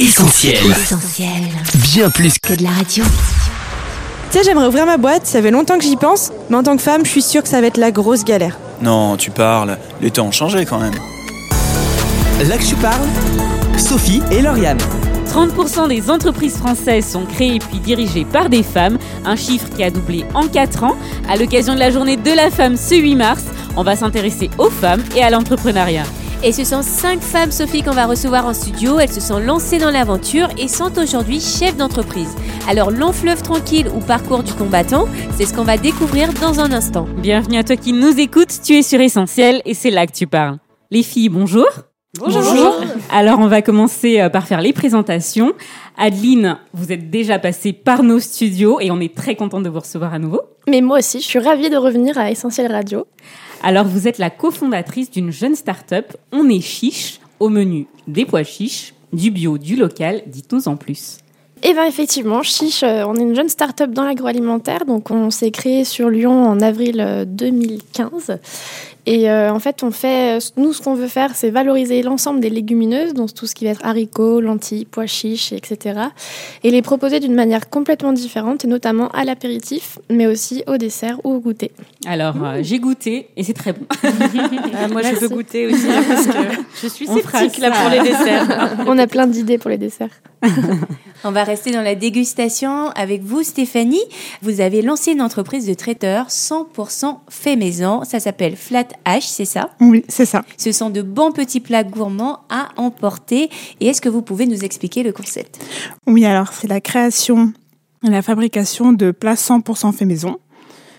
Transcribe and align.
Essentiel. 0.00 0.56
Essentiel. 0.70 1.28
Bien 1.74 2.08
plus 2.08 2.38
que 2.38 2.54
de 2.54 2.62
la 2.62 2.70
radio. 2.70 3.04
Tu 3.04 4.38
sais, 4.38 4.44
j'aimerais 4.44 4.66
ouvrir 4.66 4.86
ma 4.86 4.96
boîte, 4.96 5.26
ça 5.26 5.42
fait 5.42 5.50
longtemps 5.50 5.76
que 5.76 5.84
j'y 5.84 5.96
pense, 5.96 6.32
mais 6.48 6.56
en 6.56 6.62
tant 6.62 6.74
que 6.74 6.82
femme, 6.82 7.04
je 7.04 7.10
suis 7.10 7.20
sûre 7.20 7.42
que 7.42 7.50
ça 7.50 7.60
va 7.60 7.66
être 7.66 7.76
la 7.76 7.90
grosse 7.90 8.24
galère. 8.24 8.56
Non, 8.80 9.18
tu 9.18 9.30
parles. 9.30 9.76
Les 10.00 10.10
temps 10.10 10.26
ont 10.28 10.32
changé 10.32 10.64
quand 10.64 10.78
même. 10.78 10.94
Là 12.48 12.56
que 12.56 12.64
tu 12.64 12.76
parles, 12.76 13.06
Sophie 13.76 14.22
et 14.30 14.40
Lauriane. 14.40 14.78
30% 15.34 15.88
des 15.88 16.08
entreprises 16.08 16.56
françaises 16.56 17.06
sont 17.06 17.26
créées 17.26 17.58
puis 17.58 17.78
dirigées 17.80 18.24
par 18.24 18.48
des 18.48 18.62
femmes, 18.62 18.96
un 19.26 19.36
chiffre 19.36 19.68
qui 19.76 19.84
a 19.84 19.90
doublé 19.90 20.24
en 20.32 20.48
4 20.48 20.82
ans. 20.82 20.96
À 21.28 21.36
l'occasion 21.36 21.74
de 21.74 21.78
la 21.78 21.90
journée 21.90 22.16
de 22.16 22.30
la 22.30 22.50
femme 22.50 22.78
ce 22.78 22.94
8 22.94 23.16
mars, 23.16 23.42
on 23.76 23.82
va 23.82 23.96
s'intéresser 23.96 24.48
aux 24.56 24.70
femmes 24.70 25.04
et 25.14 25.22
à 25.22 25.28
l'entrepreneuriat. 25.28 26.04
Et 26.42 26.52
ce 26.52 26.64
sont 26.64 26.80
cinq 26.80 27.20
femmes, 27.20 27.50
Sophie, 27.50 27.82
qu'on 27.82 27.90
va 27.90 28.06
recevoir 28.06 28.46
en 28.46 28.54
studio. 28.54 28.98
Elles 28.98 29.12
se 29.12 29.20
sont 29.20 29.38
lancées 29.38 29.76
dans 29.76 29.90
l'aventure 29.90 30.48
et 30.56 30.68
sont 30.68 30.98
aujourd'hui 30.98 31.38
chefs 31.38 31.76
d'entreprise. 31.76 32.34
Alors, 32.66 32.90
long 32.90 33.12
fleuve 33.12 33.42
tranquille 33.42 33.88
ou 33.94 34.00
parcours 34.00 34.42
du 34.42 34.54
combattant, 34.54 35.06
c'est 35.36 35.44
ce 35.44 35.52
qu'on 35.52 35.64
va 35.64 35.76
découvrir 35.76 36.32
dans 36.32 36.60
un 36.60 36.72
instant. 36.72 37.06
Bienvenue 37.18 37.58
à 37.58 37.64
toi 37.64 37.76
qui 37.76 37.92
nous 37.92 38.18
écoutes, 38.18 38.58
tu 38.64 38.72
es 38.72 38.82
sur 38.82 39.00
Essentiel 39.00 39.60
et 39.66 39.74
c'est 39.74 39.90
là 39.90 40.06
que 40.06 40.12
tu 40.12 40.26
parles. 40.26 40.56
Les 40.90 41.02
filles, 41.02 41.28
bonjour. 41.28 41.66
Bonjour. 42.18 42.74
Alors 43.12 43.38
on 43.38 43.46
va 43.46 43.60
commencer 43.60 44.18
euh, 44.18 44.30
par 44.30 44.46
faire 44.46 44.62
les 44.62 44.72
présentations. 44.72 45.52
Adeline, 45.96 46.56
vous 46.72 46.90
êtes 46.90 47.10
déjà 47.10 47.38
passée 47.38 47.72
par 47.74 48.02
nos 48.02 48.18
studios 48.18 48.80
et 48.80 48.90
on 48.90 48.98
est 48.98 49.14
très 49.14 49.36
content 49.36 49.60
de 49.60 49.68
vous 49.68 49.80
recevoir 49.80 50.14
à 50.14 50.18
nouveau. 50.18 50.40
Mais 50.68 50.80
moi 50.80 50.98
aussi, 50.98 51.20
je 51.20 51.26
suis 51.26 51.38
ravie 51.38 51.70
de 51.70 51.76
revenir 51.76 52.18
à 52.18 52.30
Essentiel 52.30 52.72
Radio. 52.72 53.06
Alors 53.62 53.84
vous 53.86 54.08
êtes 54.08 54.18
la 54.18 54.30
cofondatrice 54.30 55.10
d'une 55.10 55.30
jeune 55.30 55.54
start-up, 55.54 56.16
On 56.32 56.48
est 56.48 56.62
chiche, 56.62 57.20
au 57.40 57.50
menu 57.50 57.86
des 58.08 58.24
pois 58.24 58.42
chiches, 58.42 58.94
du 59.12 59.30
bio, 59.30 59.58
du 59.58 59.76
local, 59.76 60.22
dites-nous 60.26 60.66
en 60.68 60.76
plus. 60.76 61.18
Et 61.62 61.74
bien 61.74 61.84
effectivement, 61.84 62.42
Chiche, 62.42 62.82
euh, 62.82 63.04
on 63.06 63.16
est 63.16 63.22
une 63.22 63.34
jeune 63.34 63.50
start-up 63.50 63.90
dans 63.90 64.04
l'agroalimentaire, 64.04 64.86
donc 64.86 65.10
on 65.10 65.30
s'est 65.30 65.50
créé 65.50 65.84
sur 65.84 66.08
Lyon 66.08 66.46
en 66.46 66.60
avril 66.60 67.00
euh, 67.00 67.26
2015. 67.26 68.38
Et 69.12 69.28
euh, 69.28 69.52
en 69.52 69.58
fait, 69.58 69.82
on 69.82 69.90
fait, 69.90 70.38
nous, 70.56 70.72
ce 70.72 70.80
qu'on 70.80 70.94
veut 70.94 71.08
faire, 71.08 71.34
c'est 71.34 71.50
valoriser 71.50 72.00
l'ensemble 72.00 72.38
des 72.38 72.48
légumineuses, 72.48 73.12
donc 73.12 73.34
tout 73.34 73.48
ce 73.48 73.56
qui 73.56 73.64
va 73.64 73.72
être 73.72 73.84
haricots, 73.84 74.40
lentilles, 74.40 74.84
pois 74.84 75.06
chiches, 75.06 75.52
etc. 75.52 75.98
Et 76.62 76.70
les 76.70 76.80
proposer 76.80 77.18
d'une 77.18 77.34
manière 77.34 77.68
complètement 77.70 78.12
différente, 78.12 78.64
et 78.64 78.68
notamment 78.68 79.08
à 79.08 79.24
l'apéritif, 79.24 79.98
mais 80.10 80.28
aussi 80.28 80.62
au 80.68 80.76
dessert 80.76 81.18
ou 81.24 81.32
au 81.32 81.40
goûter. 81.40 81.72
Alors 82.06 82.36
euh, 82.40 82.60
j'ai 82.62 82.78
goûté 82.78 83.30
et 83.36 83.42
c'est 83.42 83.52
très 83.52 83.72
bon. 83.72 83.84
moi, 84.92 85.02
Merci. 85.02 85.16
je 85.16 85.26
peux 85.26 85.34
goûter 85.34 85.66
aussi, 85.66 85.88
hein, 85.90 86.04
parce 86.06 86.26
que 86.28 86.32
je 86.80 86.86
suis 86.86 87.08
sceptique 87.08 87.58
là 87.58 87.72
pour 87.72 87.90
les 87.90 88.08
desserts. 88.08 88.76
On 88.86 88.96
a 88.96 89.08
plein 89.08 89.26
d'idées 89.26 89.58
pour 89.58 89.70
les 89.70 89.78
desserts. 89.78 90.20
On 91.22 91.32
va 91.32 91.44
rester 91.44 91.70
dans 91.70 91.82
la 91.82 91.94
dégustation 91.94 92.88
avec 92.90 93.22
vous, 93.22 93.42
Stéphanie. 93.42 94.00
Vous 94.40 94.62
avez 94.62 94.80
lancé 94.80 95.12
une 95.12 95.20
entreprise 95.20 95.66
de 95.66 95.74
traiteur 95.74 96.28
100% 96.28 97.18
fait 97.28 97.56
maison. 97.56 98.04
Ça 98.04 98.20
s'appelle 98.20 98.56
Flat 98.56 98.86
H, 99.06 99.22
c'est 99.28 99.44
ça? 99.44 99.70
Oui, 99.80 100.04
c'est 100.08 100.26
ça. 100.26 100.42
Ce 100.56 100.72
sont 100.72 100.90
de 100.90 101.02
bons 101.02 101.32
petits 101.32 101.60
plats 101.60 101.84
gourmands 101.84 102.40
à 102.50 102.68
emporter. 102.76 103.50
Et 103.80 103.86
est-ce 103.88 104.00
que 104.00 104.08
vous 104.08 104.22
pouvez 104.22 104.46
nous 104.46 104.64
expliquer 104.64 105.02
le 105.02 105.12
concept? 105.12 105.58
Oui, 106.06 106.24
alors 106.24 106.52
c'est 106.52 106.68
la 106.68 106.80
création 106.80 107.52
et 108.04 108.10
la 108.10 108.22
fabrication 108.22 108.92
de 108.92 109.10
plats 109.10 109.34
100% 109.34 109.92
fait 109.92 110.04
maison. 110.04 110.38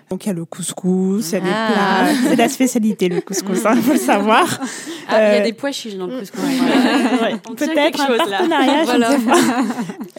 Donc 0.10 0.26
il 0.26 0.28
y 0.28 0.32
a 0.32 0.34
le 0.34 0.44
couscous, 0.44 1.30
il 1.30 1.34
y 1.36 1.38
a 1.38 1.40
des 1.40 1.50
Ah. 1.54 1.70
plats, 1.72 2.30
c'est 2.30 2.36
la 2.36 2.50
spécialité 2.50 3.08
le 3.08 3.22
couscous, 3.22 3.60
il 3.76 3.82
faut 3.82 3.94
le 3.94 3.98
savoir. 3.98 4.60
Ah, 5.08 5.14
il 5.14 5.14
y 5.14 5.16
a 5.16 5.40
Euh, 5.40 5.44
des 5.46 5.54
pois 5.54 5.72
chiches 5.72 5.96
dans 5.96 6.06
le 6.08 6.20
couscous. 6.20 6.38
Ouais, 6.42 7.36
Peut-être 7.56 8.02
un 8.02 8.08
chose, 8.08 8.18
là. 8.18 8.26
partenariat, 8.40 8.84
Voilà. 8.84 9.12
je 9.12 9.16
ne 9.16 9.20
sais 9.22 9.26
pas. 9.26 9.64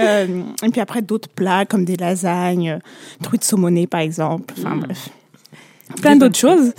Euh, 0.02 0.42
et 0.64 0.68
puis 0.70 0.80
après 0.80 1.02
d'autres 1.02 1.28
plats 1.28 1.66
comme 1.66 1.84
des 1.84 1.96
lasagnes, 1.96 2.70
euh, 2.70 3.22
truites 3.22 3.44
saumonées 3.44 3.86
par 3.86 4.00
exemple, 4.00 4.54
enfin 4.58 4.76
bref. 4.76 5.10
Plein 6.00 6.16
d'autres 6.16 6.38
choses. 6.38 6.72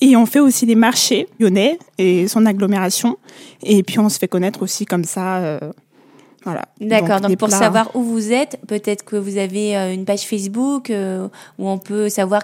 Et 0.00 0.16
on 0.16 0.26
fait 0.26 0.40
aussi 0.40 0.66
des 0.66 0.74
marchés 0.74 1.26
lyonnais 1.40 1.78
et 1.98 2.28
son 2.28 2.46
agglomération. 2.46 3.16
Et 3.62 3.82
puis 3.82 3.98
on 3.98 4.08
se 4.08 4.18
fait 4.18 4.28
connaître 4.28 4.62
aussi 4.62 4.84
comme 4.86 5.04
ça. 5.04 5.38
euh, 5.38 5.58
voilà. 6.44 6.66
D'accord, 6.78 7.22
donc, 7.22 7.34
pour 7.38 7.48
plats- 7.48 7.58
savoir 7.58 7.96
où 7.96 8.02
vous 8.02 8.30
êtes, 8.30 8.58
peut-être 8.68 9.02
que 9.02 9.16
vous 9.16 9.38
avez 9.38 9.74
euh, 9.78 9.94
une 9.94 10.04
page 10.04 10.26
Facebook 10.26 10.90
euh, 10.90 11.26
où 11.58 11.66
on 11.70 11.78
peut 11.78 12.10
savoir 12.10 12.42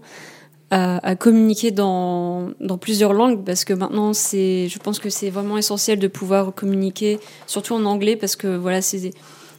à, 0.73 1.17
communiquer 1.17 1.71
dans, 1.71 2.51
plusieurs 2.81 3.13
langues 3.13 3.45
parce 3.45 3.65
que 3.65 3.75
maintenant, 3.75 4.15
c'est, 4.15 4.69
je 4.69 4.79
pense 4.79 4.99
que 4.99 5.11
c'est 5.11 5.29
vraiment 5.29 5.59
essentiel 5.59 5.99
de 5.99 6.09
pouvoir 6.09 6.55
communiquer, 6.55 7.19
surtout 7.47 7.75
en 7.75 7.85
anglais 7.85 8.17
parce 8.17 8.37
que 8.37 8.57
voilà, 8.57 8.81
c'est 8.81 9.11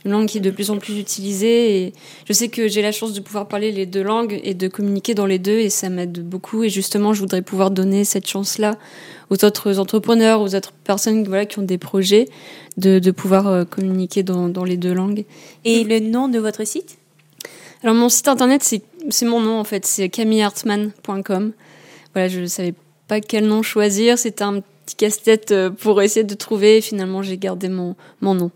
une 0.06 0.12
langue 0.12 0.26
qui 0.26 0.40
est 0.40 0.42
de 0.42 0.50
plus 0.50 0.72
en 0.72 0.80
plus 0.80 0.98
utilisée 0.98 1.78
et 1.78 1.94
je 2.28 2.34
sais 2.34 2.48
que 2.48 2.68
j'ai 2.68 2.82
la 2.82 2.92
chance 2.92 3.14
de 3.14 3.20
pouvoir 3.20 3.48
parler 3.48 3.72
les 3.72 3.86
deux 3.86 4.02
langues 4.02 4.42
et 4.44 4.56
de 4.56 4.68
communiquer 4.68 5.14
dans 5.14 5.28
les 5.28 5.38
deux 5.38 5.60
et 5.60 5.70
ça 5.70 5.90
m'aide 5.90 6.28
beaucoup 6.28 6.64
et 6.64 6.70
justement, 6.70 7.14
je 7.14 7.20
voudrais 7.20 7.44
pouvoir 7.44 7.70
donner 7.70 8.06
cette 8.06 8.28
chance-là 8.28 8.80
aux 9.30 9.46
autres 9.46 9.78
entrepreneurs, 9.78 10.42
aux 10.42 10.56
autres 10.56 10.74
personnes 10.84 11.24
voilà, 11.26 11.46
qui 11.46 11.60
ont 11.60 11.64
des 11.64 11.78
projets 11.78 12.28
de, 12.78 13.12
pouvoir 13.12 13.48
euh, 13.48 13.66
communiquer 13.66 14.24
dans 14.24 14.64
les 14.64 14.78
deux 14.78 14.94
langues. 14.94 15.26
Et 15.64 15.84
le 15.84 16.00
nom 16.00 16.28
de 16.28 16.40
votre 16.40 16.66
site? 16.66 16.98
Alors 17.84 17.96
mon 17.96 18.08
site 18.08 18.30
internet, 18.30 18.64
c'est 19.10 19.26
mon 19.26 19.42
nom 19.42 19.60
en 19.60 19.64
fait, 19.66 19.86
c'est 19.86 20.08
camillehartman.com. 20.08 21.52
Voilà, 22.14 22.28
je 22.30 22.40
ne 22.40 22.46
savais 22.46 22.74
pas 23.08 23.20
quel 23.20 23.46
nom 23.46 23.62
choisir, 23.62 24.18
c'était 24.18 24.44
un 24.44 24.62
petit 24.86 24.96
casse-tête 24.96 25.52
euh, 25.52 25.70
pour 25.70 26.02
essayer 26.02 26.24
de 26.24 26.34
trouver 26.34 26.80
finalement 26.80 27.22
j'ai 27.22 27.38
gardé 27.38 27.68
mon, 27.68 27.96
mon 28.22 28.36
nom. 28.36 28.52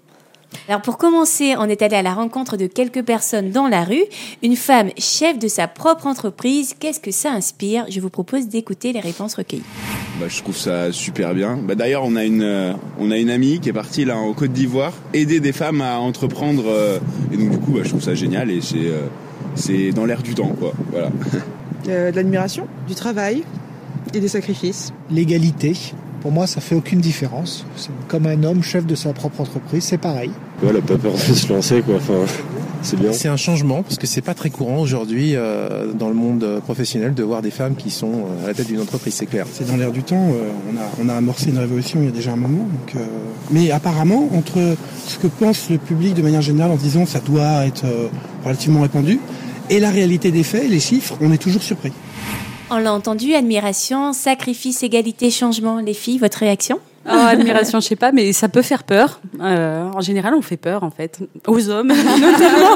Alors 0.70 0.82
pour 0.82 0.98
commencer, 0.98 1.56
on 1.58 1.66
est 1.66 1.82
allé 1.82 1.98
à 1.98 2.02
la 2.02 2.14
rencontre 2.14 2.56
de 2.56 2.68
quelques 2.68 3.04
personnes 3.04 3.52
dans 3.52 3.68
la 3.68 3.84
rue. 3.84 4.06
Une 4.44 4.56
femme 4.56 4.92
chef 4.98 5.38
de 5.38 5.50
sa 5.50 5.68
propre 5.68 6.08
entreprise, 6.08 6.74
qu'est-ce 6.80 7.02
que 7.02 7.12
ça 7.12 7.32
inspire? 7.32 7.86
Je 7.90 8.00
vous 8.00 8.10
propose 8.10 8.48
d'écouter 8.48 8.94
les 8.94 9.02
réponses 9.02 9.36
recueillies. 9.36 9.64
Bah, 10.19 10.25
je 10.30 10.42
trouve 10.42 10.58
ça 10.58 10.92
super 10.92 11.34
bien. 11.34 11.58
Bah, 11.58 11.75
D'ailleurs, 11.75 12.04
on 12.04 12.16
a 12.16 12.25
une 12.25 12.42
euh, 12.42 12.74
on 13.00 13.12
a 13.12 13.18
une 13.18 13.30
amie 13.30 13.60
qui 13.60 13.69
est 13.69 13.74
partie 13.74 14.04
là 14.06 14.18
en 14.18 14.34
Côte 14.34 14.52
d'Ivoire 14.52 14.94
aider 15.14 15.40
des 15.40 15.52
femmes 15.52 15.81
à 15.81 16.00
entreprendre 16.00 16.64
euh, 16.68 17.00
et 17.31 17.38
donc 17.38 17.52
du 17.52 17.58
coup, 17.60 17.72
bah, 17.74 17.81
je 17.84 17.90
trouve 17.90 18.02
ça 18.02 18.16
génial 18.16 18.50
et 18.50 18.62
c'est 18.62 18.78
euh, 18.78 19.02
c'est 19.56 19.92
dans 19.92 20.06
l'air 20.06 20.22
du 20.24 20.34
temps 20.34 20.54
quoi. 20.60 20.74
Voilà. 20.92 21.10
Euh, 21.90 22.12
de 22.12 22.18
l'admiration, 22.18 22.68
du 22.86 22.96
travail 22.96 23.44
et 24.14 24.19
des 24.19 24.28
sacrifices. 24.28 24.92
L'égalité, 25.10 25.72
Pour 26.19 26.34
moi, 26.34 26.46
ça 26.46 26.60
fait 26.60 26.75
aucune 26.75 27.00
différence. 27.00 27.66
C'est 27.78 27.92
comme 28.10 28.25
un 28.25 28.44
homme 28.44 28.62
chef 28.62 28.86
de 28.86 28.94
sa 28.94 29.14
propre 29.14 29.40
entreprise, 29.40 29.86
c'est 29.86 29.98
pareil. 29.98 30.31
Ouais, 30.62 30.69
elle 30.72 30.78
a 30.78 30.81
pas 30.81 30.98
peur 30.98 31.14
de 31.14 31.18
se 31.18 31.48
lancer, 31.54 31.81
quoi. 31.81 31.96
Enfin, 31.96 32.25
c'est 32.82 33.00
bien. 33.00 33.12
C'est 33.14 33.28
un 33.28 33.38
changement 33.38 33.84
parce 33.84 33.98
que 33.98 34.08
c'est 34.08 34.22
pas 34.22 34.34
très 34.34 34.50
courant 34.50 34.80
aujourd'hui 34.80 35.34
euh, 35.36 35.92
dans 35.94 36.08
le 36.10 36.14
monde 36.16 36.62
professionnel 36.64 37.14
de 37.14 37.24
voir 37.24 37.42
des 37.42 37.52
femmes 37.52 37.76
qui 37.76 37.90
sont 37.90 38.12
euh, 38.12 38.46
à 38.46 38.48
la 38.48 38.54
tête 38.54 38.68
d'une 38.68 38.80
entreprise, 38.82 39.14
c'est 39.16 39.26
clair. 39.26 39.46
C'est 39.52 39.68
dans 39.68 39.78
l'air 39.78 39.92
du 39.92 40.04
temps. 40.04 40.30
euh, 40.32 40.50
on, 40.72 40.78
a, 40.78 41.06
on 41.06 41.10
a 41.10 41.16
amorcé 41.18 41.50
une 41.50 41.58
révolution 41.58 42.00
il 42.02 42.06
y 42.06 42.10
a 42.10 42.12
déjà 42.12 42.32
un 42.32 42.38
moment. 42.38 42.64
Donc, 42.66 42.96
euh, 42.96 43.06
Mais 43.52 43.72
apparemment, 43.72 44.30
entre 44.34 44.76
ce 45.08 45.18
que 45.18 45.28
pense 45.28 45.70
le 45.70 45.78
public 45.78 46.14
de 46.14 46.22
manière 46.22 46.42
générale 46.42 46.72
en 46.72 46.76
disant 46.76 47.06
ça 47.06 47.20
doit 47.20 47.66
être 47.66 47.86
euh, 47.86 48.08
relativement 48.44 48.82
répandu 48.82 49.20
et 49.70 49.80
la 49.80 49.90
réalité 49.92 50.32
des 50.32 50.44
faits, 50.44 50.70
les 50.70 50.80
chiffres, 50.80 51.18
on 51.22 51.32
est 51.32 51.38
toujours 51.38 51.62
surpris. 51.62 51.92
On 52.70 52.78
l'a 52.78 52.94
entendu, 52.94 53.34
admiration, 53.34 54.12
sacrifice, 54.14 54.84
égalité, 54.84 55.32
changement. 55.32 55.80
Les 55.80 55.94
filles, 55.94 56.18
votre 56.18 56.40
réaction? 56.40 56.80
Oh, 57.09 57.25
admiration, 57.27 57.80
je 57.80 57.88
sais 57.88 57.95
pas, 57.95 58.12
mais 58.12 58.33
ça 58.33 58.50
peut 58.50 58.62
faire 58.62 58.83
peur. 58.83 59.21
Euh, 59.42 59.89
en 59.94 60.01
général, 60.01 60.33
on 60.33 60.42
fait 60.42 60.57
peur, 60.57 60.83
en 60.83 60.92
fait, 60.92 61.19
aux 61.48 61.69
hommes, 61.69 61.88
notamment. 62.19 62.75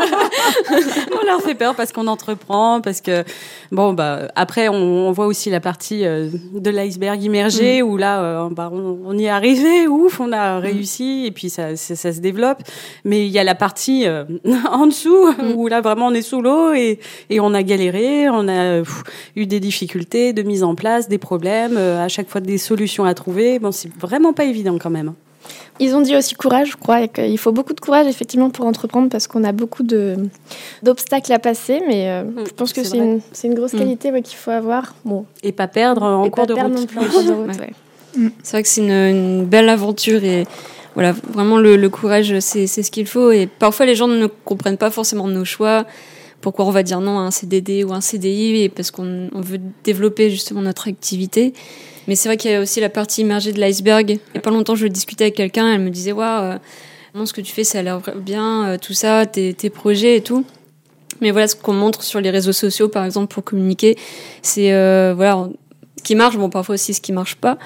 on 1.22 1.26
leur 1.26 1.42
fait 1.42 1.56
peur 1.56 1.76
parce 1.76 1.92
qu'on 1.92 2.08
entreprend, 2.08 2.82
parce 2.82 3.02
que 3.02 3.24
bon, 3.72 3.94
bah 3.94 4.28
après, 4.36 4.70
on, 4.70 4.76
on 4.76 5.12
voit 5.12 5.28
aussi 5.28 5.50
la 5.50 5.60
partie 5.60 6.06
euh, 6.06 6.30
de 6.54 6.70
l'iceberg 6.70 7.22
immergé 7.22 7.82
où 7.82 7.98
là, 7.98 8.22
euh, 8.22 8.50
bah, 8.52 8.70
on, 8.72 9.00
on 9.06 9.18
y 9.18 9.26
est 9.26 9.30
arrivé, 9.30 9.88
ouf, 9.88 10.20
on 10.20 10.32
a 10.32 10.60
réussi, 10.60 11.26
et 11.26 11.32
puis 11.32 11.50
ça, 11.50 11.76
ça, 11.76 11.96
ça 11.96 12.14
se 12.14 12.20
développe. 12.20 12.60
Mais 13.06 13.26
il 13.26 13.32
y 13.32 13.40
a 13.40 13.44
la 13.44 13.56
partie 13.56 14.06
euh, 14.06 14.24
en 14.70 14.88
dessous 14.88 15.34
où 15.56 15.68
là, 15.68 15.82
vraiment, 15.82 16.08
on 16.08 16.14
est 16.14 16.22
sous 16.22 16.42
l'eau 16.42 16.74
et, 16.74 17.00
et 17.30 17.40
on 17.40 17.54
a 17.54 17.64
galéré, 17.64 18.30
on 18.30 18.48
a 18.48 18.80
pff, 18.80 19.04
eu 19.36 19.46
des 19.46 19.60
difficultés 19.60 20.34
de 20.34 20.44
mise 20.44 20.64
en 20.64 20.76
place, 20.76 21.08
des 21.10 21.18
problèmes, 21.18 21.76
euh, 21.78 22.04
à 22.04 22.08
chaque 22.08 22.30
fois 22.30 22.42
des 22.42 22.58
solutions 22.58 23.06
à 23.06 23.14
trouver. 23.14 23.60
Bon, 23.60 23.72
c'est 23.72 23.94
vraiment 23.96 24.21
pas 24.34 24.46
évident 24.46 24.78
quand 24.80 24.90
même. 24.90 25.14
Ils 25.80 25.96
ont 25.96 26.02
dit 26.02 26.16
aussi 26.16 26.36
courage, 26.36 26.72
je 26.72 26.78
crois, 26.78 27.02
et 27.02 27.08
qu'il 27.08 27.38
faut 27.40 27.52
beaucoup 27.52 27.74
de 27.74 27.80
courage 27.80 28.06
effectivement 28.06 28.52
pour 28.52 28.66
entreprendre 28.68 29.10
parce 29.10 29.26
qu'on 29.28 29.44
a 29.44 29.52
beaucoup 29.52 29.82
de 29.82 30.16
d'obstacles 30.84 31.34
à 31.34 31.40
passer, 31.40 31.82
mais 31.88 32.08
euh, 32.10 32.24
je 32.46 32.52
pense 32.52 32.72
que 32.74 32.84
c'est 32.84 32.98
une, 32.98 33.22
c'est 33.32 33.48
une 33.48 33.56
grosse 33.56 33.74
Mm. 33.74 33.78
qualité 33.80 34.12
ouais, 34.12 34.22
qu'il 34.22 34.38
faut 34.38 34.52
avoir. 34.52 34.94
Bon, 35.06 35.26
Et 35.42 35.52
pas 35.52 35.68
perdre 35.68 36.04
en 36.04 36.26
et 36.26 36.30
cours 36.30 36.46
pas 36.46 36.54
de 36.54 36.54
route. 36.54 36.74
non 36.76 36.86
plus 36.86 37.00
en 37.00 37.06
cours 37.06 37.24
de 37.24 37.32
route, 37.32 37.48
Ouais. 37.60 37.74
ouais. 38.18 38.30
C'est 38.44 38.52
vrai 38.58 38.64
que 38.64 38.70
c'est 38.70 38.82
une, 38.82 38.92
une 38.92 39.46
belle 39.46 39.70
aventure 39.70 40.24
et 40.24 40.46
voilà, 40.94 41.14
vraiment 41.34 41.58
le, 41.58 41.78
le 41.78 41.90
courage, 41.90 42.38
c'est 42.42 42.68
c'est 42.68 42.84
ce 42.84 42.92
qu'il 42.92 43.08
faut. 43.08 43.32
Et 43.32 43.48
parfois, 43.48 43.86
les 43.88 43.96
gens 43.96 44.08
ne 44.10 44.28
comprennent 44.28 44.78
pas 44.78 44.92
forcément 44.92 45.28
nos 45.28 45.46
choix. 45.46 45.86
Pourquoi 46.42 46.66
on 46.66 46.72
va 46.72 46.84
dire 46.84 47.00
non 47.02 47.18
à 47.20 47.22
un 47.22 47.32
CDD 47.32 47.84
ou 47.84 47.94
un 47.94 48.02
CDI 48.02 48.64
et 48.64 48.70
parce 48.70 48.92
qu'on 48.92 49.30
on 49.34 49.42
veut 49.42 49.60
développer 49.84 50.30
justement 50.30 50.62
notre 50.62 50.88
activité. 50.90 51.54
Mais 52.08 52.16
c'est 52.16 52.30
vrai 52.30 52.38
qu'il 52.38 52.52
y 52.52 52.54
a 52.54 52.62
aussi 52.62 52.80
la 52.80 52.90
partie 52.90 53.22
immergée 53.22 53.52
de 53.52 53.60
l'iceberg. 53.60 54.10
Il 54.10 54.36
y 54.36 54.38
a 54.38 54.42
pas 54.42 54.50
longtemps, 54.50 54.76
je 54.76 54.88
discutais 54.88 55.26
avec 55.26 55.36
quelqu'un, 55.36 55.74
elle 55.74 55.82
me 55.82 55.90
disait, 55.90 56.12
waouh, 56.12 56.58
euh, 57.16 57.26
ce 57.26 57.34
que 57.34 57.42
tu 57.42 57.54
fais, 57.54 57.64
ça 57.64 57.80
a 57.80 57.82
l'air 57.82 58.02
bien, 58.16 58.66
euh, 58.66 58.78
tout 58.78 58.94
ça, 58.94 59.26
tes, 59.26 59.54
tes 59.54 59.70
projets 59.70 60.18
et 60.18 60.22
tout. 60.22 60.46
Mais 61.22 61.32
voilà, 61.32 61.48
ce 61.48 61.56
qu'on 61.56 61.74
montre 61.74 62.04
sur 62.04 62.20
les 62.20 62.32
réseaux 62.32 62.52
sociaux, 62.54 62.90
par 62.90 63.06
exemple, 63.06 63.34
pour 63.34 63.44
communiquer, 63.44 63.96
c'est 64.42 64.74
euh, 64.74 65.14
voilà, 65.16 65.50
ce 65.98 66.04
qui 66.04 66.16
marche, 66.16 66.36
bon, 66.36 66.50
parfois 66.50 66.74
aussi 66.74 66.96
ce 66.96 67.02
qui 67.02 67.12
marche 67.12 67.36
pas. 67.36 67.60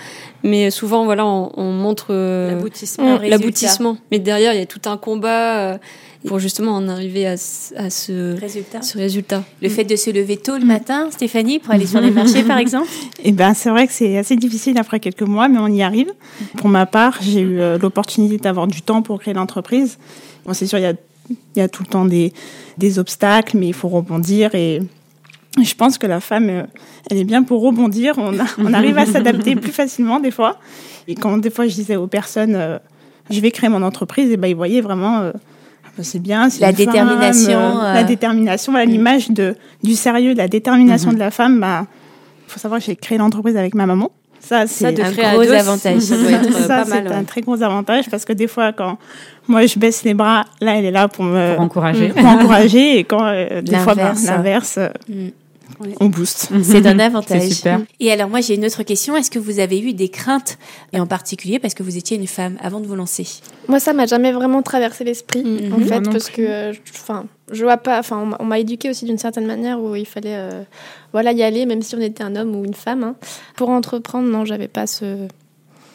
Mais 0.44 0.70
souvent, 0.70 1.06
voilà, 1.06 1.26
on, 1.26 1.52
on 1.56 1.72
montre 1.72 2.08
euh, 2.10 2.52
L'aboutissement. 2.52 3.18
Résultat. 3.18 3.30
l'aboutissement. 3.30 3.98
Mais 4.12 4.20
derrière, 4.20 4.54
il 4.54 4.60
y 4.60 4.64
a 4.64 4.66
tout 4.66 4.82
un 4.90 4.98
combat 4.98 5.58
euh, 5.74 5.78
pour 6.28 6.40
justement 6.40 6.72
en 6.76 6.88
arriver 6.88 7.28
à, 7.28 7.38
ce- 7.38 7.76
à 7.76 7.90
ce, 7.90 8.40
Résultat. 8.40 8.82
ce 8.82 8.98
résultat. 8.98 9.44
Le 9.62 9.70
fait 9.70 9.84
de 9.84 9.96
se 9.96 10.10
lever 10.10 10.38
tôt 10.38 10.58
le 10.58 10.66
matin, 10.66 11.10
Stéphanie, 11.12 11.60
pour 11.60 11.74
aller 11.74 11.86
sur 11.86 12.02
les 12.02 12.12
marchés, 12.20 12.44
par 12.44 12.58
exemple 12.58 12.88
Eh 13.24 13.32
ben, 13.32 13.54
c'est 13.54 13.70
vrai 13.70 13.86
que 13.88 13.94
c'est 13.94 14.18
assez 14.18 14.36
difficile 14.36 14.78
après 14.78 15.00
quelques 15.00 15.22
mois, 15.22 15.48
mais 15.48 15.60
on 15.60 15.68
y 15.68 15.84
arrive. 15.84 16.12
Pour 16.58 16.70
ma 16.70 16.86
part, 16.86 17.18
j'ai 17.22 17.42
eu 17.42 17.60
euh, 17.60 17.78
l'opportunité 17.78 18.38
d'avoir 18.38 18.68
du 18.68 18.82
temps 18.82 19.02
pour 19.02 19.20
créer 19.20 19.34
l'entreprise. 19.34 19.98
Bon, 20.46 20.54
c'est 20.54 20.66
sûr, 20.68 20.78
il 20.80 20.84
y 20.84 20.86
a, 20.88 20.94
il 21.30 21.60
y 21.60 21.62
a 21.62 21.68
tout 21.70 21.84
le 21.84 21.90
temps 21.90 22.06
des, 22.06 22.34
des 22.78 23.00
obstacles, 23.00 23.58
mais 23.58 23.68
il 23.68 23.74
faut 23.74 23.90
rebondir. 23.90 24.54
Et 24.56 24.82
je 25.62 25.74
pense 25.76 25.98
que 25.98 26.08
la 26.08 26.20
femme, 26.20 26.50
euh, 26.50 26.64
elle 27.10 27.18
est 27.18 27.24
bien 27.24 27.44
pour 27.44 27.62
rebondir. 27.62 28.16
On, 28.18 28.38
a- 28.40 28.46
on 28.58 28.74
arrive 28.74 28.98
à 28.98 29.06
s'adapter 29.12 29.56
plus 29.56 29.72
facilement 29.72 30.20
des 30.20 30.32
fois. 30.32 30.60
Et 31.08 31.16
quand 31.16 31.38
des 31.38 31.50
fois 31.52 31.68
je 31.68 31.76
disais 31.76 31.96
aux 31.96 32.08
personnes, 32.08 32.56
euh, 32.56 32.78
je 33.30 33.40
vais 33.40 33.52
créer 33.52 33.70
mon 33.70 33.82
entreprise, 33.84 34.32
et 34.32 34.38
ben 34.38 34.48
ils 34.48 34.56
voyaient 34.56 34.82
vraiment. 34.82 35.20
euh, 35.22 35.32
c'est 36.04 36.20
bien, 36.20 36.50
c'est 36.50 36.62
La 36.62 36.70
une 36.72 36.76
femme, 36.76 36.86
détermination, 36.86 37.60
euh, 37.60 37.84
euh. 37.84 37.94
la 37.94 38.04
détermination, 38.04 38.72
voilà, 38.74 38.86
l'image 38.86 39.30
de 39.30 39.56
du 39.84 39.94
sérieux, 39.96 40.34
de 40.34 40.38
la 40.40 40.48
détermination 40.48 41.10
Mhm. 41.10 41.16
de 41.16 41.20
la 41.20 41.32
femme. 41.32 41.60
Bah, 41.60 41.86
faut 42.48 42.60
savoir 42.60 42.80
que 42.80 42.86
j'ai 42.86 42.96
créé 42.96 43.18
l'entreprise 43.18 43.56
avec 43.58 43.74
ma 43.76 43.86
maman. 43.86 44.12
Ça, 44.40 44.68
c'est 44.68 45.00
un 45.00 45.12
gros 45.12 45.52
avantage. 45.52 46.00
Ça 46.02 46.16
doit 46.18 46.30
être 46.32 46.48
euh, 46.50 46.52
ça, 46.68 46.84
pas 46.84 46.86
mal. 46.86 47.04
c'est 47.08 47.14
un 47.14 47.18
ouais. 47.20 47.24
très 47.26 47.42
gros 47.42 47.62
avantage 47.64 48.10
parce 48.12 48.26
que 48.26 48.34
des 48.34 48.48
fois, 48.48 48.74
quand 48.74 48.98
moi 49.48 49.66
je 49.66 49.80
baisse 49.80 50.04
les 50.04 50.14
bras, 50.14 50.46
là, 50.62 50.76
elle 50.78 50.86
est 50.86 50.92
là 50.92 51.08
pour 51.08 51.24
me 51.26 51.56
Pour 51.56 51.64
encourager. 51.64 52.10
pour 52.10 52.26
encourager. 52.26 53.00
Et 53.00 53.04
quand 53.06 53.24
euh, 53.26 53.62
des 53.62 53.76
fois, 53.78 53.96
ben, 53.96 54.14
L'inverse. 54.14 54.26
l'inverse, 54.26 54.80
Mm. 55.80 55.94
on 56.00 56.06
booste. 56.08 56.50
C'est 56.64 56.86
un 56.86 57.00
avantage. 57.00 57.42
C'est 57.42 57.50
super. 57.50 57.82
Et 58.00 58.12
alors, 58.12 58.30
moi, 58.30 58.42
j'ai 58.42 58.56
une 58.56 58.66
autre 58.66 58.84
question. 58.84 59.16
Est-ce 59.16 59.30
que 59.32 59.40
vous 59.40 59.60
avez 59.60 59.80
eu 59.80 59.94
des 59.94 60.10
craintes, 60.10 60.58
et 60.94 61.00
en 61.00 61.08
particulier 61.08 61.60
parce 61.60 61.74
que 61.74 61.84
vous 61.84 61.98
étiez 61.98 62.18
une 62.18 62.28
femme 62.28 62.58
avant 62.62 62.80
de 62.80 62.88
vous 62.88 62.96
lancer? 62.96 63.28
Moi, 63.68 63.80
ça 63.80 63.94
m'a 63.94 64.06
jamais 64.06 64.32
vraiment 64.32 64.62
traversé 64.62 65.04
l'esprit, 65.04 65.44
Mhm. 65.44 65.74
en 65.74 65.80
fait, 65.80 66.00
non 66.02 66.12
parce 66.12 66.30
que, 66.30 66.42
euh, 66.42 66.74
je- 66.74 66.80
enfin, 66.94 67.26
je 67.52 67.64
vois 67.64 67.78
pas, 67.78 68.00
enfin, 68.00 68.18
on 68.18 68.26
m'a- 68.28 68.38
on 68.40 68.46
m'a 68.46 68.60
éduqué 68.60 68.90
aussi 68.90 69.06
d'une 69.06 69.18
certaine 69.18 69.46
manière 69.48 69.82
où 69.82 69.96
il 69.96 70.06
fallait, 70.06 70.36
euh, 70.36 70.64
voilà, 71.14 71.32
y 71.32 71.44
aller, 71.44 71.66
même 71.66 71.82
si 71.82 71.96
on 71.96 72.02
était 72.02 72.24
un 72.24 72.36
homme 72.36 72.56
ou 72.56 72.66
une 72.66 72.74
femme. 72.74 73.04
hein. 73.04 73.16
Pour 73.56 73.70
entreprendre, 73.70 74.28
non, 74.28 74.46
j'avais 74.46 74.68
pas 74.68 74.88
ce, 74.88 75.28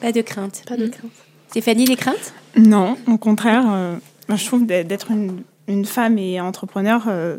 Pas 0.00 0.12
de 0.12 0.20
crainte. 0.22 0.62
pas 0.68 0.76
de 0.76 0.84
Mhm. 0.84 0.90
crainte. 0.90 1.10
Stéphanie, 1.50 1.84
les 1.86 1.96
craintes? 1.96 2.32
Non, 2.56 2.96
au 3.08 3.18
contraire, 3.18 3.64
euh, 3.68 3.96
moi, 4.28 4.36
je 4.38 4.46
trouve 4.46 4.64
d'être 4.66 4.86
d'être 4.88 5.10
une, 5.10 5.42
une 5.68 5.84
femme 5.84 6.16
et 6.18 6.40
entrepreneur, 6.40 7.02
euh, 7.08 7.38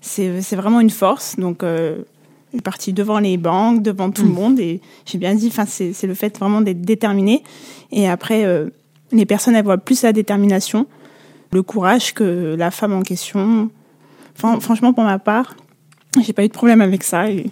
c'est 0.00 0.40
c'est 0.42 0.56
vraiment 0.56 0.80
une 0.80 0.90
force. 0.90 1.36
Donc, 1.36 1.62
euh, 1.62 2.02
je 2.52 2.56
suis 2.56 2.62
partie 2.62 2.92
devant 2.92 3.18
les 3.20 3.36
banques, 3.36 3.82
devant 3.82 4.10
tout 4.10 4.22
le 4.24 4.28
monde, 4.34 4.58
et 4.60 4.80
j'ai 5.06 5.18
bien 5.18 5.34
dit, 5.34 5.48
enfin, 5.48 5.66
c'est 5.66 5.92
c'est 5.92 6.06
le 6.06 6.14
fait 6.14 6.36
vraiment 6.38 6.60
d'être 6.60 6.80
déterminée. 6.82 7.42
Et 7.92 8.08
après, 8.08 8.44
euh, 8.44 8.68
les 9.12 9.26
personnes, 9.26 9.54
elles 9.56 9.64
voient 9.64 9.78
plus 9.78 10.02
la 10.02 10.12
détermination, 10.12 10.86
le 11.52 11.62
courage 11.62 12.12
que 12.14 12.54
la 12.58 12.70
femme 12.70 12.92
en 12.92 13.02
question. 13.02 13.70
Enfin, 14.36 14.58
franchement, 14.60 14.92
pour 14.92 15.04
ma 15.04 15.18
part, 15.18 15.54
j'ai 16.22 16.32
pas 16.32 16.44
eu 16.44 16.48
de 16.48 16.52
problème 16.52 16.80
avec 16.80 17.02
ça, 17.04 17.30
et, 17.30 17.46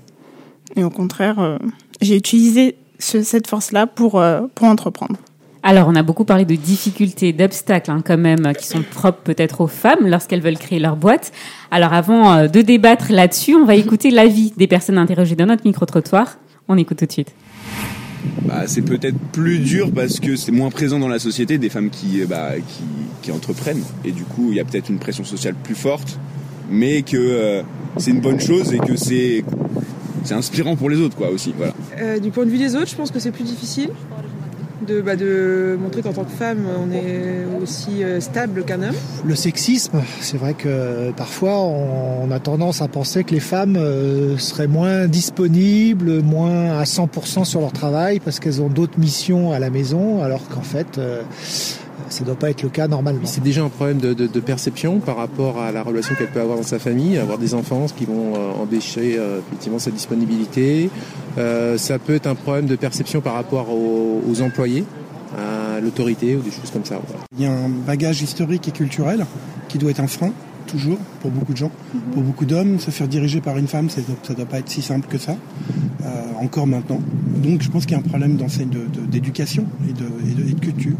et 0.77 0.83
au 0.85 0.91
contraire, 0.91 1.39
euh, 1.39 1.59
j'ai 2.01 2.17
utilisé 2.17 2.77
ce- 2.99 3.23
cette 3.23 3.47
force-là 3.47 3.87
pour, 3.87 4.19
euh, 4.21 4.43
pour 4.55 4.67
entreprendre. 4.67 5.17
Alors, 5.63 5.89
on 5.89 5.95
a 5.95 6.03
beaucoup 6.03 6.25
parlé 6.25 6.45
de 6.45 6.55
difficultés, 6.55 7.33
d'obstacles, 7.33 7.91
hein, 7.91 8.03
quand 8.05 8.19
même, 8.19 8.53
qui 8.57 8.67
sont 8.67 8.83
propres 8.83 9.21
peut-être 9.23 9.61
aux 9.61 9.67
femmes 9.67 10.07
lorsqu'elles 10.07 10.41
veulent 10.41 10.59
créer 10.59 10.79
leur 10.79 10.97
boîte. 10.97 11.33
Alors, 11.71 11.93
avant 11.93 12.33
euh, 12.33 12.49
de 12.49 12.63
débattre 12.63 13.11
là-dessus, 13.11 13.55
on 13.55 13.65
va 13.65 13.75
écouter 13.77 14.11
l'avis 14.11 14.53
des 14.57 14.67
personnes 14.67 14.99
interrogées 14.99 15.37
dans 15.37 15.47
notre 15.47 15.67
micro-trottoir. 15.67 16.39
On 16.69 16.77
écoute 16.77 16.99
tout 16.99 17.07
de 17.07 17.13
suite. 17.13 17.35
Bah, 18.43 18.65
c'est 18.67 18.83
peut-être 18.83 19.19
plus 19.33 19.59
dur 19.59 19.91
parce 19.93 20.21
que 20.21 20.37
c'est 20.37 20.53
moins 20.53 20.71
présent 20.71 20.99
dans 20.99 21.09
la 21.09 21.19
société 21.19 21.59
des 21.59 21.69
femmes 21.69 21.91
qui, 21.91 22.23
euh, 22.23 22.27
bah, 22.27 22.53
qui, 22.57 22.83
qui 23.23 23.33
entreprennent. 23.33 23.83
Et 24.05 24.13
du 24.13 24.25
coup, 24.25 24.49
il 24.51 24.57
y 24.57 24.61
a 24.61 24.65
peut-être 24.65 24.89
une 24.89 24.99
pression 24.99 25.25
sociale 25.25 25.55
plus 25.55 25.75
forte, 25.75 26.19
mais 26.71 27.03
que 27.03 27.17
euh, 27.17 27.63
c'est 27.97 28.11
une 28.11 28.21
bonne 28.21 28.41
chose 28.41 28.73
et 28.73 28.79
que 28.79 28.97
c'est 28.97 29.45
c'est 30.25 30.35
inspirant 30.35 30.77
pour 30.77 30.91
les 30.91 31.01
autres 31.01 31.17
quoi 31.17 31.31
aussi. 31.31 31.55
Voilà. 31.57 31.73
Euh, 32.01 32.19
du 32.19 32.31
point 32.31 32.45
de 32.45 32.51
vue 32.51 32.59
des 32.59 32.75
autres, 32.75 32.89
je 32.89 32.97
pense 32.97 33.11
que 33.11 33.19
c'est 33.19 33.31
plus 33.31 33.45
difficile 33.45 33.91
de, 34.87 35.01
bah, 35.01 35.17
de 35.17 35.77
montrer 35.81 36.03
qu'en 36.03 36.13
tant 36.13 36.25
que 36.25 36.31
femme, 36.31 36.67
on 36.67 36.91
est 36.93 37.45
aussi 37.61 38.03
euh, 38.03 38.21
stable 38.21 38.65
qu'un 38.65 38.83
homme. 38.83 38.95
Le 39.25 39.35
sexisme, 39.35 40.03
c'est 40.21 40.37
vrai 40.37 40.55
que 40.55 41.11
parfois 41.13 41.59
on 41.59 42.31
a 42.31 42.39
tendance 42.39 42.83
à 42.83 42.89
penser 42.89 43.25
que 43.25 43.33
les 43.33 43.41
femmes 43.41 43.77
euh, 43.77 44.39
seraient 44.39 44.69
moins 44.69 45.07
disponibles, 45.07 46.23
moins 46.23 46.79
à 46.79 46.85
100% 46.85 47.45
sur 47.45 47.61
leur 47.61 47.73
travail 47.73 48.21
parce 48.21 48.41
qu'elles 48.41 48.63
ont 48.63 48.69
d'autres 48.69 48.99
missions 48.99 49.53
à 49.53 49.59
la 49.59 49.71
maison, 49.71 50.23
alors 50.23 50.47
qu'en 50.49 50.63
fait 50.63 50.99
euh, 50.99 51.23
ça 52.11 52.21
ne 52.23 52.27
doit 52.27 52.39
pas 52.39 52.51
être 52.51 52.63
le 52.63 52.69
cas 52.69 52.89
normalement. 52.89 53.21
C'est 53.25 53.43
déjà 53.43 53.63
un 53.65 53.69
problème 53.69 53.99
de, 53.99 54.15
de- 54.15 54.27
de 54.27 54.41
perception 54.41 54.99
par 55.01 55.17
rapport 55.17 55.61
à 55.61 55.73
la 55.73 55.83
relation 55.83 56.15
qu'elle 56.15 56.31
peut 56.31 56.41
avoir 56.41 56.57
dans 56.57 56.63
sa 56.63 56.79
famille, 56.79 57.19
avoir 57.19 57.39
des 57.39 57.55
enfants 57.55 57.87
qui 57.97 58.05
vont 58.05 58.35
euh, 58.37 58.63
empêcher 58.63 59.17
euh, 59.19 59.41
effectivement 59.47 59.79
sa 59.79 59.91
disponibilité. 59.91 60.91
Euh, 61.39 61.77
ça 61.79 61.99
peut 61.99 62.15
être 62.15 62.27
un 62.27 62.35
problème 62.35 62.67
de 62.67 62.77
perception 62.77 63.21
par 63.21 63.35
rapport 63.35 63.71
aux, 63.71 64.23
aux 64.29 64.43
employés, 64.43 64.85
à 65.37 65.81
l'autorité 65.81 66.37
ou 66.37 66.41
des 66.41 66.51
choses 66.51 66.71
comme 66.73 66.85
ça. 66.85 67.01
voilà. 67.07 67.25
Il 67.37 67.45
y 67.45 67.47
a 67.47 67.53
un 67.53 67.69
bagage 67.69 68.23
historique 68.23 68.67
et 68.69 68.73
culturel 68.73 69.27
qui 69.69 69.79
doit 69.79 69.91
être 69.91 70.01
un 70.01 70.07
frein, 70.07 70.33
toujours, 70.67 70.99
pour 71.21 71.31
beaucoup 71.31 71.53
de 71.53 71.59
gens. 71.59 71.71
Pour 72.15 72.23
beaucoup 72.23 72.45
d'hommes, 72.47 72.79
se 72.81 72.91
faire 72.91 73.09
diriger 73.09 73.41
par 73.41 73.57
une 73.59 73.69
femme, 73.69 73.89
ça 73.91 74.01
ne 74.01 74.35
doit 74.35 74.47
pas 74.47 74.59
être 74.59 74.69
si 74.69 74.83
simple 74.83 75.07
que 75.09 75.19
ça, 75.19 75.37
euh, 76.05 76.07
encore 76.41 76.67
maintenant. 76.67 77.01
Donc 77.43 77.63
je 77.63 77.71
pense 77.71 77.85
qu'il 77.85 77.93
y 77.93 77.95
a 77.95 77.99
un 77.99 78.09
problème 78.09 78.37
d'éducation 79.11 79.65
et, 79.89 79.93
de, 79.93 80.05
et, 80.31 80.35
de, 80.35 80.51
et 80.51 80.53
de 80.55 80.61
culture, 80.61 80.97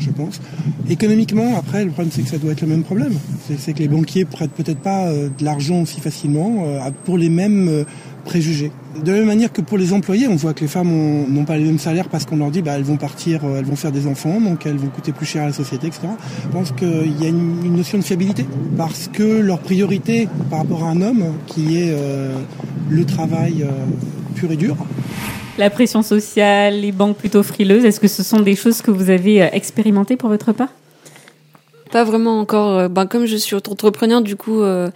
je 0.00 0.10
pense. 0.10 0.40
Économiquement, 0.88 1.56
après, 1.56 1.84
le 1.84 1.90
problème 1.90 2.10
c'est 2.12 2.22
que 2.22 2.28
ça 2.28 2.38
doit 2.38 2.52
être 2.52 2.62
le 2.62 2.66
même 2.68 2.82
problème. 2.82 3.14
C'est 3.58 3.72
que 3.72 3.78
les 3.78 3.88
banquiers 3.88 4.24
prêtent 4.24 4.50
peut-être 4.52 4.78
pas 4.80 5.06
euh, 5.08 5.28
de 5.38 5.44
l'argent 5.44 5.82
aussi 5.82 6.00
facilement 6.00 6.64
euh, 6.66 6.80
pour 7.04 7.18
les 7.18 7.28
mêmes 7.28 7.68
euh, 7.68 7.84
préjugés. 8.24 8.72
De 9.04 9.12
la 9.12 9.18
même 9.18 9.26
manière 9.26 9.52
que 9.52 9.60
pour 9.60 9.78
les 9.78 9.92
employés, 9.92 10.26
on 10.28 10.36
voit 10.36 10.52
que 10.54 10.60
les 10.60 10.68
femmes 10.68 10.90
ont- 10.92 11.26
n'ont 11.28 11.44
pas 11.44 11.56
les 11.56 11.64
mêmes 11.64 11.78
salaires 11.78 12.08
parce 12.08 12.24
qu'on 12.26 12.36
leur 12.36 12.50
dit 12.50 12.60
bah 12.62 12.72
elles 12.76 12.82
vont 12.82 12.96
partir, 12.96 13.42
elles 13.56 13.64
vont 13.64 13.76
faire 13.76 13.92
des 13.92 14.06
enfants, 14.06 14.40
donc 14.40 14.66
elles 14.66 14.76
vont 14.76 14.88
coûter 14.88 15.12
plus 15.12 15.26
cher 15.26 15.44
à 15.44 15.46
la 15.46 15.52
société, 15.52 15.86
etc. 15.86 16.00
Je 16.44 16.48
pense 16.48 16.72
qu'il 16.72 17.20
y 17.20 17.24
a 17.24 17.28
une, 17.28 17.76
notion 17.76 17.98
de 17.98 18.02
fiabilité 18.02 18.44
parce 18.76 19.08
que 19.12 19.22
leur 19.22 19.60
priorité 19.60 20.28
par 20.50 20.60
rapport 20.60 20.84
à 20.84 20.90
un 20.90 21.00
homme 21.02 21.24
qui 21.46 21.76
est 21.76 21.94
le 22.90 23.04
travail 23.04 23.64
pur 24.34 24.50
et 24.52 24.56
dur, 24.56 24.76
La 25.58 25.68
pression 25.68 26.02
sociale, 26.02 26.80
les 26.80 26.92
banques 26.92 27.16
plutôt 27.18 27.42
frileuses, 27.42 27.84
est-ce 27.84 28.00
que 28.00 28.08
ce 28.08 28.22
sont 28.22 28.40
des 28.40 28.56
choses 28.56 28.80
que 28.80 28.90
vous 28.90 29.10
avez 29.10 29.42
euh, 29.42 29.48
expérimentées 29.52 30.16
pour 30.16 30.30
votre 30.30 30.52
part? 30.52 30.70
Pas 31.92 32.04
vraiment 32.04 32.38
encore. 32.40 32.78
euh, 32.78 32.88
Ben, 32.88 33.06
comme 33.06 33.26
je 33.26 33.36
suis 33.36 33.54
auto-entrepreneur, 33.56 34.22
du 34.22 34.36
coup. 34.36 34.62
euh, 34.62 34.88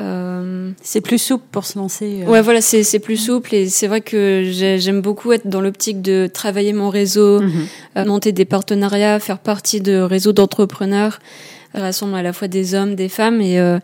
euh, 0.00 0.70
C'est 0.82 1.00
plus 1.00 1.18
souple 1.18 1.44
pour 1.50 1.64
se 1.64 1.78
lancer. 1.78 2.22
euh. 2.22 2.30
Ouais, 2.30 2.42
voilà, 2.42 2.60
c'est 2.60 2.84
c'est 2.84 2.98
plus 3.00 3.16
souple 3.16 3.54
et 3.54 3.68
c'est 3.68 3.86
vrai 3.88 4.02
que 4.02 4.42
j'ai- 4.52 4.78
j'aime 4.78 5.00
beaucoup 5.00 5.32
être 5.32 5.48
dans 5.48 5.60
l'optique 5.60 6.00
de 6.02 6.28
travailler 6.32 6.72
mon 6.72 6.90
réseau, 6.90 7.40
Mhm. 7.40 8.04
monter 8.06 8.30
des 8.32 8.44
partenariats, 8.44 9.18
faire 9.20 9.38
partie 9.38 9.80
de 9.80 9.98
réseaux 9.98 10.32
d'entrepreneurs, 10.32 11.18
qui 11.74 11.80
rassemblent 11.80 12.14
à 12.14 12.22
la 12.22 12.32
fois 12.32 12.46
des 12.46 12.74
hommes, 12.74 12.94
des 12.94 13.08
femmes 13.08 13.40
et 13.40 13.58
euh, 13.58 13.78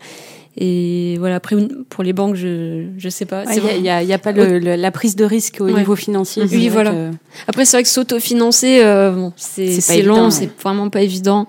et 0.57 1.15
voilà. 1.19 1.35
Après 1.35 1.55
pour 1.89 2.03
les 2.03 2.13
banques, 2.13 2.35
je 2.35 2.85
je 2.97 3.09
sais 3.09 3.25
pas. 3.25 3.43
Ouais, 3.45 3.55
Il 3.77 3.81
n'y 3.81 3.89
a, 3.89 4.03
il 4.03 4.09
il 4.09 4.17
pas 4.19 4.31
le- 4.31 4.59
le- 4.59 4.75
la 4.75 4.91
prise 4.91 5.15
de 5.15 5.23
risque 5.25 5.57
au 5.61 5.65
Ouais. 5.65 5.73
niveau 5.73 5.95
financier. 5.95 6.43
Oui, 6.51 6.67
voilà. 6.69 6.91
que- 6.91 7.11
Après, 7.47 7.65
c'est 7.65 7.77
vrai 7.77 7.83
que 7.83 7.89
s'autofinancer, 7.89 8.81
euh, 8.83 9.11
bon, 9.11 9.33
c'est 9.37 10.01
long, 10.01 10.25
ouais. 10.25 10.31
c'est 10.31 10.49
vraiment 10.61 10.89
pas 10.89 11.01
évident. 11.01 11.47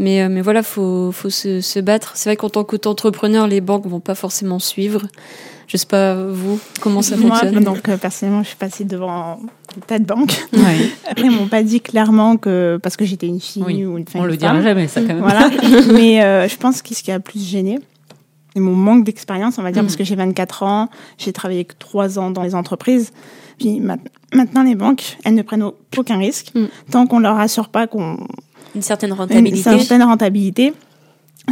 Mais, 0.00 0.22
euh, 0.22 0.28
mais 0.28 0.40
voilà, 0.40 0.64
faut, 0.64 1.12
faut 1.12 1.30
se, 1.30 1.60
se 1.60 1.78
battre. 1.78 2.12
C'est 2.16 2.28
vrai 2.28 2.36
qu'en 2.36 2.50
tant 2.50 2.64
qu'auto-entrepreneur, 2.64 3.46
les 3.46 3.60
banques 3.60 3.86
vont 3.86 4.00
pas 4.00 4.16
forcément 4.16 4.58
suivre. 4.58 5.02
Je 5.68 5.76
sais 5.76 5.86
pas, 5.86 6.14
vous, 6.26 6.58
comment 6.80 7.00
ça 7.00 7.16
Moi, 7.16 7.38
fonctionne? 7.38 7.62
donc 7.64 7.88
euh, 7.88 7.96
personnellement, 7.96 8.42
je 8.42 8.48
suis 8.48 8.56
passée 8.56 8.84
devant 8.84 9.38
des 9.76 9.80
tas 9.86 9.98
de 10.00 10.04
banques. 10.04 10.34
Ouais. 10.52 10.90
Après, 11.08 11.26
ils 11.26 11.30
m'ont 11.30 11.46
pas 11.46 11.62
dit 11.62 11.80
clairement 11.80 12.36
que 12.36 12.78
parce 12.82 12.96
que 12.96 13.04
j'étais 13.04 13.28
une 13.28 13.40
fille 13.40 13.62
Oui, 13.64 13.84
ou 13.86 13.96
une 13.96 14.04
femme. 14.06 14.20
on 14.22 14.24
le 14.24 14.32
une 14.34 14.38
dira 14.40 14.60
jamais, 14.60 14.88
ça, 14.88 15.00
quand 15.00 15.14
même. 15.14 15.20
Voilà. 15.20 15.48
Mais 15.94 16.22
euh, 16.22 16.48
je 16.48 16.56
pense 16.56 16.82
que 16.82 16.92
ce 16.94 17.02
qui 17.02 17.12
a 17.12 17.20
plus 17.20 17.40
gêné, 17.48 17.78
mon 18.60 18.74
manque 18.74 19.04
d'expérience, 19.04 19.58
on 19.58 19.62
va 19.62 19.72
dire, 19.72 19.82
parce 19.82 19.96
que 19.96 20.04
j'ai 20.04 20.14
24 20.16 20.62
ans, 20.62 20.88
j'ai 21.18 21.32
travaillé 21.32 21.64
que 21.64 21.74
3 21.78 22.18
ans 22.18 22.30
dans 22.30 22.42
les 22.42 22.54
entreprises. 22.54 23.12
Puis 23.58 23.80
ma- 23.80 23.96
maintenant, 24.32 24.62
les 24.62 24.74
banques, 24.74 25.16
elles 25.24 25.34
ne 25.34 25.42
prennent 25.42 25.62
au- 25.62 25.76
aucun 25.96 26.18
risque 26.18 26.52
Mm. 26.54 26.64
tant 26.90 27.06
qu'on 27.06 27.18
leur 27.20 27.38
assure 27.38 27.68
pas 27.68 27.86
qu'on 27.86 28.16
Une 28.74 28.82
certaine 28.82 29.10
une 29.10 29.16
rentabilité. 29.16 29.62
certaine 29.62 30.02
rentabilité. 30.02 30.72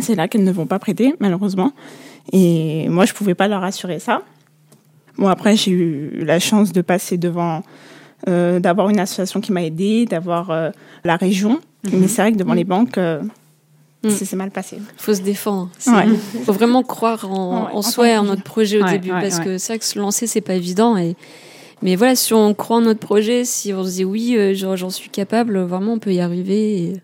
C'est 0.01 0.15
là 0.15 0.27
qu'elles 0.29 0.45
ne 0.45 0.53
vont 0.53 0.67
pas 0.67 0.79
prêter, 0.79 1.15
malheureusement. 1.21 1.73
Et 2.33 2.89
moi, 2.89 3.05
je 3.05 3.13
pouvais 3.13 3.35
pas 3.35 3.47
leur 3.49 3.63
assurer 3.65 3.99
ça. 3.99 4.23
Bon, 5.19 5.29
après, 5.29 5.57
j'ai 5.57 5.71
eu 5.73 6.25
la 6.25 6.39
chance 6.39 6.73
de 6.73 6.81
passer 6.81 7.19
devant, 7.19 7.63
euh, 8.29 8.59
d'avoir 8.61 8.89
une 8.91 8.99
association 8.99 9.41
qui 9.41 9.53
m'a 9.53 9.63
aidée, 9.63 10.07
d'avoir 10.07 10.51
euh, 10.51 10.71
la 11.05 11.17
région. 11.17 11.61
Mais 11.93 12.07
c'est 12.09 12.23
vrai 12.23 12.33
que 12.33 12.39
devant 12.39 12.55
les 12.55 12.65
banques, 12.65 12.97
euh, 12.97 13.21
Mm. 14.05 14.11
c'est 14.11 14.25
c'est 14.25 14.37
mal 14.37 14.51
passé. 14.51 14.79
faut 14.97 15.15
se 15.15 15.21
défendre. 15.23 15.71
Ouais. 15.87 16.07
faut 16.45 16.53
vraiment 16.53 16.83
croire 16.83 17.31
en, 17.31 17.67
Ouais, 17.67 17.73
en 17.73 17.77
en 17.79 17.83
soi 17.83 18.09
et 18.11 18.17
en 18.19 18.25
notre 18.25 18.43
projet 18.43 18.81
au 18.81 18.85
Ouais, 18.85 18.93
début 18.93 19.13
ouais, 19.13 19.21
parce 19.23 19.39
ouais. 19.39 19.45
que 19.45 19.59
c'est 19.59 19.73
vrai 19.75 19.79
que 19.79 19.85
se 19.85 19.99
lancer 19.99 20.27
c'est 20.27 20.41
pas 20.41 20.55
évident 20.55 20.97
et 20.97 21.15
mais 21.83 21.97
voilà 21.97 22.15
si 22.17 22.33
on 22.35 22.55
croit 22.55 22.77
en 22.79 22.83
notre 22.83 23.01
projet 23.01 23.45
si 23.45 23.73
on 23.73 23.85
se 23.85 23.91
dit 23.91 24.05
oui 24.05 24.37
euh, 24.37 24.55
j'en 24.55 24.91
suis 24.91 25.09
capable 25.11 25.59
vraiment 25.61 25.93
on 25.95 25.99
peut 25.99 26.13
y 26.13 26.21
arriver 26.21 26.79
et- 26.83 27.03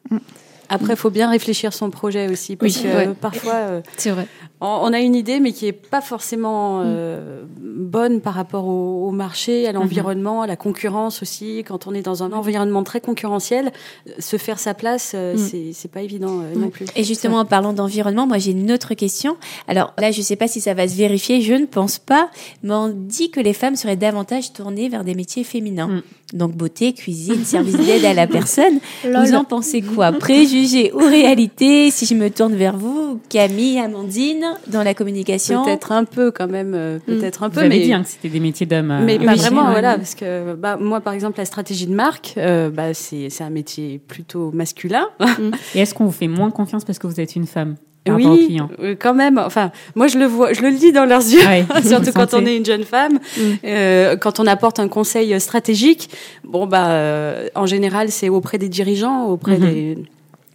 Après, 0.71 0.93
il 0.93 0.97
faut 0.97 1.09
bien 1.11 1.31
réfléchir 1.31 1.73
son 1.73 1.89
projet 1.89 2.29
aussi. 2.29 2.55
Parce 2.55 2.77
Oui, 2.77 2.83
que 2.83 2.89
euh, 2.89 3.15
parfois, 3.19 3.55
euh, 3.55 3.81
c'est 3.97 4.11
vrai 4.11 4.27
on 4.61 4.93
a 4.93 5.01
une 5.01 5.15
idée, 5.15 5.41
mais 5.41 5.53
qui 5.53 5.67
est 5.67 5.73
pas 5.73 6.01
forcément 6.01 6.83
euh, 6.85 7.45
bonne 7.61 8.21
par 8.21 8.35
rapport 8.35 8.67
au, 8.67 9.09
au 9.09 9.11
marché, 9.11 9.67
à 9.67 9.73
l'environnement, 9.73 10.43
à 10.43 10.47
la 10.47 10.57
concurrence 10.57 11.23
aussi. 11.23 11.65
Quand 11.67 11.87
on 11.87 11.95
est 11.95 12.03
dans 12.03 12.23
un 12.23 12.33
environnement 12.33 12.83
très 12.83 13.01
concurrentiel, 13.01 13.73
se 14.19 14.37
faire 14.37 14.59
sa 14.59 14.75
place, 14.75 15.13
euh, 15.15 15.37
Mm. 15.39 15.73
c'est 15.73 15.91
pas 15.91 16.03
évident 16.03 16.41
euh, 16.41 16.55
non 16.55 16.71
plus. 16.71 16.87
Et 16.97 17.05
justement, 17.05 17.39
en 17.39 17.45
parlant 17.45 17.73
d'environnement, 17.73 18.27
moi 18.27 18.39
j'ai 18.39 18.53
une 18.53 18.71
autre 18.73 18.95
question. 18.95 19.37
Alors 19.67 19.93
là, 19.99 20.11
je 20.11 20.19
ne 20.19 20.25
sais 20.25 20.37
pas 20.37 20.49
si 20.49 20.61
ça 20.61 20.75
va 20.75 20.89
se 20.89 20.95
vérifier, 20.97 21.41
je 21.41 21.55
ne 21.55 21.67
pense 21.67 21.99
pas, 21.99 22.31
mais 22.63 22.75
on 22.75 22.89
dit 22.89 23.31
que 23.31 23.41
les 23.41 23.53
femmes 23.53 23.77
seraient 23.77 23.97
davantage 23.97 24.53
tournées 24.53 24.89
vers 24.89 25.05
des 25.05 25.15
métiers 25.15 25.45
féminins. 25.45 25.89
Mm. 25.89 26.03
Donc 26.35 26.53
beauté, 26.53 26.93
cuisine, 26.93 27.45
service 27.45 27.77
d'aide 27.77 28.05
à 28.05 28.15
la 28.15 28.27
personne. 28.27 28.81
Lol. 29.05 29.25
Vous 29.25 29.35
en 29.35 29.45
pensez 29.45 29.83
quoi? 29.83 30.13
Préjugés 30.13 30.93
ou 30.93 30.99
réalité 30.99 31.91
Si 31.91 32.07
je 32.07 32.15
me 32.15 32.29
tourne 32.29 32.55
vers 32.55 32.77
vous, 32.77 33.21
Camille, 33.29 33.79
Amandine, 33.79 34.48
dans 34.67 34.83
la 34.83 34.95
communication. 34.95 35.65
Peut-être 35.65 35.93
un 35.93 36.05
peu 36.05 36.31
quand 36.31 36.49
même, 36.49 36.73
euh, 36.75 36.99
peut-être 37.07 37.43
un 37.43 37.49
Vous 37.49 37.55
peu, 37.55 37.61
avez 37.61 37.69
mais 37.69 37.81
dit 37.81 37.93
hein, 37.93 38.03
que 38.03 38.09
c'était 38.09 38.29
des 38.29 38.41
métiers 38.41 38.67
d'hommes. 38.67 38.91
euh, 38.91 39.03
Mais 39.05 39.19
pas 39.19 39.33
oui. 39.33 39.39
vraiment, 39.39 39.71
voilà, 39.71 39.97
parce 39.97 40.15
que 40.15 40.55
bah, 40.55 40.77
moi, 40.81 41.01
par 41.01 41.13
exemple, 41.13 41.39
la 41.39 41.45
stratégie 41.45 41.87
de 41.87 41.95
marque, 41.95 42.35
euh, 42.37 42.71
bah, 42.71 42.95
c'est 42.95 43.31
c'est 43.31 43.45
un 43.45 43.51
métier 43.51 44.01
plutôt 44.07 44.51
masculin. 44.53 45.09
Et 45.75 45.81
est-ce 45.81 45.95
qu'on 45.95 46.05
vous 46.07 46.13
fait 46.13 46.29
moins 46.29 46.51
confiance 46.51 46.85
parce 46.85 46.99
que 46.99 47.07
vous 47.07 47.21
êtes 47.21 47.37
une 47.37 47.47
femme 47.47 47.77
par 48.05 48.15
rapport 48.15 48.31
aux 48.31 48.35
Oui, 48.37 48.47
clients 48.47 48.71
quand 49.01 49.13
même. 49.15 49.39
Enfin, 49.39 49.71
moi, 49.95 50.07
je 50.07 50.19
le 50.19 50.25
vois, 50.25 50.53
je 50.53 50.63
le 50.63 50.69
lis 50.69 50.93
dans 50.93 51.05
leurs 51.05 51.21
yeux, 51.21 51.45
Ouais, 51.45 51.65
surtout 51.85 52.07
vous 52.07 52.13
quand 52.13 52.33
on 52.35 52.47
est 52.47 52.57
une 52.57 52.65
jeune 52.65 52.85
femme. 52.85 53.19
Euh, 53.65 54.17
quand 54.17 54.41
on 54.41 54.47
apporte 54.47 54.79
un 54.81 54.89
conseil 54.89 55.39
stratégique, 55.41 56.09
bon 56.45 56.67
bah, 56.67 56.89
euh, 56.91 57.49
en 57.55 57.67
général, 57.67 58.11
c'est 58.11 58.29
auprès 58.29 58.57
des 58.59 58.69
dirigeants, 58.69 59.27
auprès 59.27 59.59
Mhm. 59.59 59.71
des 59.71 59.99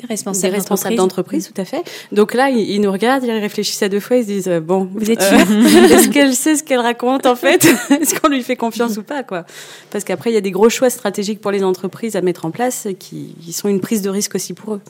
Responsable 0.08 0.52
des 0.52 0.58
responsables 0.58 0.96
d'entreprise. 0.96 1.46
d'entreprise, 1.48 1.52
tout 1.54 1.62
à 1.62 1.84
fait. 1.84 1.84
Donc 2.12 2.34
là, 2.34 2.50
ils, 2.50 2.70
ils 2.70 2.82
nous 2.82 2.92
regardent, 2.92 3.24
ils 3.24 3.32
réfléchissent 3.32 3.84
à 3.84 3.90
deux 3.90 4.00
fois, 4.00 4.18
ils 4.18 4.24
se 4.24 4.28
disent 4.28 4.48
euh, 4.48 4.60
bon, 4.60 4.90
Vous 4.94 5.12
êtes 5.12 5.22
euh, 5.22 5.38
est-ce 5.90 6.10
qu'elle 6.10 6.34
sait 6.34 6.56
ce 6.56 6.64
qu'elle 6.64 6.80
raconte 6.80 7.26
en 7.26 7.36
fait? 7.36 7.66
Est-ce 7.90 8.20
qu'on 8.20 8.30
lui 8.30 8.44
fait 8.44 8.56
confiance 8.56 8.98
ou 8.98 9.04
pas 9.04 9.24
quoi? 9.24 9.46
Parce 9.92 10.04
qu'après, 10.04 10.32
il 10.32 10.34
y 10.34 10.38
a 10.38 10.42
des 10.42 10.52
gros 10.52 10.70
choix 10.70 10.90
stratégiques 10.90 11.42
pour 11.42 11.52
les 11.52 11.64
entreprises 11.64 12.16
à 12.16 12.22
mettre 12.22 12.46
en 12.46 12.52
place 12.52 12.88
qui, 13.00 13.36
qui 13.42 13.54
sont 13.54 13.70
une 13.70 13.80
prise 13.80 14.02
de 14.02 14.10
risque 14.10 14.36
aussi 14.36 14.54
pour 14.54 14.76
eux. 14.76 14.82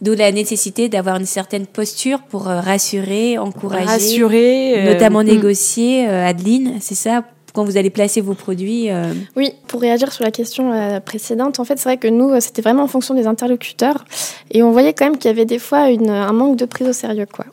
D'où 0.00 0.14
la 0.14 0.32
nécessité 0.32 0.88
d'avoir 0.88 1.16
une 1.16 1.26
certaine 1.26 1.66
posture 1.66 2.22
pour 2.22 2.48
euh, 2.48 2.60
rassurer, 2.60 3.36
encourager, 3.36 3.84
Rassurer, 3.84 4.78
euh, 4.78 4.94
notamment 4.94 5.22
mm. 5.22 5.26
négocier. 5.26 6.06
Adeline, 6.06 6.78
c'est 6.80 6.94
ça? 6.94 7.24
Quand 7.52 7.64
vous 7.64 7.76
allez 7.76 7.90
placer 7.90 8.20
vos 8.20 8.34
produits. 8.34 8.90
euh, 8.90 9.12
Oui, 9.36 9.52
pour 9.66 9.80
réagir 9.80 10.12
sur 10.12 10.24
la 10.24 10.30
question 10.30 10.72
euh, 10.72 11.00
précédente, 11.00 11.60
en 11.60 11.64
fait, 11.64 11.78
c'est 11.78 11.88
vrai 11.88 11.96
que 11.96 12.08
nous, 12.08 12.30
euh, 12.30 12.40
c'était 12.40 12.62
vraiment 12.62 12.84
en 12.84 12.88
fonction 12.88 13.14
des 13.14 13.26
interlocuteurs. 13.26 14.04
Et 14.50 14.62
on 14.62 14.70
voyait 14.70 14.92
quand 14.92 15.04
même 15.04 15.16
qu'il 15.16 15.28
y 15.28 15.32
avait 15.32 15.44
des 15.44 15.58
fois 15.58 15.80
un 15.80 16.32
manque 16.32 16.56
de 16.56 16.64
prise 16.64 16.88
au 16.88 16.92
sérieux. 16.92 17.26
Quoi. 17.30 17.46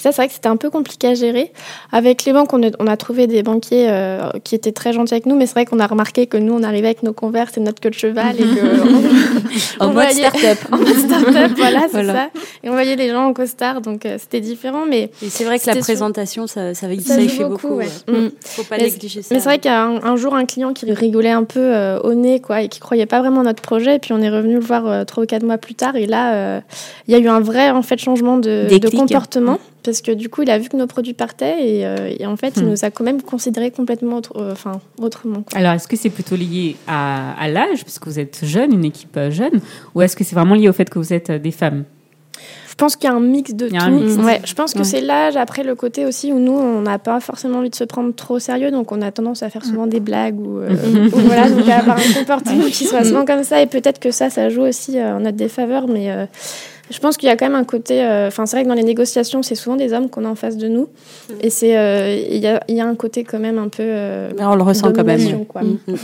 Et 0.00 0.02
ça, 0.02 0.12
c'est 0.12 0.16
vrai 0.22 0.28
que 0.28 0.32
c'était 0.34 0.48
un 0.48 0.56
peu 0.56 0.70
compliqué 0.70 1.08
à 1.08 1.14
gérer. 1.14 1.52
Avec 1.92 2.24
les 2.24 2.32
banques, 2.32 2.54
on 2.54 2.62
a, 2.62 2.70
on 2.78 2.86
a 2.86 2.96
trouvé 2.96 3.26
des 3.26 3.42
banquiers 3.42 3.86
euh, 3.90 4.30
qui 4.44 4.54
étaient 4.54 4.72
très 4.72 4.94
gentils 4.94 5.12
avec 5.12 5.26
nous, 5.26 5.36
mais 5.36 5.44
c'est 5.44 5.52
vrai 5.52 5.66
qu'on 5.66 5.78
a 5.78 5.86
remarqué 5.86 6.26
que 6.26 6.38
nous, 6.38 6.54
on 6.54 6.62
arrivait 6.62 6.86
avec 6.88 7.02
nos 7.02 7.12
converses 7.12 7.58
et 7.58 7.60
notre 7.60 7.80
queue 7.80 7.90
de 7.90 7.94
cheval. 7.94 8.34
Et 8.40 8.42
que 8.44 9.78
En 9.80 9.84
on 9.84 9.92
mode 9.92 9.94
voyait- 10.04 10.12
start-up. 10.28 10.58
en 10.72 10.76
mode 10.78 10.88
start-up, 10.96 11.50
voilà, 11.56 11.80
c'est 11.82 11.88
Voilà. 11.92 12.12
ça. 12.14 12.30
Et 12.64 12.68
on 12.70 12.72
voyait 12.72 12.96
les 12.96 13.10
gens 13.10 13.26
en 13.26 13.32
costard, 13.34 13.82
donc 13.82 14.06
euh, 14.06 14.16
c'était 14.18 14.40
différent. 14.40 14.84
Mais 14.88 15.10
Et 15.22 15.28
c'est 15.28 15.44
vrai 15.44 15.58
que 15.58 15.66
la 15.66 15.76
présentation, 15.76 16.46
ça, 16.46 16.72
ça, 16.74 16.86
Ça 16.88 17.14
ça 17.14 17.20
y 17.20 17.28
joue 17.28 17.36
fait 17.36 17.44
beaucoup, 17.44 17.68
beaucoup. 17.68 17.74
ouais. 17.80 17.88
ouais. 18.08 18.18
Mm. 18.20 18.30
Faut 18.42 18.62
pas 18.64 18.76
Mais- 18.78 18.84
négliger 18.84 19.20
ça. 19.20 19.34
Mais 19.34 19.40
c'est 19.40 19.48
vrai 19.48 19.58
qu'il 19.58 19.70
y 19.70 19.74
a 19.74 19.82
un, 19.84 20.02
un 20.02 20.16
jour 20.16 20.34
un 20.34 20.46
client 20.46 20.72
qui 20.72 20.90
rigolait 20.90 21.28
un 21.30 21.44
peu 21.44 21.60
euh, 21.60 21.98
au 22.00 22.14
nez, 22.14 22.40
quoi, 22.40 22.62
et 22.62 22.68
qui 22.68 22.80
croyait 22.80 23.04
pas 23.06 23.20
vraiment 23.20 23.40
à 23.42 23.44
notre 23.44 23.62
projet. 23.62 23.96
Et 23.96 23.98
puis 23.98 24.14
on 24.14 24.20
est 24.22 24.30
revenu 24.30 24.54
le 24.54 24.60
voir 24.60 24.86
euh, 24.86 25.04
trois 25.04 25.24
ou 25.24 25.26
quatre 25.26 25.42
mois 25.44 25.58
plus 25.58 25.74
tard. 25.74 25.96
Et 25.96 26.06
là, 26.06 26.32
euh, 26.34 26.60
il 27.06 27.12
y 27.12 27.16
a 27.16 27.18
eu 27.18 27.28
un 27.28 27.40
vrai 27.40 27.68
en 27.70 27.82
fait 27.82 27.98
changement 27.98 28.38
de, 28.38 28.66
comportement. 28.96 29.58
Parce 29.90 30.02
que 30.02 30.12
du 30.12 30.28
coup, 30.28 30.42
il 30.42 30.50
a 30.50 30.58
vu 30.58 30.68
que 30.68 30.76
nos 30.76 30.86
produits 30.86 31.14
partaient 31.14 31.56
et, 31.68 31.84
euh, 31.86 32.12
et 32.18 32.26
en 32.26 32.36
fait, 32.36 32.54
il 32.56 32.64
Hmm. 32.64 32.70
nous 32.70 32.84
a 32.84 32.90
quand 32.90 33.04
même 33.04 33.20
considéré 33.22 33.70
complètement 33.70 34.16
autre- 34.18 34.36
euh, 34.36 34.52
enfin, 34.52 34.80
autrement. 35.00 35.42
quoi. 35.42 35.58
Alors, 35.58 35.72
est-ce 35.72 35.88
que 35.88 35.96
c'est 35.96 36.10
plutôt 36.10 36.36
lié 36.36 36.76
à, 36.86 37.32
à 37.38 37.48
l'âge, 37.48 37.84
parce 37.84 37.98
que 37.98 38.08
vous 38.08 38.18
êtes 38.18 38.40
jeune, 38.44 38.72
une 38.72 38.84
équipe 38.84 39.16
euh, 39.16 39.30
jeune, 39.30 39.60
ou 39.94 40.02
est-ce 40.02 40.14
que 40.16 40.22
c'est 40.24 40.34
vraiment 40.36 40.54
lié 40.54 40.68
au 40.68 40.72
fait 40.72 40.88
que 40.88 40.98
vous 40.98 41.12
êtes 41.12 41.30
des 41.30 41.50
femmes? 41.50 41.84
Je 42.68 42.74
pense 42.76 42.96
qu'il 42.96 43.10
y 43.10 43.12
a 43.12 43.14
un 43.16 43.20
mix 43.20 43.52
de 43.52 43.68
tout. 43.68 43.90
mix. 43.90 44.14
Ouais, 44.24 44.40
je 44.42 44.54
pense 44.54 44.72
que 44.72 44.78
Ouais. 44.78 44.84
c'est 44.84 45.02
l'âge, 45.02 45.36
après 45.36 45.62
le 45.64 45.74
côté 45.74 46.06
aussi 46.06 46.32
où 46.32 46.38
nous, 46.38 46.52
on 46.54 46.80
n'a 46.80 46.98
pas 46.98 47.20
forcément 47.20 47.58
envie 47.58 47.68
de 47.68 47.74
se 47.74 47.84
prendre 47.84 48.14
trop 48.14 48.36
au 48.36 48.38
sérieux, 48.38 48.70
donc 48.70 48.90
on 48.92 49.02
a 49.02 49.10
tendance 49.10 49.42
à 49.42 49.50
faire 49.50 49.64
souvent 49.66 49.86
des 49.86 50.00
blagues 50.00 50.40
ou, 50.40 50.60
euh, 50.60 50.70
ou 51.12 51.18
voilà, 51.18 51.50
donc 51.50 51.68
à 51.68 51.78
avoir 51.80 51.98
un 51.98 52.12
comportement 52.20 52.64
qui 52.72 52.86
soit 52.86 53.04
souvent 53.04 53.26
comme 53.26 53.42
ça. 53.44 53.60
Et 53.60 53.66
peut-être 53.66 53.98
que 54.00 54.10
ça, 54.12 54.30
ça 54.30 54.48
joue 54.48 54.62
aussi 54.62 54.98
en 55.02 55.20
notre 55.20 55.36
défaveur, 55.36 55.88
mais 55.88 56.10
je 56.90 56.98
pense 56.98 57.16
qu'il 57.16 57.28
y 57.28 57.32
a 57.32 57.36
quand 57.36 57.46
même 57.46 57.54
un 57.54 57.64
côté. 57.64 58.02
euh, 58.02 58.28
Enfin, 58.28 58.46
c'est 58.46 58.56
vrai 58.56 58.64
que 58.64 58.68
dans 58.68 58.74
les 58.74 58.82
négociations, 58.82 59.42
c'est 59.42 59.54
souvent 59.54 59.76
des 59.76 59.92
hommes 59.92 60.08
qu'on 60.10 60.24
a 60.24 60.28
en 60.28 60.34
face 60.34 60.56
de 60.56 60.68
nous, 60.68 60.88
et 61.40 61.50
c'est 61.50 61.76
euh, 61.78 62.14
il 62.30 62.38
y, 62.38 62.46
a, 62.46 62.60
il 62.68 62.74
y 62.76 62.80
a 62.80 62.86
un 62.86 62.94
côté 62.96 63.24
quand 63.24 63.38
même 63.38 63.58
un 63.58 63.68
peu. 63.68 63.82
euh, 63.82 64.30
Mais 64.36 64.44
on 64.44 64.54
le 64.54 64.62
ressent 64.62 64.92
quand 64.92 65.04
même. 65.04 65.16
domination, 65.18 65.44
quoi. 65.44 65.62
Mm, 65.62 65.78
mm. 65.86 65.94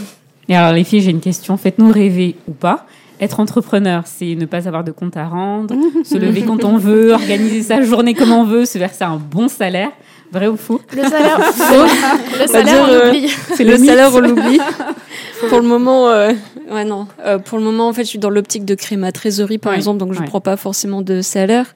Et 0.48 0.56
alors, 0.56 0.72
les 0.72 0.84
filles, 0.84 1.00
j'ai 1.00 1.10
une 1.10 1.20
question. 1.20 1.56
Faites-nous 1.56 1.90
rêver 1.90 2.36
ou 2.48 2.52
pas 2.52 2.86
être 3.18 3.40
entrepreneur, 3.40 4.02
c'est 4.04 4.34
ne 4.34 4.44
pas 4.44 4.68
avoir 4.68 4.84
de 4.84 4.92
compte 4.92 5.16
à 5.16 5.26
rendre, 5.26 5.74
se 6.04 6.18
lever 6.18 6.42
quand 6.42 6.64
on 6.64 6.76
veut, 6.76 7.12
organiser 7.12 7.62
sa 7.62 7.80
journée 7.80 8.12
comme 8.12 8.30
on 8.30 8.44
veut, 8.44 8.66
se 8.66 8.76
verser 8.78 9.04
un 9.04 9.16
bon 9.16 9.48
salaire. 9.48 9.90
Vrai 10.32 10.46
ou 10.48 10.56
faux 10.56 10.80
Le 10.94 11.02
salaire, 11.02 11.38
le 11.38 11.44
On 11.44 12.38
va 12.38 12.46
salaire, 12.46 12.64
dire, 12.64 12.84
on 12.88 12.92
euh, 12.92 13.08
oublie. 13.10 13.28
C'est 13.54 13.64
le, 13.64 13.76
salaire 13.78 14.10
on 14.14 14.20
l'oublie 14.20 14.58
pour 15.48 15.60
le 15.60 15.66
moment 15.66 16.08
euh, 16.08 16.32
ouais 16.70 16.84
non 16.84 17.06
Euh, 17.24 17.38
pour 17.38 17.58
le 17.58 17.64
moment 17.64 17.88
en 17.88 17.92
fait 17.92 18.02
je 18.04 18.08
suis 18.08 18.18
dans 18.18 18.30
l'optique 18.30 18.64
de 18.64 18.74
créer 18.74 18.98
ma 18.98 19.12
trésorerie 19.12 19.58
par 19.58 19.72
Ouais, 19.72 19.78
exemple 19.78 19.98
donc 19.98 20.12
je 20.14 20.20
ouais. 20.20 20.26
prends 20.26 20.40
pas 20.40 20.56
forcément 20.56 21.02
de 21.02 21.20
salaire 21.22 21.74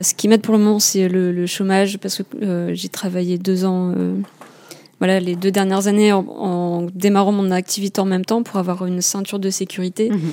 ce 0.00 0.14
qui 0.14 0.28
m'aide 0.28 0.40
pour 0.42 0.54
le 0.54 0.60
moment 0.60 0.78
c'est 0.78 1.08
le, 1.08 1.32
le 1.32 1.46
chômage 1.46 1.98
parce 1.98 2.18
que 2.18 2.22
euh, 2.42 2.70
j'ai 2.74 2.88
travaillé 2.88 3.38
deux 3.38 3.64
ans 3.64 3.92
euh, 3.96 4.14
voilà 4.98 5.18
les 5.20 5.34
deux 5.34 5.50
dernières 5.50 5.86
années 5.88 6.12
en, 6.12 6.20
en 6.28 6.86
démarrant 6.94 7.32
mon 7.32 7.50
activité 7.50 8.00
en 8.00 8.04
même 8.06 8.24
temps 8.24 8.42
pour 8.42 8.58
avoir 8.58 8.86
une 8.86 9.00
ceinture 9.00 9.38
de 9.38 9.48
sécurité. 9.50 10.10
Mhm. 10.10 10.32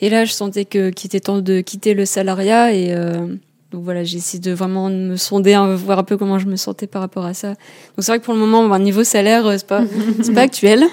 Et 0.00 0.08
là, 0.10 0.24
je 0.24 0.32
sentais 0.32 0.64
que 0.64 0.88
qu'il 0.90 1.08
était 1.08 1.20
temps 1.20 1.38
de 1.38 1.60
quitter 1.60 1.92
le 1.94 2.04
salariat 2.06 2.72
et 2.72 2.92
euh, 2.92 3.36
donc 3.72 3.84
voilà, 3.84 4.04
j'ai 4.04 4.18
essayé 4.18 4.38
de 4.38 4.52
vraiment 4.52 4.88
me 4.90 5.16
sonder, 5.16 5.54
hein, 5.54 5.74
voir 5.74 5.98
un 5.98 6.02
peu 6.04 6.16
comment 6.18 6.38
je 6.38 6.46
me 6.46 6.56
sentais 6.56 6.86
par 6.86 7.00
rapport 7.00 7.24
à 7.24 7.32
ça. 7.34 7.48
Donc 7.48 7.56
c'est 8.00 8.12
vrai 8.12 8.18
que 8.20 8.24
pour 8.24 8.34
le 8.34 8.40
moment, 8.40 8.68
bah, 8.68 8.78
niveau 8.78 9.02
salaire, 9.02 9.46
euh, 9.46 9.54
c'est 9.56 9.66
pas 9.66 9.82
c'est 10.22 10.32
pas 10.34 10.42
actuel. 10.42 10.84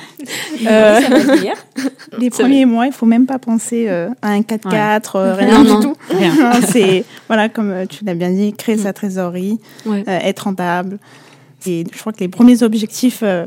Euh, 0.65 0.99
Les 2.17 2.29
premiers 2.29 2.65
mois, 2.65 2.85
il 2.87 2.93
faut 2.93 3.05
même 3.05 3.25
pas 3.25 3.39
penser 3.39 3.87
euh, 3.89 4.09
à 4.21 4.29
un 4.29 4.41
4x4, 4.41 5.11
euh, 5.15 5.35
Ouais. 5.35 5.45
rien 5.45 5.63
Non, 5.63 5.69
non. 5.69 5.79
du 5.79 5.85
tout. 5.87 5.95
Rien. 6.09 6.33
Non, 6.39 6.59
c'est 6.67 7.03
voilà, 7.27 7.49
comme 7.49 7.71
euh, 7.71 7.85
tu 7.85 8.03
l'as 8.05 8.15
bien 8.15 8.29
dit, 8.31 8.53
créer 8.53 8.77
sa 8.77 8.93
trésorerie, 8.93 9.59
Ouais. 9.85 10.03
euh, 10.07 10.19
être 10.23 10.39
rentable. 10.41 10.99
Et 11.65 11.83
je 11.93 11.99
crois 11.99 12.13
que 12.13 12.19
les 12.21 12.29
premiers 12.29 12.63
objectifs 12.63 13.19
euh, 13.23 13.45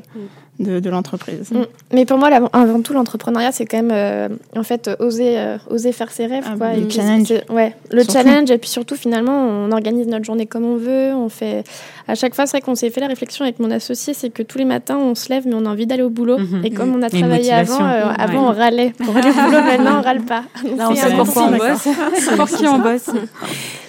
de, 0.58 0.80
de 0.80 0.90
l'entreprise. 0.90 1.50
Mm. 1.50 1.62
Mais 1.92 2.04
pour 2.04 2.18
moi, 2.18 2.28
avant 2.52 2.82
tout, 2.82 2.92
l'entrepreneuriat, 2.92 3.52
c'est 3.52 3.64
quand 3.66 3.78
même, 3.78 3.90
euh, 3.92 4.28
en 4.56 4.62
fait, 4.62 4.90
oser, 5.00 5.38
euh, 5.38 5.56
oser 5.70 5.92
faire 5.92 6.12
ses 6.12 6.26
rêves, 6.26 6.44
Ah, 6.46 6.54
quoi. 6.56 6.72
le 6.74 6.86
Et 6.86 6.90
challenge. 6.90 7.26
c'est- 7.28 7.50
Ouais, 7.50 7.74
le 7.90 8.02
Surtout. 8.04 8.12
challenge. 8.18 8.50
Et 8.50 8.58
puis 8.58 8.68
surtout, 8.70 8.94
finalement, 8.94 9.32
on 9.32 9.72
organise 9.72 10.06
notre 10.06 10.24
journée 10.24 10.46
comme 10.46 10.64
on 10.64 10.76
veut. 10.76 11.12
On 11.14 11.28
fait, 11.28 11.64
à 12.06 12.14
chaque 12.14 12.34
fois, 12.34 12.46
c'est 12.46 12.58
vrai 12.58 12.60
qu'on 12.60 12.74
s'est 12.74 12.90
fait 12.90 13.00
la 13.00 13.06
réflexion 13.08 13.44
avec 13.44 13.58
mon 13.60 13.70
associé, 13.70 14.14
c'est 14.14 14.30
que 14.30 14.42
tous 14.42 14.58
les 14.58 14.64
matins, 14.66 14.98
on 14.98 15.14
se 15.14 15.30
lève, 15.30 15.44
mais 15.46 15.54
on 15.54 15.64
a 15.66 15.70
envie 15.70 15.86
d'aller 15.86 16.02
au 16.02 16.10
boulot. 16.10 16.38
Mhm. 16.38 16.64
Et 16.64 16.70
comme 16.70 16.94
on 16.94 17.02
a 17.02 17.06
Et 17.08 17.18
travaillé 17.18 17.52
avant, 17.52 17.82
euh, 17.84 18.08
Ouais. 18.10 18.14
avant, 18.18 18.50
on 18.50 18.52
râlait 18.52 18.92
pour 19.04 19.16
aller 19.16 19.30
au 19.30 19.32
boulot. 19.32 19.62
Maintenant, 19.62 19.98
on 19.98 20.02
râle 20.02 20.22
pas. 20.22 20.44
Là, 20.76 20.90
on 20.90 20.94
sait 20.94 21.10
pourquoi 21.16 21.48
bosse. 21.50 21.88
pour 22.36 22.46
qui 22.48 22.66
on 22.68 22.78
bosse. 22.78 23.10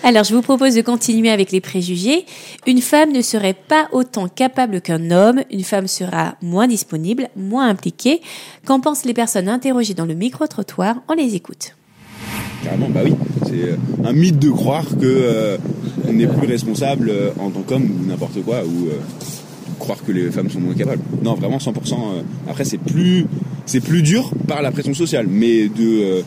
Alors, 0.06 0.24
je 0.24 0.34
vous 0.34 0.42
propose 0.42 0.76
de 0.76 0.82
continuer 0.82 1.30
avec 1.30 1.52
les 1.52 1.62
préjugés. 1.62 2.26
Une 2.68 2.82
femme 2.82 3.12
ne 3.12 3.22
serait 3.22 3.54
pas 3.54 3.88
autant 3.92 4.28
capable 4.28 4.82
qu'un 4.82 5.12
homme. 5.12 5.42
Une 5.52 5.64
femme 5.64 5.88
sera 5.88 6.36
moins 6.42 6.53
disponible, 6.68 7.30
moins 7.36 7.68
impliquée. 7.68 8.22
Qu'en 8.66 8.80
pensent 8.80 9.06
les 9.06 9.14
personnes 9.14 9.50
interrogées 9.50 9.94
dans 9.94 10.06
le 10.06 10.14
micro-trottoir? 10.14 10.96
On 11.10 11.14
les 11.14 11.36
écoute. 11.36 11.76
Carrément, 12.64 12.90
bah 12.90 13.02
oui. 13.04 13.14
C'est 13.46 13.64
euh, 13.64 13.76
un 14.06 14.14
mythe 14.14 14.40
de 14.40 14.50
croire 14.50 14.86
que 14.86 15.06
euh, 15.06 15.58
on 16.08 16.14
n'est 16.14 16.28
plus 16.28 16.48
responsable 16.48 17.10
euh, 17.10 17.32
en 17.40 17.50
tant 17.50 17.62
qu'homme 17.62 17.90
ou 18.02 18.08
n'importe 18.08 18.42
quoi, 18.44 18.64
ou 18.64 18.88
euh, 18.88 19.00
croire 19.80 20.02
que 20.04 20.12
les 20.14 20.32
femmes 20.32 20.50
sont 20.50 20.62
moins 20.62 20.74
capables. 20.74 21.02
Non, 21.22 21.34
vraiment 21.34 21.58
100%. 21.58 21.74
euh, 21.94 22.22
après, 22.50 22.64
c'est 22.64 22.78
plus, 22.78 23.26
c'est 23.66 23.82
plus 23.82 24.02
dur 24.02 24.32
par 24.48 24.62
la 24.62 24.72
pression 24.72 24.94
sociale, 24.94 25.28
mais 25.30 25.68
de 25.68 26.02
euh, 26.04 26.22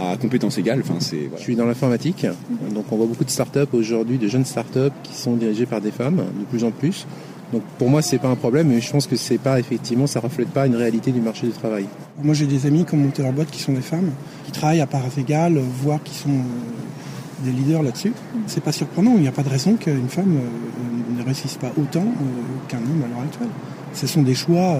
à 0.00 0.16
compétences 0.16 0.56
égales, 0.56 0.80
enfin, 0.82 0.94
c'est. 1.00 1.28
Je 1.36 1.42
suis 1.42 1.54
dans 1.54 1.66
l'informatique, 1.66 2.26
donc 2.74 2.86
on 2.90 2.96
voit 2.96 3.04
beaucoup 3.06 3.24
de 3.24 3.30
startups 3.30 3.58
aujourd'hui, 3.74 4.16
de 4.16 4.26
jeunes 4.26 4.46
startups 4.46 4.78
qui 5.02 5.12
sont 5.14 5.34
dirigées 5.36 5.66
par 5.66 5.82
des 5.82 5.90
femmes, 5.90 6.16
de 6.16 6.44
plus 6.46 6.64
en 6.64 6.70
plus. 6.70 7.06
Donc 7.52 7.62
pour 7.78 7.90
moi, 7.90 8.00
c'est 8.02 8.18
pas 8.18 8.28
un 8.28 8.36
problème, 8.36 8.68
mais 8.68 8.80
je 8.80 8.90
pense 8.90 9.06
que 9.06 9.16
c'est 9.16 9.38
pas 9.38 9.60
effectivement, 9.60 10.06
ça 10.06 10.20
reflète 10.20 10.48
pas 10.48 10.66
une 10.66 10.76
réalité 10.76 11.12
du 11.12 11.20
marché 11.20 11.46
du 11.46 11.52
travail. 11.52 11.86
Moi, 12.22 12.34
j'ai 12.34 12.46
des 12.46 12.66
amis 12.66 12.84
qui 12.84 12.94
ont 12.94 12.98
monté 12.98 13.22
leur 13.22 13.32
boîte 13.32 13.50
qui 13.50 13.60
sont 13.60 13.72
des 13.72 13.82
femmes, 13.82 14.10
qui 14.46 14.52
travaillent 14.52 14.80
à 14.80 14.86
parts 14.86 15.04
égales, 15.18 15.58
voire 15.58 16.02
qui 16.02 16.14
sont 16.14 16.30
euh, 16.30 17.44
des 17.44 17.52
leaders 17.52 17.82
là-dessus. 17.82 18.12
C'est 18.46 18.62
pas 18.62 18.72
surprenant. 18.72 19.12
Il 19.16 19.22
n'y 19.22 19.28
a 19.28 19.32
pas 19.32 19.42
de 19.42 19.50
raison 19.50 19.74
qu'une 19.74 20.08
femme 20.08 20.38
euh, 20.38 21.18
ne 21.18 21.24
réussisse 21.24 21.56
pas 21.56 21.72
autant 21.78 22.00
euh, 22.00 22.68
qu'un 22.68 22.78
homme 22.78 23.02
à 23.04 23.08
l'heure 23.08 23.24
actuelle. 23.26 23.50
Ce 23.92 24.06
sont 24.06 24.22
des 24.22 24.34
choix, 24.34 24.78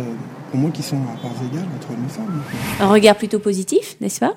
pour 0.50 0.58
moi, 0.58 0.70
qui 0.70 0.82
sont 0.82 0.96
à 0.96 1.20
parts 1.20 1.36
égales 1.52 1.68
entre 1.76 1.90
hommes 1.90 2.06
et 2.06 2.12
femmes. 2.12 2.42
Un 2.80 2.88
regard 2.88 3.16
plutôt 3.16 3.38
positif, 3.38 3.96
n'est-ce 4.00 4.20
pas? 4.20 4.34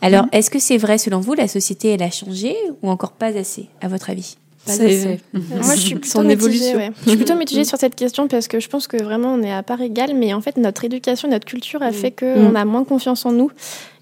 Alors, 0.00 0.26
est-ce 0.30 0.50
que 0.50 0.60
c'est 0.60 0.78
vrai 0.78 0.98
selon 0.98 1.18
vous, 1.18 1.34
la 1.34 1.48
société, 1.48 1.88
elle 1.88 2.02
a 2.02 2.10
changé 2.10 2.54
ou 2.82 2.90
encore 2.90 3.12
pas 3.12 3.36
assez, 3.36 3.68
à 3.80 3.88
votre 3.88 4.10
avis? 4.10 4.36
Pas 4.66 4.72
C'est- 4.74 4.84
assez. 4.84 5.20
Moi, 5.32 5.74
je 5.74 5.80
suis 5.80 5.94
plutôt 5.96 6.08
Son 6.08 6.22
mitigée, 6.22 6.32
évolution. 6.34 6.76
ouais. 6.76 6.90
Je 7.04 7.08
suis 7.10 7.16
plutôt 7.16 7.34
mitigée 7.36 7.64
sur 7.64 7.78
cette 7.78 7.96
question 7.96 8.28
parce 8.28 8.46
que 8.48 8.60
je 8.60 8.68
pense 8.68 8.86
que 8.86 8.96
vraiment 9.02 9.34
on 9.34 9.42
est 9.42 9.52
à 9.52 9.62
part 9.64 9.80
égale, 9.80 10.14
mais 10.14 10.32
en 10.34 10.40
fait 10.40 10.56
notre 10.56 10.84
éducation, 10.84 11.28
notre 11.28 11.46
culture 11.46 11.82
a 11.82 11.90
fait 11.92 12.12
que 12.12 12.50
Mm. 12.50 12.56
a 12.56 12.64
moins 12.64 12.84
confiance 12.84 13.26
en 13.26 13.32
nous 13.32 13.50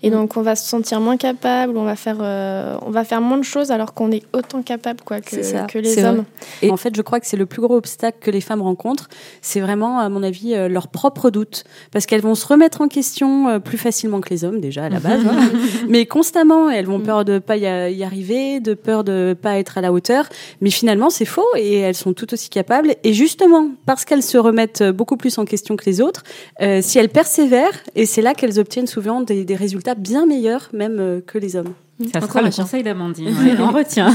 et 0.03 0.11
donc 0.11 0.37
on 0.37 0.43
va 0.43 0.57
se 0.57 0.67
sentir 0.69 1.01
moins 1.01 1.17
capable, 1.17 1.77
on 1.77 1.85
va 1.85 1.97
faire, 1.97 2.17
euh, 2.21 2.77
on 2.83 2.91
va 2.91 3.05
faire 3.05 3.21
moins 3.21 3.37
de 3.39 3.45
choses 3.45 3.71
alors 3.71 3.93
qu'on 3.95 4.11
est 4.11 4.23
autant 4.33 4.63
capable 4.63 5.01
quoi 5.05 5.21
que, 5.21 5.31
C'est 5.31 5.43
ça, 5.43 5.65
que 5.65 5.79
les 5.79 6.03
hommes. 6.05 6.17
vrai. 6.17 6.25
Et 6.63 6.71
en 6.71 6.77
fait, 6.77 6.97
je 6.97 7.03
crois 7.03 7.21
que 7.21 7.27
c'est 7.27 7.37
le 7.37 7.47
plus 7.47 7.61
gros 7.61 7.77
obstacle 7.77 8.19
que 8.21 8.31
les 8.31 8.41
femmes 8.41 8.63
rencontrent. 8.63 9.09
C'est 9.43 9.61
vraiment, 9.61 9.99
à 9.99 10.09
mon 10.09 10.23
avis, 10.23 10.55
euh, 10.55 10.69
leurs 10.69 10.89
propres 10.89 11.31
doutes. 11.31 11.65
Parce 11.93 12.07
qu'elles 12.07 12.23
vont 12.23 12.35
se 12.35 12.47
remettre 12.47 12.81
en 12.81 12.89
question 12.89 13.49
euh, 13.49 13.59
plus 13.59 13.79
facilement 13.79 14.21
que 14.21 14.31
les 14.31 14.45
hommes, 14.45 14.61
déjà, 14.61 14.85
à 14.85 14.89
la 14.89 15.01
base. 15.01 15.21
hein. 15.27 15.51
Mais 15.89 16.07
constamment, 16.07 16.71
elles 16.71 16.87
vont 16.87 17.01
peur 17.01 17.25
de 17.25 17.39
pas 17.39 17.57
y, 17.57 17.67
arriver, 18.03 18.61
de 18.61 18.75
peur 18.75 19.05
de 19.05 19.37
pas 19.41 19.59
être 19.59 19.77
à 19.77 19.81
la 19.81 19.93
hauteur. 19.93 20.29
Mais 20.61 20.71
finalement, 20.71 21.11
c'est 21.11 21.25
faux 21.25 21.47
et 21.57 21.79
elles 21.81 21.95
sont 21.95 22.13
tout 22.15 22.33
aussi 22.33 22.49
capables. 22.49 22.95
Et 23.05 23.13
justement, 23.13 23.69
parce 23.87 24.05
qu'elles 24.05 24.23
se 24.23 24.39
remettent 24.39 24.83
beaucoup 24.83 25.17
plus 25.17 25.37
en 25.39 25.45
question 25.45 25.77
que 25.77 25.85
les 25.85 26.01
autres, 26.01 26.23
euh, 26.63 26.81
si 26.83 26.99
elles 26.99 27.09
persévèrent, 27.09 27.83
et 27.95 28.07
c'est 28.07 28.23
là 28.23 28.35
qu'elles 28.35 28.59
obtiennent 28.59 28.87
souvent 28.87 29.21
des, 29.21 29.45
des 29.45 29.57
résultats 29.57 29.90
bien 29.95 30.27
meilleurs, 30.27 30.69
même 30.73 30.97
euh, 30.99 31.21
que 31.27 31.39
les 31.39 31.57
hommes. 31.57 31.73
Ça 32.15 32.21
sera 32.23 32.41
le 32.41 32.51
conseil 32.51 32.83
d'Amandine. 32.83 33.27
ouais, 33.45 33.57
on 33.59 33.71
retient. 33.73 34.11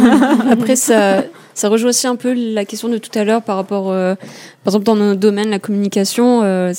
Après, 0.49 0.75
ça, 0.75 1.23
ça 1.53 1.69
rejoint 1.69 1.89
aussi 1.89 2.07
un 2.07 2.15
peu 2.15 2.33
la 2.33 2.65
question 2.65 2.89
de 2.89 2.97
tout 2.97 3.11
à 3.17 3.23
l'heure 3.23 3.43
par 3.43 3.57
rapport, 3.57 3.91
euh, 3.91 4.15
par 4.63 4.71
exemple, 4.71 4.85
dans 4.85 4.95
notre 4.95 5.19
domaine, 5.19 5.49
la 5.51 5.59
communication, 5.59 6.41
euh, 6.43 6.73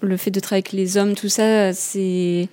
le 0.00 0.16
fait 0.16 0.30
de 0.30 0.40
travailler 0.40 0.62
avec 0.66 0.72
les 0.72 0.96
hommes, 0.96 1.14
tout 1.14 1.28
ça, 1.28 1.72
c'est. 1.74 2.48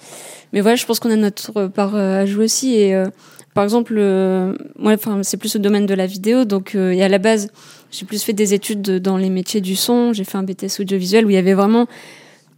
Mais 0.52 0.60
voilà, 0.60 0.76
je 0.76 0.86
pense 0.86 1.00
qu'on 1.00 1.12
a 1.12 1.16
notre 1.16 1.68
part 1.68 1.96
euh, 1.96 2.22
à 2.24 2.26
jouer 2.26 2.44
aussi. 2.46 2.76
Et 2.76 2.94
euh, 2.94 3.08
par 3.54 3.64
exemple, 3.64 3.96
euh, 3.98 4.54
moi, 4.78 4.94
enfin, 4.94 5.22
c'est 5.24 5.38
plus 5.38 5.54
le 5.56 5.62
domaine 5.62 5.86
de 5.86 5.94
la 5.94 6.08
vidéo, 6.08 6.44
donc 6.44 6.76
euh, 6.76 6.92
et 6.92 7.02
à 7.04 7.08
la 7.08 7.20
base, 7.20 7.50
j'ai 7.90 8.06
plus 8.06 8.22
fait 8.22 8.34
des 8.34 8.54
études 8.54 8.82
de- 8.82 9.00
dans 9.00 9.16
les 9.16 9.30
métiers 9.30 9.62
du 9.62 9.78
son. 9.78 10.12
J'ai 10.12 10.26
fait 10.26 10.38
un 10.38 10.44
BTS 10.44 10.82
audiovisuel 10.82 11.26
où 11.26 11.30
il 11.30 11.36
y 11.36 11.38
avait 11.38 11.54
vraiment 11.54 11.88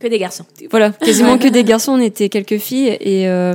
Que 0.03 0.07
des 0.09 0.19
garçons. 0.19 0.43
voilà, 0.69 0.89
quasiment 0.91 1.37
que 1.37 1.47
des 1.47 1.63
garçons, 1.63 1.93
on 1.93 1.99
était 2.11 2.27
quelques 2.27 2.57
filles. 2.57 2.97
Et, 2.99 3.27
euh, 3.29 3.53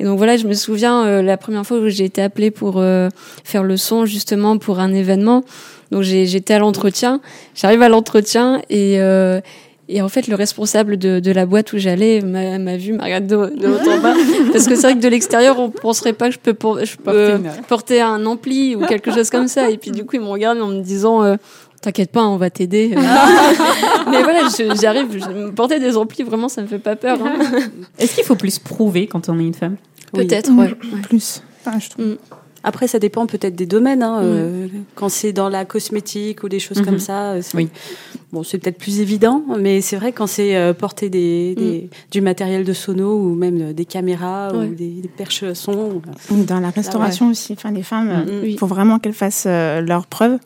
et 0.00 0.04
donc 0.04 0.18
voilà, 0.18 0.36
je 0.36 0.46
me 0.48 0.52
souviens 0.54 1.04
euh, 1.06 1.22
la 1.22 1.36
première 1.36 1.64
fois 1.64 1.78
où 1.78 1.88
j'ai 1.88 2.04
été 2.04 2.20
appelée 2.20 2.50
pour 2.50 2.74
euh, 2.80 3.08
faire 3.44 3.62
le 3.62 3.76
son 3.76 4.04
justement 4.04 4.58
pour 4.58 4.80
un 4.80 4.92
événement. 4.92 5.44
Donc 5.92 6.02
j'étais 6.02 6.54
à 6.54 6.58
l'entretien, 6.58 7.20
j'arrive 7.54 7.80
à 7.82 7.88
l'entretien 7.88 8.60
et, 8.70 8.98
euh, 9.00 9.40
et 9.88 10.02
en 10.02 10.08
fait 10.08 10.26
le 10.26 10.34
responsable 10.34 10.96
de, 10.96 11.20
de 11.20 11.30
la 11.30 11.46
boîte 11.46 11.72
où 11.72 11.78
j'allais 11.78 12.20
m'a 12.22 12.76
vu, 12.76 12.94
m'a 12.94 13.04
regardé 13.04 13.28
de, 13.28 13.36
de 13.36 13.68
haut 13.68 13.90
en 13.90 13.98
bas. 14.00 14.14
Parce 14.52 14.66
que 14.66 14.74
c'est 14.74 14.82
vrai 14.88 14.94
que 14.96 15.00
de 15.00 15.08
l'extérieur, 15.08 15.60
on 15.60 15.70
penserait 15.70 16.12
pas 16.14 16.28
que 16.30 16.34
je 16.34 16.40
peux, 16.40 16.54
por- 16.54 16.84
je 16.84 16.96
peux 16.96 17.38
Porter 17.68 18.00
un 18.00 18.26
ampli 18.26 18.74
ou 18.74 18.84
quelque 18.86 19.12
chose 19.14 19.30
comme 19.30 19.46
ça. 19.46 19.70
Et 19.70 19.76
puis 19.78 19.92
du 19.92 20.04
coup, 20.04 20.16
il 20.16 20.22
me 20.22 20.26
regarde 20.28 20.60
en 20.60 20.66
me 20.68 20.80
disant... 20.82 21.22
euh, 21.22 21.36
T'inquiète 21.84 22.10
pas, 22.12 22.24
on 22.26 22.38
va 22.38 22.48
t'aider. 22.48 22.88
Mais 24.10 24.22
voilà, 24.22 24.48
j'arrive, 24.80 25.06
je 25.12 25.50
porter 25.50 25.78
des 25.78 25.96
amplis, 25.98 26.22
vraiment, 26.22 26.48
ça 26.48 26.62
me 26.62 26.66
fait 26.66 26.78
pas 26.78 26.96
peur. 26.96 27.18
hein. 27.22 27.34
Est-ce 27.98 28.14
qu'il 28.14 28.24
faut 28.24 28.36
plus 28.36 28.58
prouver 28.58 29.06
quand 29.06 29.28
on 29.28 29.38
est 29.38 29.44
une 29.44 29.52
femme? 29.52 29.76
Oui. 30.14 30.26
Peut-être, 30.26 30.50
ouais. 30.52 30.72
Plus. 31.02 31.42
Enfin, 31.66 31.78
je 31.78 31.90
trouve. 31.90 32.04
Mm. 32.06 32.16
Après, 32.66 32.86
ça 32.88 32.98
dépend 32.98 33.26
peut-être 33.26 33.54
des 33.54 33.66
domaines. 33.66 34.02
hein, 34.02 34.20
euh, 34.22 34.68
quand 34.94 35.10
c'est 35.10 35.34
dans 35.34 35.50
la 35.50 35.66
cosmétique 35.66 36.42
ou 36.42 36.48
des 36.48 36.58
choses 36.60 36.80
comme 36.80 36.98
ça, 36.98 37.32
euh, 37.32 37.40
c'est 37.42 37.54
Oui. 37.58 37.68
bon, 38.32 38.42
c'est 38.42 38.56
peut-être 38.56 38.78
plus 38.78 39.00
évident. 39.00 39.42
Mais 39.58 39.82
c'est 39.82 39.96
vrai 39.96 40.12
quand 40.12 40.26
c'est 40.26 40.56
euh, 40.56 40.72
porter 40.72 41.10
des, 41.10 41.54
des- 41.54 41.90
du 42.10 42.22
matériel 42.22 42.64
de 42.64 42.72
sono 42.72 43.18
ou 43.18 43.34
même 43.34 43.74
des 43.74 43.84
caméras 43.84 44.50
Ouais. 44.54 44.64
ou 44.68 44.74
des, 44.74 44.88
des 45.02 45.08
perches 45.08 45.52
son. 45.52 46.00
Ou 46.30 46.42
Dans 46.44 46.60
la 46.60 46.70
restauration 46.70 47.28
aussi, 47.28 47.52
enfin, 47.52 47.70
les 47.70 47.82
femmes, 47.82 48.24
Mm, 48.24 48.46
il 48.46 48.58
faut 48.58 48.66
vraiment 48.66 48.98
qu'elles 48.98 49.12
fassent 49.12 49.44
euh, 49.46 49.82
leurs 49.82 50.06
preuves. 50.06 50.38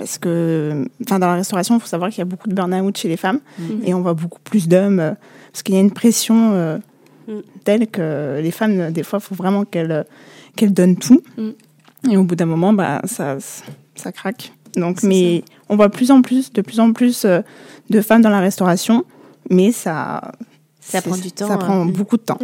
Parce 0.00 0.16
que, 0.16 0.88
enfin, 1.04 1.18
dans 1.18 1.26
la 1.26 1.34
restauration, 1.34 1.76
il 1.76 1.80
faut 1.80 1.86
savoir 1.86 2.08
qu'il 2.08 2.20
y 2.20 2.22
a 2.22 2.24
beaucoup 2.24 2.48
de 2.48 2.54
burn-out 2.54 2.96
chez 2.96 3.08
les 3.08 3.18
femmes. 3.18 3.40
Mhm. 3.58 3.82
Et 3.84 3.92
on 3.92 4.00
voit 4.00 4.14
beaucoup 4.14 4.40
plus 4.42 4.66
d'hommes. 4.66 4.98
euh, 4.98 5.12
parce 5.52 5.62
qu'il 5.62 5.74
y 5.74 5.78
a 5.78 5.80
une 5.82 5.90
pression 5.90 6.52
euh, 6.54 6.78
Mm. 7.28 7.40
telle 7.64 7.86
que 7.86 8.40
les 8.42 8.50
femmes, 8.50 8.80
euh, 8.80 8.90
des 8.90 9.02
fois, 9.02 9.18
il 9.22 9.26
faut 9.26 9.34
vraiment 9.34 9.64
qu'elles 9.64 10.04
qu'elles 10.56 10.72
donnent 10.72 10.96
tout. 10.96 11.20
Mm. 11.36 12.10
Et 12.10 12.16
au 12.16 12.24
bout 12.24 12.34
d'un 12.34 12.46
moment, 12.46 12.72
bah, 12.72 13.02
ça, 13.04 13.36
ça 13.94 14.10
craque. 14.10 14.52
Donc, 14.74 15.02
mais 15.02 15.44
on 15.68 15.76
voit 15.76 15.90
plus 15.90 16.10
en 16.10 16.22
plus, 16.22 16.50
de 16.52 16.62
plus 16.62 16.80
en 16.80 16.92
plus 16.92 17.26
de 17.26 18.00
femmes 18.00 18.22
dans 18.22 18.30
la 18.30 18.40
restauration. 18.40 19.04
Mais 19.50 19.70
ça, 19.70 20.32
Ça 20.80 21.02
prend 21.02 21.16
du 21.16 21.30
temps, 21.30 21.46
Ça 21.48 21.58
prend 21.58 21.86
euh. 21.86 21.90
beaucoup 21.90 22.16
de 22.16 22.22
temps. 22.22 22.38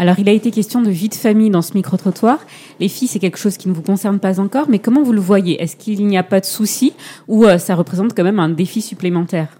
Alors, 0.00 0.18
il 0.18 0.28
a 0.30 0.32
été 0.32 0.50
question 0.50 0.80
de 0.80 0.88
vie 0.88 1.10
de 1.10 1.14
famille 1.14 1.50
dans 1.50 1.60
ce 1.60 1.74
micro-trottoir. 1.74 2.38
Les 2.80 2.88
filles, 2.88 3.06
c'est 3.06 3.18
quelque 3.18 3.36
chose 3.38 3.58
qui 3.58 3.68
ne 3.68 3.74
vous 3.74 3.82
concerne 3.82 4.18
pas 4.18 4.40
encore, 4.40 4.66
mais 4.70 4.78
comment 4.78 5.02
vous 5.02 5.12
le 5.12 5.20
voyez? 5.20 5.60
Est-ce 5.62 5.76
qu'il 5.76 6.06
n'y 6.06 6.16
a 6.16 6.22
pas 6.22 6.40
de 6.40 6.46
souci? 6.46 6.94
Ou 7.28 7.44
euh, 7.44 7.58
ça 7.58 7.74
représente 7.74 8.14
quand 8.16 8.24
même 8.24 8.38
un 8.40 8.48
défi 8.48 8.80
supplémentaire? 8.80 9.58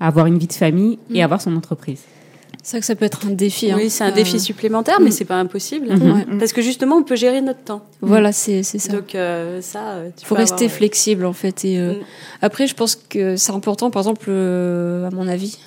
À 0.00 0.06
avoir 0.06 0.24
une 0.26 0.38
vie 0.38 0.46
de 0.46 0.52
famille 0.54 0.98
et 1.14 1.20
Mm. 1.20 1.24
avoir 1.24 1.42
son 1.42 1.54
entreprise 1.54 2.00
C'est 2.64 2.70
vrai 2.76 2.80
que 2.80 2.86
ça 2.86 2.94
peut 2.94 3.04
être 3.04 3.26
un 3.26 3.30
défi. 3.32 3.70
hein. 3.70 3.76
Oui, 3.76 3.90
c'est 3.90 4.04
un 4.04 4.08
Euh, 4.12 4.14
défi 4.14 4.40
supplémentaire, 4.40 4.98
mais 5.00 5.10
c'est 5.10 5.24
pas 5.26 5.38
impossible. 5.38 5.88
Mhm. 5.94 6.12
Ouais. 6.12 6.26
Parce 6.38 6.52
que 6.54 6.62
justement, 6.62 6.96
on 6.96 7.02
peut 7.02 7.16
gérer 7.16 7.40
notre 7.42 7.62
temps. 7.62 7.82
Voilà, 8.00 8.32
c'est 8.32 8.62
ça. 8.62 8.90
Donc 8.92 9.14
euh, 9.14 9.60
ça, 9.60 9.80
euh, 9.90 10.10
Il 10.20 10.24
faut 10.24 10.34
rester 10.36 10.64
avoir- 10.66 10.76
flexible 10.78 11.24
en 11.26 11.32
fait. 11.34 11.64
Et 11.66 11.78
euh, 11.78 11.94
Mm. 11.94 11.96
après, 12.40 12.66
je 12.66 12.74
pense 12.74 12.94
que 12.96 13.36
c'est 13.36 13.52
important, 13.52 13.90
par 13.90 14.00
exemple, 14.02 14.26
euh, 14.28 15.06
à 15.06 15.10
mon 15.10 15.28
avis, 15.28 15.58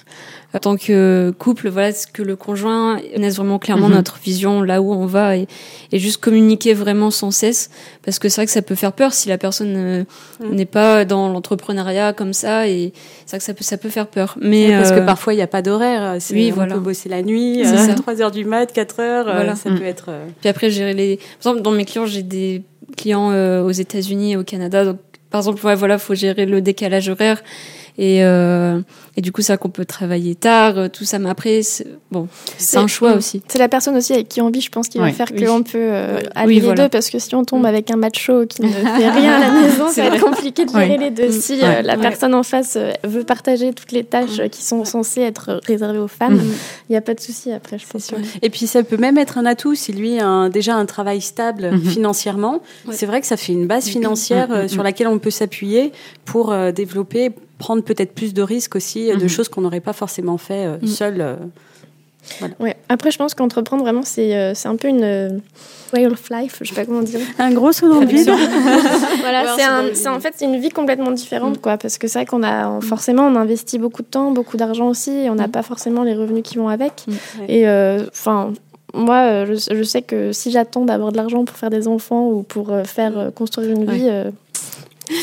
en 0.55 0.59
tant 0.59 0.77
que 0.77 1.33
couple, 1.37 1.67
voilà, 1.69 1.91
ce 1.91 2.07
que 2.07 2.21
le 2.23 2.35
conjoint 2.35 2.97
connaisse 3.13 3.35
vraiment 3.35 3.59
clairement 3.59 3.89
Mhm. 3.89 3.95
notre 3.95 4.17
vision, 4.23 4.61
là 4.61 4.81
où 4.81 4.93
on 4.93 5.05
va, 5.05 5.35
et, 5.37 5.47
et 5.91 5.99
juste 5.99 6.17
communiquer 6.17 6.73
vraiment 6.73 7.11
sans 7.11 7.29
cesse, 7.31 7.69
parce 8.03 8.19
que 8.19 8.29
c'est 8.29 8.41
vrai 8.41 8.45
que 8.45 8.51
ça 8.53 8.61
peut 8.61 8.75
faire 8.75 8.93
peur 8.93 9.13
si 9.13 9.27
la 9.29 9.37
personne 9.37 9.73
euh, 9.75 10.03
Mm. 10.39 10.55
n'est 10.55 10.65
pas 10.65 11.03
dans 11.05 11.27
l'entrepreneuriat 11.29 12.13
comme 12.13 12.31
ça, 12.33 12.67
et 12.67 12.93
c'est 13.25 13.31
vrai 13.31 13.37
que 13.39 13.43
ça 13.43 13.53
peut, 13.53 13.63
ça 13.63 13.77
peut 13.77 13.89
faire 13.89 14.07
peur. 14.07 14.37
Mais 14.41 14.69
parce 14.71 14.91
euh, 14.91 14.99
que 15.01 15.05
parfois 15.05 15.33
il 15.33 15.37
n'y 15.37 15.41
a 15.43 15.47
pas 15.47 15.61
d'horaire. 15.61 16.17
oui, 16.31 16.49
on 16.51 16.55
voilà. 16.55 16.75
peut 16.75 16.79
bosser 16.79 17.09
la 17.09 17.21
nuit, 17.21 17.61
C'est 17.63 17.73
euh, 17.73 17.87
ça. 17.87 17.93
3 18.01 18.21
heures 18.21 18.31
du 18.31 18.45
mat, 18.45 18.71
4 18.71 18.99
heures, 19.01 19.27
euh, 19.27 19.33
Voilà. 19.33 19.55
ça 19.55 19.69
Mm. 19.69 19.79
peut 19.79 19.85
être. 19.85 20.05
euh, 20.09 20.25
Puis 20.39 20.49
après, 20.49 20.69
gérer 20.71 20.93
les. 20.93 21.17
Par 21.17 21.51
exemple, 21.51 21.61
dans 21.63 21.71
mes 21.71 21.85
clients, 21.85 22.05
j'ai 22.05 22.23
des 22.23 22.63
clients 22.97 23.31
euh, 23.31 23.61
aux 23.63 23.71
États-Unis 23.71 24.33
et 24.33 24.37
au 24.37 24.43
Canada. 24.43 24.85
Donc, 24.85 24.97
par 25.31 25.39
exemple, 25.41 25.65
ouais, 25.65 25.75
voilà, 25.75 25.97
faut 25.97 26.15
gérer 26.15 26.45
le 26.45 26.61
décalage 26.61 27.09
horaire. 27.09 27.41
Et, 27.97 28.23
euh, 28.23 28.79
et 29.17 29.21
du 29.21 29.31
coup, 29.31 29.41
c'est 29.41 29.53
vrai 29.53 29.57
qu'on 29.57 29.69
peut 29.69 29.85
travailler 29.85 30.35
tard, 30.35 30.77
euh, 30.77 30.87
tout 30.89 31.05
ça. 31.05 31.19
Mais 31.19 31.29
après, 31.29 31.61
c'est- 31.63 31.87
bon, 32.11 32.27
c'est 32.57 32.77
un 32.77 32.87
choix 32.87 33.13
mm, 33.15 33.17
aussi. 33.17 33.41
C'est 33.47 33.59
la 33.59 33.69
personne 33.69 33.95
aussi 33.95 34.13
avec 34.13 34.27
qui 34.29 34.41
on 34.41 34.49
vit, 34.49 34.61
je 34.61 34.69
pense, 34.69 34.87
qui 34.89 34.99
Ouais. 34.99 35.07
va 35.07 35.13
faire 35.13 35.27
Oui. 35.33 35.43
qu'on 35.45 35.63
peut 35.63 35.77
euh, 35.77 36.17
Ouais. 36.17 36.23
allier 36.35 36.47
Oui, 36.47 36.55
les 36.55 36.61
voilà. 36.61 36.83
deux, 36.83 36.89
parce 36.89 37.09
que 37.09 37.19
si 37.19 37.33
on 37.35 37.43
tombe 37.43 37.65
avec 37.65 37.89
un 37.91 37.95
macho 37.95 38.45
qui 38.45 38.61
ne 38.61 38.67
fait 38.71 39.09
rien 39.09 39.33
à 39.33 39.39
la 39.39 39.51
maison, 39.61 39.85
C'est 39.89 40.01
ça 40.03 40.09
va 40.09 40.15
être 40.15 40.23
compliqué 40.25 40.65
de 40.65 40.71
gérer 40.71 40.89
Ouais. 40.89 40.97
les 40.97 41.11
deux. 41.11 41.27
Mm. 41.29 41.31
Si 41.31 41.53
Ouais. 41.53 41.63
euh, 41.63 41.81
la 41.81 41.95
Ouais. 41.95 42.01
personne 42.01 42.33
en 42.35 42.43
face 42.43 42.75
euh, 42.77 42.91
veut 43.03 43.23
partager 43.23 43.73
toutes 43.73 43.91
les 43.91 44.03
tâches 44.03 44.39
euh, 44.39 44.47
qui 44.47 44.63
sont 44.63 44.83
censées 44.85 45.21
être 45.21 45.59
réservées 45.65 45.99
aux 45.99 46.07
femmes, 46.07 46.35
Mm. 46.35 46.51
il 46.89 46.91
n'y 46.91 46.97
a 46.97 47.01
pas 47.01 47.13
de 47.13 47.19
souci 47.21 47.51
après, 47.51 47.77
je 47.79 47.85
pense. 47.87 48.11
Et 48.41 48.49
puis 48.49 48.67
ça 48.67 48.83
peut 48.83 48.97
même 48.97 49.17
être 49.17 49.37
un 49.37 49.45
atout 49.45 49.75
si 49.75 49.93
lui 49.93 50.19
a 50.19 50.27
un- 50.27 50.49
déjà 50.49 50.75
un 50.75 50.85
travail 50.85 51.21
stable 51.21 51.71
Mhm. 51.71 51.81
financièrement. 51.89 52.61
C'est 52.91 53.05
vrai 53.05 53.21
que 53.21 53.27
ça 53.27 53.37
fait 53.37 53.53
une 53.53 53.67
base 53.67 53.85
financière 53.87 54.51
euh, 54.51 54.63
Mhm. 54.63 54.67
sur 54.69 54.83
laquelle 54.83 55.07
on 55.07 55.19
peut 55.19 55.29
s'appuyer 55.31 55.91
pour 56.25 56.51
euh, 56.51 56.71
développer, 56.71 57.31
prendre 57.57 57.83
peut-être 57.83 58.13
plus 58.13 58.33
de 58.33 58.41
risques 58.41 58.75
aussi, 58.75 59.04
de 59.13 59.23
Mhm. 59.23 59.29
choses 59.29 59.49
qu'on 59.49 59.61
n'aurait 59.61 59.79
pas 59.81 59.93
forcément 59.93 60.37
fait 60.37 60.65
euh, 60.65 60.77
Mhm. 60.81 60.87
seul. 60.87 61.21
euh. 61.21 61.35
Ouais. 62.59 62.75
Après, 62.89 63.11
je 63.11 63.19
pense 63.19 63.35
qu'entreprendre, 63.35 63.83
vraiment, 63.83 64.01
c'est 64.03 64.35
euh, 64.35 64.53
c'est 64.55 64.67
un 64.67 64.75
peu 64.77 64.87
une 64.87 65.03
euh, 65.03 65.29
way 65.93 66.07
of 66.07 66.27
life, 66.31 66.57
je 66.63 66.69
sais 66.69 66.73
pas 66.75 66.83
comment 66.85 67.03
dire. 67.03 67.19
Un 67.37 67.51
gros 67.51 67.71
saut 67.71 67.87
dans 67.87 67.99
le 67.99 68.07
vide. 68.07 68.27
voilà, 69.21 69.55
c'est 69.93 70.07
en 70.09 70.19
fait 70.19 70.33
c'est 70.35 70.45
une 70.45 70.59
vie 70.59 70.69
complètement 70.69 71.11
Mm. 71.11 71.15
différente, 71.15 71.61
quoi. 71.61 71.77
Parce 71.77 71.99
que 71.99 72.07
c'est 72.07 72.17
vrai 72.19 72.25
qu'on 72.25 72.41
a 72.41 72.67
on- 72.67 72.81
forcément 72.81 73.23
on 73.27 73.35
investit 73.35 73.77
beaucoup 73.77 74.01
de 74.01 74.07
temps, 74.07 74.31
beaucoup 74.31 74.57
d'argent 74.57 74.87
aussi, 74.87 75.11
et 75.11 75.29
on 75.29 75.35
n'a 75.35 75.47
pas 75.47 75.61
forcément 75.61 76.01
les 76.03 76.15
revenus 76.15 76.41
qui 76.43 76.57
vont 76.57 76.67
avec. 76.69 77.03
Mm. 77.07 77.11
Et 77.47 77.67
euh, 77.67 78.05
enfin. 78.11 78.53
moi, 78.95 79.17
euh, 79.23 79.45
je, 79.55 79.75
je 79.75 79.83
sais 79.83 80.01
que 80.01 80.31
si 80.31 80.49
j'attends 80.51 80.85
d'avoir 80.85 81.11
de 81.11 81.17
l'argent 81.17 81.43
pour 81.45 81.57
faire 81.57 81.69
des 81.69 81.87
enfants 81.87 82.27
ou 82.29 82.41
pour 82.43 82.71
faire 82.85 83.29
construire 83.35 83.69
une 83.69 83.85
vie, 83.91 84.09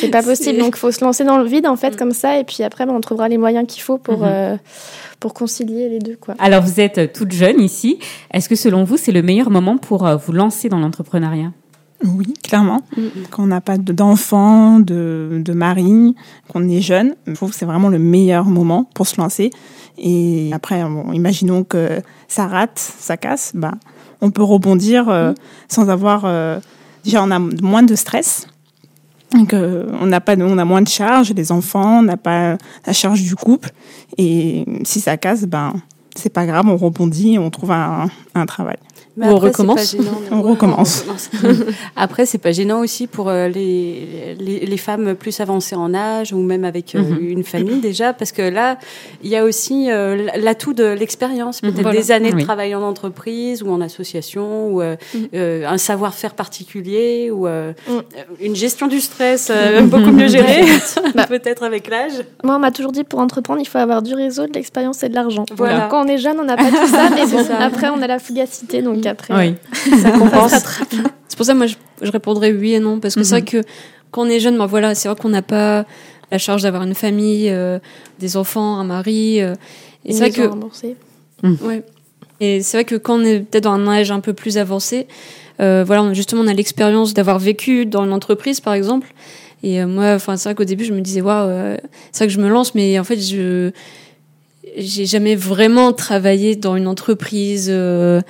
c'est 0.01 0.09
pas 0.11 0.23
possible. 0.23 0.59
Donc, 0.59 0.75
il 0.77 0.79
faut 0.79 0.90
se 0.92 1.05
lancer 1.05 1.25
dans 1.25 1.38
le 1.38 1.45
vide, 1.45 1.66
en 1.66 1.77
fait, 1.77 1.97
comme 1.97 2.12
ça. 2.12 2.38
Et 2.38 2.45
puis 2.45 2.62
après, 2.62 2.87
ben, 2.87 2.92
on 2.95 3.01
trouvera 3.01 3.29
les 3.29 3.38
moyens 3.38 3.66
qu'il 3.66 3.83
faut 3.83 3.99
pour, 3.99 4.18
Mhm. 4.18 4.25
euh, 4.27 4.57
pour 5.21 5.35
concilier 5.35 5.88
les 5.88 5.99
deux. 5.99 6.16
Quoi. 6.21 6.35
Alors, 6.38 6.62
vous 6.62 6.81
êtes 6.81 6.99
euh, 6.99 7.07
toute 7.12 7.33
jeune 7.33 7.61
ici. 7.61 7.99
Est-ce 8.33 8.49
que 8.49 8.57
selon 8.57 8.85
vous, 8.85 8.97
c'est 8.97 9.12
le 9.12 9.23
meilleur 9.23 9.51
moment 9.51 9.77
pour 9.79 10.07
euh, 10.07 10.16
vous 10.16 10.33
lancer 10.33 10.68
dans 10.68 10.79
l'entrepreneuriat? 10.79 11.53
Oui, 12.05 12.35
clairement. 12.42 12.81
Quand 13.31 13.45
on 13.45 13.47
n'a 13.47 13.61
pas 13.61 13.79
de- 13.79 13.92
d'enfants, 13.92 14.81
de, 14.81 15.40
de 15.45 15.53
mari, 15.53 16.16
qu'on 16.49 16.68
est 16.68 16.81
jeune, 16.81 17.14
je 17.29 17.35
trouve 17.35 17.51
que 17.51 17.57
c'est 17.57 17.64
vraiment 17.64 17.88
le 17.90 18.01
meilleur 18.01 18.45
moment 18.47 18.90
pour 18.95 19.07
se 19.07 19.21
lancer. 19.21 19.51
Et 19.99 20.51
après, 20.53 20.83
bon, 20.83 21.12
imaginons 21.12 21.62
que 21.62 22.01
ça 22.27 22.49
rate, 22.49 22.73
ça 22.79 23.16
casse, 23.16 23.53
bah, 23.55 23.71
on 24.21 24.33
peut 24.33 24.42
rebondir 24.42 25.09
euh, 25.11 25.33
sans 25.68 25.90
avoir. 25.90 26.23
euh, 26.25 26.59
déjà, 27.05 27.23
on 27.23 27.31
a 27.31 27.38
moins 27.38 27.85
de 27.85 27.95
stress. 27.95 28.49
Donc, 29.33 29.55
euh, 29.55 29.87
on 30.01 30.07
n'a 30.07 30.21
pas, 30.21 30.37
on 30.38 30.59
a 30.59 30.64
moins 30.64 30.83
de 30.83 30.88
charges, 30.88 31.33
les 31.33 31.53
enfants, 31.53 32.01
on 32.01 32.03
n'a 32.03 32.16
pas 32.16 32.59
la 32.87 32.92
charge 32.92 33.23
du 33.23 33.35
couple. 33.35 33.71
Et 34.18 34.66
si 34.85 35.01
ça 35.01 35.16
casse, 35.16 35.45
ben, 35.45 35.75
c'est 36.14 36.33
pas 36.33 36.47
grave, 36.47 36.66
on 36.68 36.77
rebondit 36.77 37.38
on 37.38 37.51
trouve 37.51 37.73
un, 37.73 38.11
un 38.35 38.47
travail. 38.47 38.77
Mais 39.16 39.27
on 39.29 39.37
recommence. 39.37 39.94
pas 39.94 39.98
gênant, 39.98 40.18
on 40.31 40.40
ouais, 40.40 40.51
recommence. 40.53 41.05
Après, 41.96 42.25
c'est 42.27 42.38
pas 42.38 42.53
gênant 42.53 42.81
aussi 42.81 43.07
pour 43.07 43.29
euh, 43.29 43.48
les, 43.48 44.37
les, 44.38 44.61
les 44.66 44.77
femmes 44.77 45.14
plus 45.14 45.40
avancées 45.40 45.75
en 45.77 45.92
âge 45.94 46.33
ou 46.33 46.38
même 46.38 46.64
avec 46.64 46.94
euh, 46.94 47.03
Mhm. 47.03 47.18
une 47.20 47.44
famille 47.44 47.81
déjà, 47.81 48.12
parce 48.12 48.33
que 48.33 48.42
là, 48.42 48.79
il 49.22 49.29
y 49.31 49.37
a 49.37 49.44
aussi 49.44 49.90
euh, 49.90 50.29
l'atout 50.40 50.72
de 50.72 50.85
l'expérience, 50.85 51.62
Mhm. 51.62 51.70
peut-être 51.72 51.83
Voilà. 51.83 51.98
des 52.01 52.11
années 52.12 52.31
Oui. 52.33 52.40
de 52.40 52.44
travail 52.46 52.75
en 52.75 52.83
entreprise 52.83 53.62
ou 53.62 53.70
en 53.70 53.81
association, 53.81 54.68
ou 54.68 54.81
euh, 54.83 54.96
euh, 55.35 55.66
un 55.66 55.79
savoir-faire 55.79 56.35
particulier, 56.35 57.31
ou 57.31 57.46
euh, 57.46 57.72
une 58.40 58.57
gestion 58.57 58.87
du 58.87 59.01
stress 59.01 59.51
euh, 59.51 59.81
beaucoup 59.92 60.11
mieux 60.12 60.29
gérée, 60.29 60.62
Bah. 61.14 61.27
peut-être 61.27 61.62
avec 61.64 61.88
l'âge. 61.88 62.12
Moi, 62.44 62.57
on 62.57 62.59
m'a 62.59 62.70
toujours 62.70 62.92
dit 62.92 63.05
pour 63.05 63.18
entreprendre, 63.20 63.61
il 63.61 63.66
faut 63.68 63.79
avoir 63.79 64.01
du 64.03 64.14
réseau, 64.14 64.46
de 64.46 64.53
l'expérience 64.55 65.03
et 65.03 65.09
de 65.09 65.14
l'argent. 65.14 65.44
Voilà. 65.57 65.88
Quand 65.90 66.05
on 66.05 66.09
est 66.09 66.18
jeune, 66.18 66.38
on 66.40 66.44
n'a 66.44 66.57
pas 66.57 66.70
tout 66.70 66.87
ça, 66.87 67.11
mais 67.14 67.27
C'est 67.27 67.37
bon, 67.37 67.44
ça. 67.44 67.59
après, 67.59 67.88
on 67.90 68.01
a 68.01 68.07
la 68.07 68.18
fugacité. 68.18 68.81
Donc, 68.81 69.02
après, 69.07 69.35
Oui. 69.35 69.55
ça 70.03 70.11
compense. 70.19 70.53
C'est 71.29 71.37
pour 71.37 71.47
ça, 71.47 71.55
moi, 71.55 71.67
je, 71.67 71.77
je 72.03 72.11
répondrais 72.11 72.53
oui 72.53 72.75
et 72.75 72.81
non, 72.81 73.01
parce 73.01 73.15
que 73.15 73.23
c'est 73.23 73.31
vrai 73.41 73.43
que 73.43 73.62
quand 74.11 74.23
on 74.23 74.29
est 74.29 74.41
jeune, 74.41 74.59
ben 74.59 74.67
voilà, 74.67 74.95
c'est 74.95 75.09
vrai 75.09 75.17
qu'on 75.21 75.31
n'a 75.31 75.43
pas 75.43 75.85
la 76.31 76.38
charge 76.38 76.62
d'avoir 76.62 76.83
une 76.83 76.95
famille, 76.95 77.49
euh, 77.51 77.79
des 78.19 78.37
enfants, 78.37 78.77
un 78.79 78.85
mari. 78.85 79.41
euh, 79.41 79.55
et 80.05 80.12
c'est 80.12 80.19
vrai 80.21 80.31
que 80.31 80.43
remboursée. 80.49 80.97
Ouais. 81.43 81.83
Et 82.41 82.61
c'est 82.62 82.77
vrai 82.77 82.85
que 82.85 82.97
quand 82.97 83.21
on 83.21 83.25
est 83.25 83.41
peut-être 83.41 83.65
dans 83.65 83.73
un 83.73 83.87
âge 83.88 84.11
un 84.11 84.21
peu 84.21 84.33
plus 84.33 84.59
avancé, 84.59 85.07
euh, 85.61 85.85
voilà, 85.87 86.12
justement, 86.12 86.43
on 86.43 86.49
a 86.49 86.53
l'expérience 86.55 87.15
d'avoir 87.15 87.38
vécu 87.38 87.87
dans 87.87 88.05
une 88.05 88.12
entreprise, 88.12 88.61
par 88.61 88.75
exemple. 88.75 89.12
Et 89.62 89.81
euh, 89.81 89.87
moi, 89.87 90.15
enfin, 90.15 90.37
c'est 90.37 90.49
vrai 90.49 90.55
qu'au 90.57 90.65
début, 90.65 90.85
je 90.85 90.93
me 90.93 91.01
disais, 91.01 91.21
waouh, 91.21 91.49
euh, 91.49 91.77
c'est 92.11 92.25
vrai 92.25 92.27
que 92.27 92.33
je 92.33 92.41
me 92.41 92.49
lance, 92.49 92.75
mais 92.75 92.99
en 92.99 93.05
fait, 93.05 93.19
je 93.21 93.71
j'ai 94.79 95.05
jamais 95.07 95.35
vraiment 95.37 95.93
travaillé 95.93 96.57
dans 96.57 96.77
une 96.77 96.87
entreprise 96.87 97.69
euh, 97.71 97.73
euh, 97.75 98.21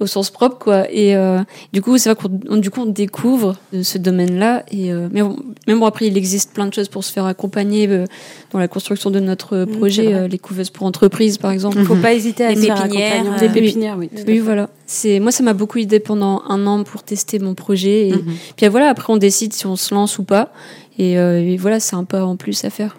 au 0.00 0.06
sens 0.06 0.28
propre, 0.30 0.58
quoi. 0.58 0.90
Et 0.90 1.14
euh, 1.14 1.38
du 1.72 1.80
coup, 1.80 1.96
c'est 1.98 2.12
vrai 2.12 2.20
qu'on 2.20 2.40
on- 2.52 2.56
du 2.56 2.68
coup 2.68 2.80
on 2.82 2.86
découvre 2.86 3.54
euh, 3.72 3.84
ce 3.84 3.96
domaine-là. 3.96 4.64
Et 4.72 4.92
euh, 4.92 5.08
mais 5.12 5.22
bon, 5.22 5.36
même 5.68 5.78
bon, 5.78 5.86
après, 5.86 6.08
il 6.08 6.16
existe 6.16 6.52
plein 6.52 6.66
de 6.66 6.74
choses 6.74 6.88
pour 6.88 7.04
se 7.04 7.12
faire 7.12 7.26
accompagner 7.26 7.86
euh, 7.88 8.04
dans 8.50 8.58
la 8.58 8.66
construction 8.66 9.10
de 9.12 9.20
notre 9.20 9.64
projet, 9.64 10.06
vrai. 10.06 10.14
euh, 10.14 10.28
les 10.28 10.38
couveuses 10.38 10.70
pour 10.70 10.84
entreprise, 10.86 11.38
par 11.38 11.52
exemple. 11.52 11.78
Il 11.78 11.84
faut 11.86 11.94
pas 11.94 12.12
hésiter 12.12 12.44
à 12.44 12.50
Les 12.50 12.56
pépinières, 12.66 13.24
euh, 13.34 13.38
Des 13.38 13.48
pépinières, 13.48 13.96
oui. 13.96 14.38
voilà. 14.40 14.68
C'est 14.84 15.20
moi, 15.20 15.30
ça 15.30 15.44
m'a 15.44 15.54
beaucoup 15.54 15.78
aidé 15.78 16.00
pendant 16.00 16.42
un 16.48 16.66
an 16.66 16.82
pour 16.82 17.04
tester 17.04 17.38
mon 17.38 17.54
projet. 17.54 18.08
Et 18.08 18.12
Mhm. 18.14 18.34
puis 18.56 18.66
voilà, 18.66 18.88
après, 18.88 19.12
on 19.12 19.16
décide 19.16 19.52
si 19.52 19.64
on 19.66 19.76
se 19.76 19.94
lance 19.94 20.18
ou 20.18 20.24
pas. 20.24 20.52
Et, 20.98 21.18
euh, 21.18 21.38
et 21.40 21.56
voilà, 21.56 21.78
c'est 21.78 21.94
un 21.96 22.04
pas 22.04 22.24
en 22.26 22.34
plus 22.36 22.64
à 22.64 22.70
faire. 22.70 22.96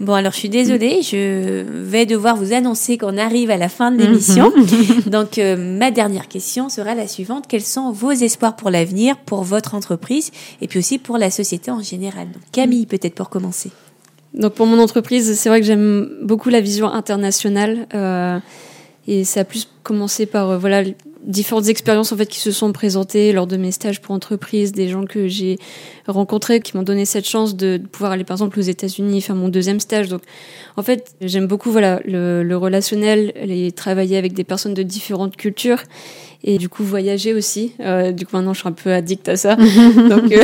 Bon, 0.00 0.14
alors 0.14 0.32
je 0.32 0.38
suis 0.38 0.48
désolée, 0.48 1.02
je 1.02 1.62
vais 1.62 2.06
devoir 2.06 2.34
vous 2.34 2.54
annoncer 2.54 2.96
qu'on 2.96 3.18
arrive 3.18 3.50
à 3.50 3.58
la 3.58 3.68
fin 3.68 3.92
de 3.92 3.98
l'émission. 3.98 4.50
Donc, 5.06 5.36
euh, 5.36 5.56
ma 5.56 5.90
dernière 5.90 6.26
question 6.26 6.70
sera 6.70 6.94
la 6.94 7.06
suivante. 7.06 7.44
Quels 7.46 7.60
sont 7.60 7.92
vos 7.92 8.10
espoirs 8.10 8.56
pour 8.56 8.70
l'avenir, 8.70 9.18
pour 9.18 9.42
votre 9.42 9.74
entreprise 9.74 10.30
et 10.62 10.68
puis 10.68 10.78
aussi 10.78 10.96
pour 10.98 11.18
la 11.18 11.30
société 11.30 11.70
en 11.70 11.82
général? 11.82 12.28
Donc, 12.28 12.42
Camille, 12.50 12.86
peut-être 12.86 13.14
pour 13.14 13.28
commencer. 13.28 13.70
Donc 14.32 14.54
pour 14.54 14.66
mon 14.66 14.78
entreprise, 14.78 15.36
c'est 15.36 15.48
vrai 15.48 15.60
que 15.60 15.66
j'aime 15.66 16.08
beaucoup 16.22 16.48
la 16.50 16.60
vision 16.60 16.88
internationale 16.90 17.86
euh, 17.94 18.38
et 19.10 19.24
ça 19.24 19.40
a 19.40 19.44
plus 19.44 19.68
commencé 19.82 20.24
par 20.24 20.50
euh, 20.50 20.58
voilà 20.58 20.84
différentes 21.24 21.66
expériences 21.66 22.12
en 22.12 22.16
fait 22.16 22.26
qui 22.26 22.38
se 22.38 22.52
sont 22.52 22.72
présentées 22.72 23.32
lors 23.32 23.48
de 23.48 23.56
mes 23.56 23.72
stages 23.72 24.00
pour 24.00 24.14
entreprise, 24.14 24.70
des 24.70 24.88
gens 24.88 25.04
que 25.04 25.26
j'ai 25.26 25.58
rencontrés 26.06 26.60
qui 26.60 26.76
m'ont 26.76 26.84
donné 26.84 27.04
cette 27.04 27.28
chance 27.28 27.56
de, 27.56 27.80
pouvoir 27.90 28.12
aller 28.12 28.22
par 28.22 28.36
exemple 28.36 28.58
aux 28.60 28.62
États-Unis 28.62 29.20
faire 29.20 29.34
mon 29.34 29.48
deuxième 29.48 29.80
stage. 29.80 30.08
Donc 30.08 30.22
en 30.76 30.82
fait, 30.82 31.16
j'aime 31.20 31.48
beaucoup 31.48 31.72
voilà 31.72 32.00
le, 32.04 32.44
le 32.44 32.56
relationnel, 32.56 33.32
les 33.42 33.72
travailler 33.72 34.16
avec 34.16 34.32
des 34.32 34.44
personnes 34.44 34.74
de 34.74 34.84
différentes 34.84 35.36
cultures 35.36 35.82
et 36.42 36.58
du 36.58 36.68
coup 36.68 36.84
voyager 36.84 37.34
aussi. 37.34 37.72
Euh, 37.80 38.12
du 38.12 38.26
coup 38.26 38.36
maintenant 38.36 38.54
je 38.54 38.60
suis 38.60 38.68
un 38.68 38.72
peu 38.72 38.92
addict 38.92 39.28
à 39.28 39.36
ça. 39.36 39.56
Donc 39.56 40.32
euh, 40.32 40.42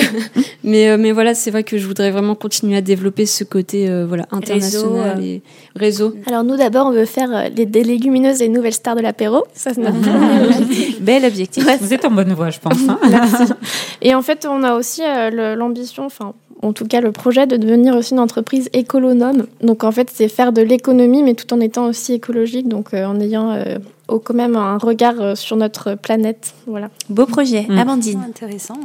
mais 0.65 0.89
euh, 0.91 0.97
mais 0.99 1.13
voilà, 1.13 1.35
c'est 1.35 1.51
vrai 1.51 1.63
que 1.65 1.79
je 1.79 1.87
voudrais 1.87 2.11
vraiment 2.11 2.35
continuer 2.35 2.77
à 2.77 2.81
développer 2.83 3.27
ce 3.27 3.45
côté 3.45 3.89
euh, 3.89 4.05
voilà 4.07 4.27
international 4.31 5.19
euh. 5.19 5.23
et 5.23 5.43
réseau. 5.75 6.15
Alors, 6.27 6.43
nous, 6.45 6.57
d'abord, 6.57 6.87
on 6.87 6.93
veut 6.93 7.05
faire 7.05 7.51
les, 7.55 7.67
des 7.67 7.85
légumineuses 7.85 8.43
et 8.43 8.49
nouvelles 8.49 8.73
stars 8.73 8.97
de 8.97 9.01
l'apéro. 9.03 9.45
Ça, 9.55 9.73
c'est 9.75 9.81
notre 9.81 10.01
premier 10.01 10.47
objectif. 10.57 11.01
Bel 11.03 11.25
objectif. 11.25 11.65
Vous 11.81 11.93
êtes 11.95 12.05
en 12.05 12.11
bonne 12.11 12.33
voie, 12.33 12.51
je 12.51 12.59
pense. 12.59 12.79
hein. 12.89 12.99
Et 14.03 14.15
en 14.15 14.23
fait, 14.23 14.47
on 14.51 14.63
a 14.63 14.75
aussi 14.75 15.03
euh, 15.05 15.55
l'ambition, 15.55 16.05
enfin, 16.07 16.33
en 16.63 16.73
tout 16.73 16.87
cas, 16.87 17.01
le 17.01 17.13
projet 17.13 17.47
de 17.47 17.57
devenir 17.57 17.95
aussi 17.95 18.13
une 18.15 18.21
entreprise 18.21 18.69
écolonome. 18.73 19.47
Donc, 19.63 19.85
en 19.85 19.93
fait, 19.93 20.11
c'est 20.13 20.29
faire 20.29 20.53
de 20.53 20.63
l'économie, 20.63 21.23
mais 21.23 21.35
tout 21.35 21.53
en 21.55 21.61
étant 21.61 21.87
aussi 21.87 22.15
écologique, 22.15 22.69
donc 22.69 22.95
euh, 22.95 23.05
en 23.05 23.21
ayant 23.21 23.51
euh, 23.53 23.79
au- 24.09 24.19
quand 24.19 24.35
même 24.35 24.57
un 24.57 24.79
regard 24.79 25.21
euh, 25.21 25.35
sur 25.35 25.57
notre 25.57 25.95
planète. 25.97 26.55
Voilà. 26.67 26.89
Beau 27.11 27.27
projet. 27.27 27.67
Mm. 27.69 27.79
Amandine. 27.79 28.25
Intéressant. 28.27 28.79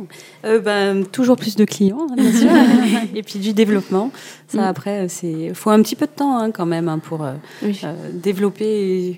Euh, 0.46 0.60
ben, 0.60 1.06
toujours 1.06 1.38
plus 1.38 1.56
de 1.56 1.64
clients, 1.66 2.08
hein, 2.12 2.16
bien 2.18 2.32
sûr. 2.34 2.50
et 3.16 3.24
puis 3.24 3.40
du 3.40 3.54
développement. 3.54 4.12
Ça, 4.48 4.58
Mm. 4.64 4.66
après, 4.66 5.08
c'est 5.08 5.54
faut 5.54 5.70
un 5.70 5.82
petit 5.82 5.96
peu 5.96 6.06
de 6.08 6.12
temps 6.12 6.38
hein, 6.38 6.52
quand 6.52 6.66
même 6.66 6.90
hein, 6.90 7.00
pour 7.00 7.24
euh, 7.24 7.34
Oui. 7.64 7.80
euh, 7.84 7.94
développer 8.14 9.18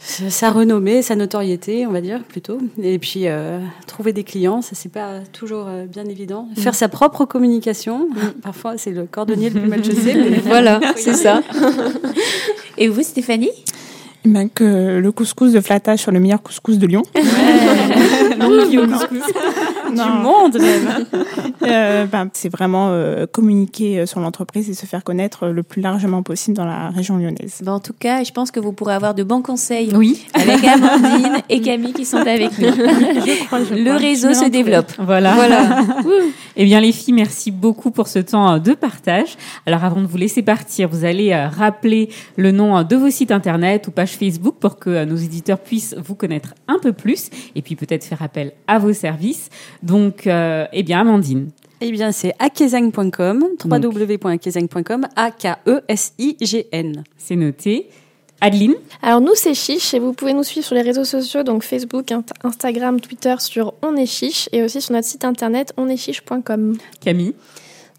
sa 0.00 0.50
renommée, 0.50 1.02
sa 1.02 1.14
notoriété, 1.14 1.86
on 1.86 1.92
va 1.92 2.00
dire 2.00 2.22
plutôt. 2.24 2.58
Et 2.82 2.98
puis 2.98 3.28
euh, 3.28 3.60
trouver 3.86 4.12
des 4.12 4.24
clients, 4.24 4.62
ça 4.62 4.70
c'est 4.74 4.90
pas 4.90 5.20
toujours 5.32 5.66
euh, 5.68 5.84
bien 5.84 6.06
évident. 6.06 6.48
Mm. 6.56 6.60
Faire 6.60 6.74
sa 6.74 6.88
propre 6.88 7.26
communication, 7.26 8.08
parfois 8.42 8.78
c'est 8.78 8.92
le 8.92 9.04
cordonnier 9.04 9.50
le 9.50 9.60
plus 9.60 9.68
mal 9.68 9.84
chaussé. 9.84 10.14
mais 10.30 10.38
Voilà, 10.38 10.80
c'est 10.96 11.14
ça. 11.14 11.42
Et 12.78 12.88
vous, 12.88 13.02
Stéphanie? 13.02 13.50
Eh 14.24 14.28
ben, 14.28 14.48
que 14.48 14.98
le 14.98 15.12
couscous 15.12 15.52
de 15.52 15.60
Flatage 15.60 16.00
soit 16.00 16.12
le 16.12 16.20
meilleur 16.20 16.42
couscous 16.42 16.78
de 16.78 16.86
Lyon. 16.86 17.02
Du 20.00 20.22
monde 20.22 20.58
même. 20.58 21.06
Euh, 21.62 22.06
ben, 22.06 22.30
c'est 22.32 22.48
vraiment 22.48 22.88
euh, 22.88 23.26
communiquer 23.26 24.00
euh, 24.00 24.06
sur 24.06 24.18
l'entreprise 24.20 24.70
et 24.70 24.74
se 24.74 24.86
faire 24.86 25.04
connaître 25.04 25.48
le 25.48 25.62
plus 25.62 25.82
largement 25.82 26.22
possible 26.22 26.56
dans 26.56 26.64
la 26.64 26.88
région 26.88 27.18
lyonnaise. 27.18 27.60
Ben, 27.62 27.72
en 27.72 27.80
tout 27.80 27.92
cas, 27.92 28.24
je 28.24 28.32
pense 28.32 28.50
que 28.50 28.58
vous 28.60 28.72
pourrez 28.72 28.94
avoir 28.94 29.14
de 29.14 29.22
bons 29.22 29.42
conseils 29.42 29.90
Oui. 29.94 30.26
avec 30.32 30.64
Amandine 30.64 31.42
et 31.50 31.60
Camille 31.60 31.92
qui 31.92 32.06
sont 32.06 32.16
avec 32.16 32.58
nous. 32.58 32.68
le 32.70 33.96
réseau 33.96 34.32
se 34.32 34.48
développe. 34.48 34.90
Voilà. 34.98 35.34
Voilà. 35.34 35.82
eh 36.56 36.64
bien, 36.64 36.80
les 36.80 36.92
filles, 36.92 37.12
merci 37.14 37.50
beaucoup 37.50 37.90
pour 37.90 38.08
ce 38.08 38.20
temps 38.20 38.58
de 38.58 38.72
partage. 38.72 39.36
Alors, 39.66 39.84
avant 39.84 40.00
de 40.00 40.06
vous 40.06 40.16
laisser 40.16 40.42
partir, 40.42 40.88
vous 40.88 41.04
allez 41.04 41.32
euh, 41.32 41.48
rappeler 41.48 42.08
le 42.36 42.52
nom 42.52 42.82
de 42.82 42.96
vos 42.96 43.10
sites 43.10 43.30
internet 43.30 43.86
ou 43.88 43.90
pages 43.90 44.12
Facebook 44.16 44.56
pour 44.58 44.78
que 44.78 44.90
euh, 44.90 45.04
nos 45.04 45.16
éditeurs 45.16 45.58
puissent 45.58 45.94
vous 45.98 46.14
connaître 46.14 46.54
un 46.68 46.78
peu 46.78 46.92
plus 46.92 47.30
et 47.54 47.62
puis 47.62 47.76
peut-être 47.76 48.04
faire 48.04 48.22
appel 48.22 48.52
à 48.66 48.78
vos 48.78 48.92
services. 48.92 49.48
Donc, 49.82 50.26
euh, 50.26 50.66
eh 50.72 50.82
bien, 50.82 51.00
Amandine. 51.00 51.50
Eh 51.80 51.90
bien, 51.92 52.12
c'est 52.12 52.34
akezang.com, 52.38 53.44
www.akezang.com, 53.64 55.06
A-K-E-S-I-G-N. 55.16 57.04
C'est 57.16 57.36
noté. 57.36 57.88
Adeline 58.40 58.74
Alors 59.02 59.20
nous 59.20 59.34
c'est 59.34 59.54
Chiche 59.54 59.92
et 59.92 59.98
vous 59.98 60.14
pouvez 60.14 60.32
nous 60.32 60.44
suivre 60.44 60.64
sur 60.64 60.74
les 60.74 60.82
réseaux 60.82 61.04
sociaux 61.04 61.42
donc 61.42 61.62
Facebook, 61.62 62.10
Instagram, 62.42 63.00
Twitter 63.00 63.34
sur 63.38 63.74
On 63.82 63.96
est 63.96 64.06
Chiche 64.06 64.48
et 64.52 64.62
aussi 64.62 64.80
sur 64.80 64.94
notre 64.94 65.06
site 65.06 65.24
internet 65.24 65.74
onestchiche.com. 65.76 66.78
Camille 67.00 67.34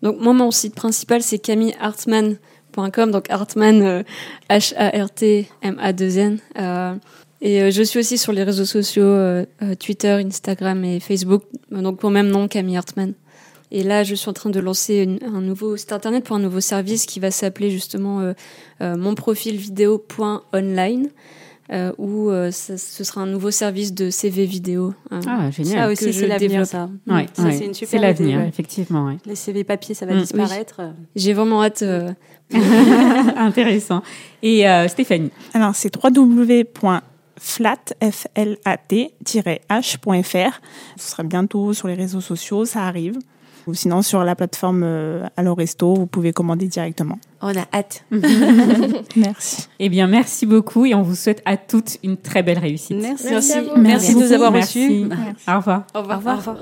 Donc 0.01 0.19
moi 0.19 0.33
mon 0.33 0.49
site 0.49 0.73
principal 0.73 1.21
c'est 1.21 1.37
camillehartman.com 1.37 3.11
donc 3.11 3.29
Hartman 3.29 3.83
euh, 3.83 4.03
H 4.49 4.73
A 4.77 5.03
R 5.03 5.11
T 5.11 5.47
M 5.61 5.77
A 5.79 5.93
2 5.93 6.17
N 6.17 6.39
euh, 6.57 6.95
et 7.41 7.61
euh, 7.61 7.71
je 7.71 7.81
suis 7.83 7.99
aussi 7.99 8.17
sur 8.17 8.31
les 8.31 8.43
réseaux 8.43 8.65
sociaux 8.65 9.03
euh, 9.03 9.45
euh, 9.63 9.75
Twitter, 9.75 10.21
Instagram 10.25 10.83
et 10.85 10.99
Facebook 10.99 11.43
donc 11.71 11.99
pour 11.99 12.09
le 12.09 12.13
même 12.15 12.27
nom 12.29 12.47
Camille 12.47 12.77
Hartman. 12.77 13.13
Et 13.73 13.83
là, 13.83 14.03
je 14.03 14.15
suis 14.15 14.29
en 14.29 14.33
train 14.33 14.49
de 14.49 14.59
lancer 14.59 14.95
une- 14.97 15.19
un 15.23 15.39
nouveau 15.41 15.77
site 15.77 15.93
internet 15.93 16.25
pour 16.25 16.35
un 16.35 16.39
nouveau 16.39 16.59
service 16.59 17.05
qui 17.05 17.21
va 17.21 17.31
s'appeler 17.31 17.69
justement 17.71 18.19
euh, 18.19 18.33
euh, 18.81 18.97
mon 18.97 19.15
profil 19.15 19.55
vidéo.online 19.55 21.07
euh, 21.71 21.93
où 21.97 22.29
euh, 22.29 22.51
ça- 22.51 22.77
ce 22.77 23.03
sera 23.05 23.21
un 23.21 23.27
nouveau 23.27 23.49
service 23.49 23.93
de 23.93 24.09
CV 24.09 24.45
vidéo. 24.45 24.93
euh, 25.13 25.21
Ah, 25.25 25.49
génial. 25.51 25.79
Ça 25.79 25.89
aussi, 25.89 26.11
je 26.11 26.19
c'est 26.19 26.27
l'avenir, 26.27 26.65
ça. 26.67 26.89
Ouais, 27.07 27.27
ça 27.31 27.43
ouais. 27.43 27.53
c'est 27.53 27.65
une 27.65 27.73
super 27.73 27.91
C'est 27.91 27.99
l'avenir, 28.05 28.39
ouais. 28.39 28.47
effectivement. 28.49 29.05
ouais. 29.05 29.17
Les 29.25 29.35
CV 29.35 29.63
papier, 29.63 29.95
ça 29.95 30.05
va 30.05 30.15
Mm. 30.15 30.19
disparaître. 30.21 30.81
J'ai 31.15 31.31
vraiment 31.31 31.63
hâte. 31.63 31.81
euh, 31.83 32.11
Intéressant. 33.37 34.01
Et 34.43 34.67
euh, 34.67 34.87
Stéphanie 34.89 35.31
Alors, 35.53 35.73
c'est 35.75 35.89
www.flat-h.fr. 37.59 38.61
Ce 40.97 41.11
sera 41.11 41.23
bientôt 41.23 41.73
sur 41.73 41.87
les 41.87 41.95
réseaux 41.95 42.21
sociaux, 42.21 42.65
ça 42.65 42.83
arrive. 42.83 43.17
Ou 43.67 43.73
sinon, 43.73 44.01
sur 44.01 44.23
la 44.23 44.35
plateforme 44.35 44.83
euh, 44.83 45.27
Allo 45.37 45.53
Resto, 45.55 45.93
vous 45.93 46.07
pouvez 46.07 46.33
commander 46.33 46.67
directement. 46.67 47.19
On 47.43 47.55
a 47.57 47.65
hâte. 47.73 48.05
Merci. 49.15 49.65
Eh 49.79 49.89
bien, 49.89 50.05
merci 50.05 50.45
beaucoup 50.45 50.85
et 50.85 50.93
on 50.93 51.01
vous 51.01 51.15
souhaite 51.15 51.41
à 51.45 51.57
toutes 51.57 51.97
une 52.03 52.17
très 52.17 52.43
belle 52.43 52.59
réussite. 52.59 52.97
Merci. 53.01 53.25
Merci 53.31 53.53
à 53.53 53.63
vous. 53.63 53.69
Merci 53.77 54.13
de 54.13 54.19
nous 54.19 54.31
avoir 54.31 54.51
Merci. 54.51 54.83
reçus. 54.83 55.05
Au 55.47 55.55
revoir. 55.57 55.83
Au 55.95 56.01
revoir. 56.01 56.19
Au 56.19 56.35
revoir. 56.37 56.57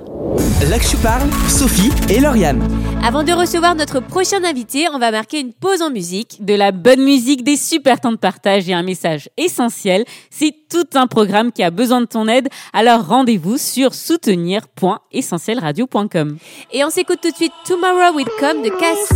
Là 0.70 0.80
que 0.80 0.86
je 0.86 0.96
parle, 0.98 1.28
Sophie 1.50 1.92
et 2.10 2.22
Lauriane. 2.22 2.62
Avant 3.06 3.24
de 3.24 3.34
recevoir 3.34 3.76
notre 3.76 4.00
prochain 4.00 4.42
invité, 4.46 4.88
on 4.94 5.00
va 5.00 5.12
marquer 5.12 5.42
une 5.42 5.52
pause 5.52 5.82
en 5.82 5.90
musique. 5.90 6.38
De 6.46 6.54
la 6.54 6.72
bonne 6.72 7.04
musique, 7.04 7.44
des 7.44 7.58
super 7.58 8.00
temps 8.00 8.14
de 8.14 8.18
partage 8.18 8.70
et 8.70 8.74
un 8.74 8.84
message 8.84 9.28
essentiel. 9.38 10.06
C'est 10.30 10.54
tout 10.70 10.86
un 10.96 11.08
programme 11.08 11.52
qui 11.52 11.62
a 11.64 11.72
besoin 11.72 12.00
de 12.02 12.06
ton 12.06 12.26
aide. 12.28 12.48
Alors 12.72 13.06
rendez-vous 13.06 13.58
sur 13.58 13.94
soutenir.essentielradio.com. 13.94 16.38
Et 16.72 16.86
on 16.86 16.90
s'écoute 16.90 17.20
tout 17.22 17.32
de 17.32 17.36
suite 17.36 17.52
Tomorrow 17.66 18.16
Will 18.16 18.28
Come 18.40 18.62
de 18.64 18.70
Cass. 18.70 19.10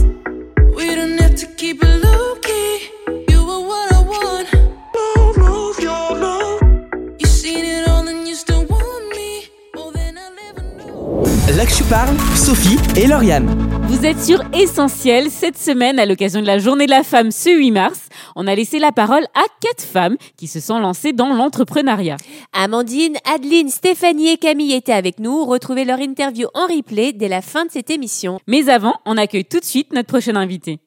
Je 11.84 11.90
parle, 11.90 12.16
Sophie 12.36 12.78
et 12.96 13.08
Lauriane. 13.08 13.48
Vous 13.88 14.06
êtes 14.06 14.20
sur 14.20 14.42
Essentiel. 14.54 15.30
Cette 15.30 15.58
semaine, 15.58 16.00
à 16.00 16.06
l'occasion 16.06 16.40
de 16.40 16.46
la 16.46 16.58
journée 16.58 16.86
de 16.86 16.92
la 16.92 17.04
femme 17.04 17.30
ce 17.32 17.50
8 17.50 17.72
mars, 17.72 18.10
on 18.36 18.48
a 18.48 18.56
laissé 18.56 18.80
la 18.80 18.92
parole 18.92 19.24
à 19.34 19.44
quatre 19.60 19.84
femmes 19.84 20.16
qui 20.38 20.48
se 20.48 20.60
sont 20.60 20.80
lancées 20.80 21.14
dans 21.14 21.34
l'entrepreneuriat. 21.34 22.16
Amandine, 22.54 23.18
Adeline, 23.34 23.70
Stéphanie 23.70 24.30
et 24.30 24.38
Camille 24.38 24.74
étaient 24.74 24.94
avec 24.94 25.20
nous. 25.20 25.46
Retrouvez 25.46 25.84
leur 25.84 26.00
interview 26.00 26.48
en 26.54 26.68
replay 26.68 27.12
dès 27.12 27.28
la 27.28 27.42
fin 27.42 27.66
de 27.66 27.72
cette 27.72 27.90
émission. 27.90 28.40
Mais 28.48 28.70
avant, 28.70 28.96
on 29.06 29.18
accueille 29.18 29.46
tout 29.46 29.60
de 29.60 29.66
suite 29.66 29.94
notre 29.94 30.08
prochaine 30.08 30.38
invitée. 30.38 30.80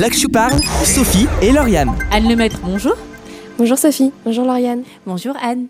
Là 0.00 0.08
que 0.08 0.16
je 0.16 0.26
parle, 0.26 0.58
Sophie 0.84 1.26
et 1.42 1.52
Lauriane. 1.52 1.92
Anne 2.10 2.26
Lemaître, 2.26 2.58
bonjour. 2.64 2.94
Bonjour 3.58 3.76
Sophie, 3.76 4.10
bonjour 4.24 4.46
Lauriane. 4.46 4.84
Bonjour 5.04 5.36
Anne. 5.42 5.66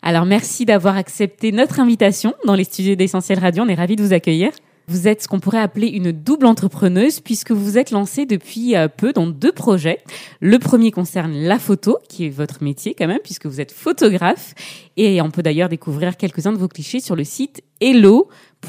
Alors 0.00 0.24
merci 0.24 0.64
d'avoir 0.64 0.96
accepté 0.96 1.52
notre 1.52 1.78
invitation 1.78 2.32
dans 2.46 2.54
les 2.54 2.64
studios 2.64 2.94
d'Essentiel 2.94 3.38
Radio. 3.38 3.64
On 3.64 3.68
est 3.68 3.74
ravis 3.74 3.96
de 3.96 4.02
vous 4.02 4.14
accueillir. 4.14 4.52
Vous 4.90 5.06
êtes 5.06 5.22
ce 5.22 5.28
qu'on 5.28 5.38
pourrait 5.38 5.60
appeler 5.60 5.88
une 5.88 6.12
double 6.12 6.46
entrepreneuse 6.46 7.20
puisque 7.20 7.50
vous 7.50 7.62
vous 7.62 7.76
êtes 7.76 7.90
lancée 7.90 8.24
depuis 8.24 8.74
euh, 8.74 8.88
peu 8.88 9.12
dans 9.12 9.26
deux 9.26 9.52
projets. 9.52 9.98
Le 10.40 10.58
premier 10.58 10.90
concerne 10.90 11.34
la 11.34 11.58
photo, 11.58 11.98
qui 12.08 12.24
est 12.24 12.30
votre 12.30 12.62
métier 12.62 12.94
quand 12.98 13.06
même, 13.06 13.18
puisque 13.22 13.44
vous 13.44 13.60
êtes 13.60 13.70
photographe. 13.70 14.54
Et 14.96 15.20
on 15.20 15.30
peut 15.30 15.42
d'ailleurs 15.42 15.68
découvrir 15.68 16.16
quelques-uns 16.16 16.52
de 16.52 16.56
vos 16.56 16.68
clichés 16.68 17.00
sur 17.00 17.16
le 17.16 17.24
site 17.24 17.60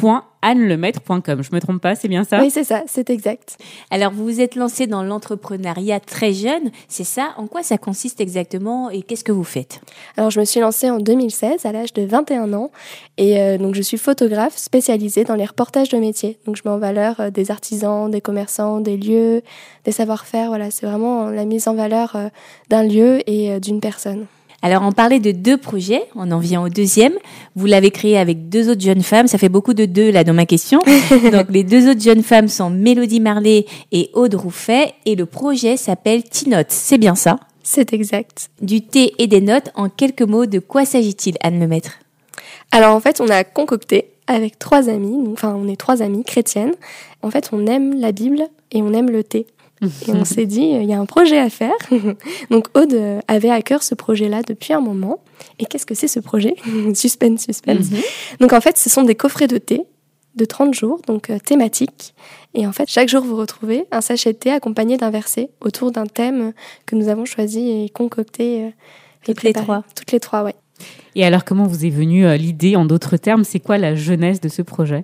hello.annelemaitre.com. 0.02 1.43
Je 1.43 1.49
me 1.54 1.60
trompe 1.60 1.82
pas, 1.82 1.95
c'est 1.95 2.08
bien 2.08 2.23
ça? 2.23 2.39
Oui 2.39 2.49
c'est 2.49 2.63
ça, 2.63 2.84
c'est 2.88 3.10
exact. 3.10 3.58
Alors 3.91 4.12
vous 4.12 4.23
vous 4.23 4.41
êtes 4.41 4.56
lancé 4.56 4.88
dans 4.88 5.04
l'entrepreneuriat 5.04 5.99
très 5.99 6.34
jeune, 6.34 6.71
c'est 6.88 7.04
ça? 7.04 7.34
En 7.38 7.47
quoi 7.47 7.63
ça 7.63 7.78
consiste 7.78 8.21
exactement 8.21 8.89
et 8.89 9.02
qu'est-ce 9.02 9.23
que 9.23 9.32
vous 9.32 9.43
faites? 9.43 9.82
Alors 10.17 10.30
je 10.32 10.39
me 10.39 10.45
suis 10.45 10.60
lancée 10.60 10.89
en 10.89 10.99
2016 10.99 11.65
à 11.65 11.71
l'âge 11.71 11.93
de 11.93 12.04
21 12.04 12.54
ans 12.54 12.71
et 13.17 13.39
euh, 13.39 13.58
donc 13.58 13.75
je 13.75 13.82
suis 13.82 13.97
photographe 13.97 14.58
spécialisée 14.58 15.23
dans 15.23 15.36
les 15.36 15.45
reportages 15.45 15.89
de 15.89 15.97
métiers. 15.97 16.38
Donc 16.45 16.56
je 16.56 16.62
mets 16.65 16.71
en 16.71 16.80
valeur 16.80 17.19
euh, 17.19 17.30
des 17.30 17.52
artisans, 17.52 18.10
des 18.10 18.21
commerçants, 18.21 18.80
des 18.80 18.97
lieux, 18.97 19.41
des 19.86 19.91
savoir-faire. 19.91 20.49
Voilà, 20.49 20.71
c'est 20.71 20.86
vraiment 20.86 21.30
la 21.30 21.45
mise 21.45 21.67
en 21.67 21.75
valeur 21.75 22.15
euh, 22.15 22.30
d'un 22.69 22.84
lieu 22.84 23.19
et 23.30 23.52
euh, 23.52 23.60
d'une 23.60 23.82
personne. 23.82 24.25
Alors 24.62 24.84
on 24.84 24.91
parlait 24.91 25.19
de 25.19 25.32
deux 25.32 25.58
projets, 25.58 26.04
on 26.15 26.32
en 26.32 26.39
vient 26.39 26.62
au 26.62 26.69
deuxième. 26.69 27.13
Vous 27.56 27.65
l'avez 27.65 27.91
créé 27.91 28.17
avec 28.17 28.50
deux 28.50 28.69
autres 28.69 28.82
jeunes 28.82 29.04
femmes, 29.04 29.28
ça 29.28 29.38
fait 29.38 29.50
beaucoup 29.50 29.74
de 29.74 29.86
deux 29.86 30.12
là 30.12 30.24
dans 30.24 30.34
ma 30.34 30.45
question. 30.45 30.80
Donc 31.32 31.48
les 31.50 31.63
deux 31.63 31.89
autres 31.89 32.02
jeunes 32.02 32.24
femmes 32.24 32.50
sont 32.50 32.69
Mélodie 32.69 33.22
Marley 33.22 33.65
et 33.91 34.10
Aude 34.13 34.36
Rouffet 34.36 34.93
et 35.06 35.15
le 35.15 35.26
projet 35.26 35.78
s'appelle 35.78 36.24
T-Notes, 36.24 36.72
c'est 36.72 36.98
bien 36.98 37.15
ça? 37.15 37.39
C'est 37.63 37.93
exact. 37.93 38.50
Du 38.62 38.82
thé 38.82 39.13
et 39.17 39.28
des 39.28 39.41
notes, 39.41 39.69
en 39.76 39.89
quelques 39.89 40.24
mots, 40.24 40.45
de 40.45 40.60
quoi 40.60 40.86
s'agit-il 40.86 41.38
Anne 41.41 41.60
Lemaître 41.60 42.00
Alors 42.72 42.95
en 42.95 43.00
fait, 43.00 43.22
on 43.22 43.30
a 43.30 43.43
concocté 43.43 44.12
avec 44.28 44.60
trois 44.60 44.89
amies, 44.89 45.28
enfin 45.32 45.56
on 45.56 45.67
est 45.67 45.76
trois 45.76 46.02
amies 46.02 46.24
chrétiennes. 46.24 46.74
En 47.22 47.32
fait, 47.32 47.50
on 47.52 47.65
aime 47.67 48.00
la 48.00 48.12
Bible 48.12 48.43
et 48.72 48.82
on 48.82 48.93
aime 48.93 49.10
le 49.10 49.24
thé. 49.24 49.45
Et 50.08 50.12
on 50.12 50.26
s'est 50.26 50.46
dit, 50.46 50.76
euh, 50.76 50.82
il 50.82 50.89
y 50.89 50.94
a 50.94 51.00
un 51.00 51.06
projet 51.06 51.39
à 51.39 51.50
faire. 51.50 51.76
donc 52.50 52.68
Aude 52.78 52.94
euh, 52.94 53.20
avait 53.28 53.50
à 53.50 53.62
cœur 53.62 53.84
ce 53.84 53.96
projet-là 53.96 54.42
depuis 54.44 54.74
un 54.74 54.82
moment. 54.82 55.22
Et 55.58 55.65
qu'est-ce 55.65 55.86
que 55.86 55.96
c'est 55.96 56.08
ce 56.08 56.20
projet? 56.20 56.56
Suspense, 56.94 57.46
suspense. 57.46 57.88
Donc 58.39 58.54
en 58.54 58.62
fait, 58.62 58.78
ce 58.78 58.89
sont 58.89 59.04
des 59.04 59.15
coffrets 59.15 59.48
de 59.48 59.58
thé 59.58 59.84
de 60.36 60.46
30 60.46 60.74
jours, 60.74 61.02
donc 61.08 61.30
euh, 61.30 61.39
thématiques. 61.39 62.13
Et 62.54 62.68
en 62.68 62.72
fait, 62.72 62.89
chaque 62.89 63.10
jour, 63.10 63.24
vous 63.24 63.36
retrouvez 63.36 63.86
un 63.92 64.02
sachet 64.02 64.34
de 64.34 64.38
thé 64.38 64.52
accompagné 64.52 64.98
d'un 64.98 65.10
verset 65.10 65.50
autour 65.62 65.92
d'un 65.92 66.06
thème 66.06 66.54
que 66.86 66.96
nous 66.96 67.08
avons 67.10 67.26
choisi 67.26 67.70
et 67.72 67.89
concocté. 67.89 68.60
et 68.60 68.74
Toutes 69.26 69.44
les 69.44 69.54
trois. 69.54 69.84
Toutes 69.96 70.12
les 70.12 70.20
trois, 70.20 70.44
ouais. 70.44 70.56
Et 71.15 71.26
alors 71.26 71.44
comment 71.44 71.65
vous 71.65 71.86
est 71.86 71.89
venue 71.89 72.38
l'idée 72.38 72.76
En 72.76 72.86
d'autres 72.86 73.18
termes, 73.18 73.44
c'est 73.44 73.60
quoi 73.60 73.78
la 73.78 73.96
jeunesse 73.96 74.39
de 74.39 74.48
ce 74.48 74.62
projet? 74.62 75.04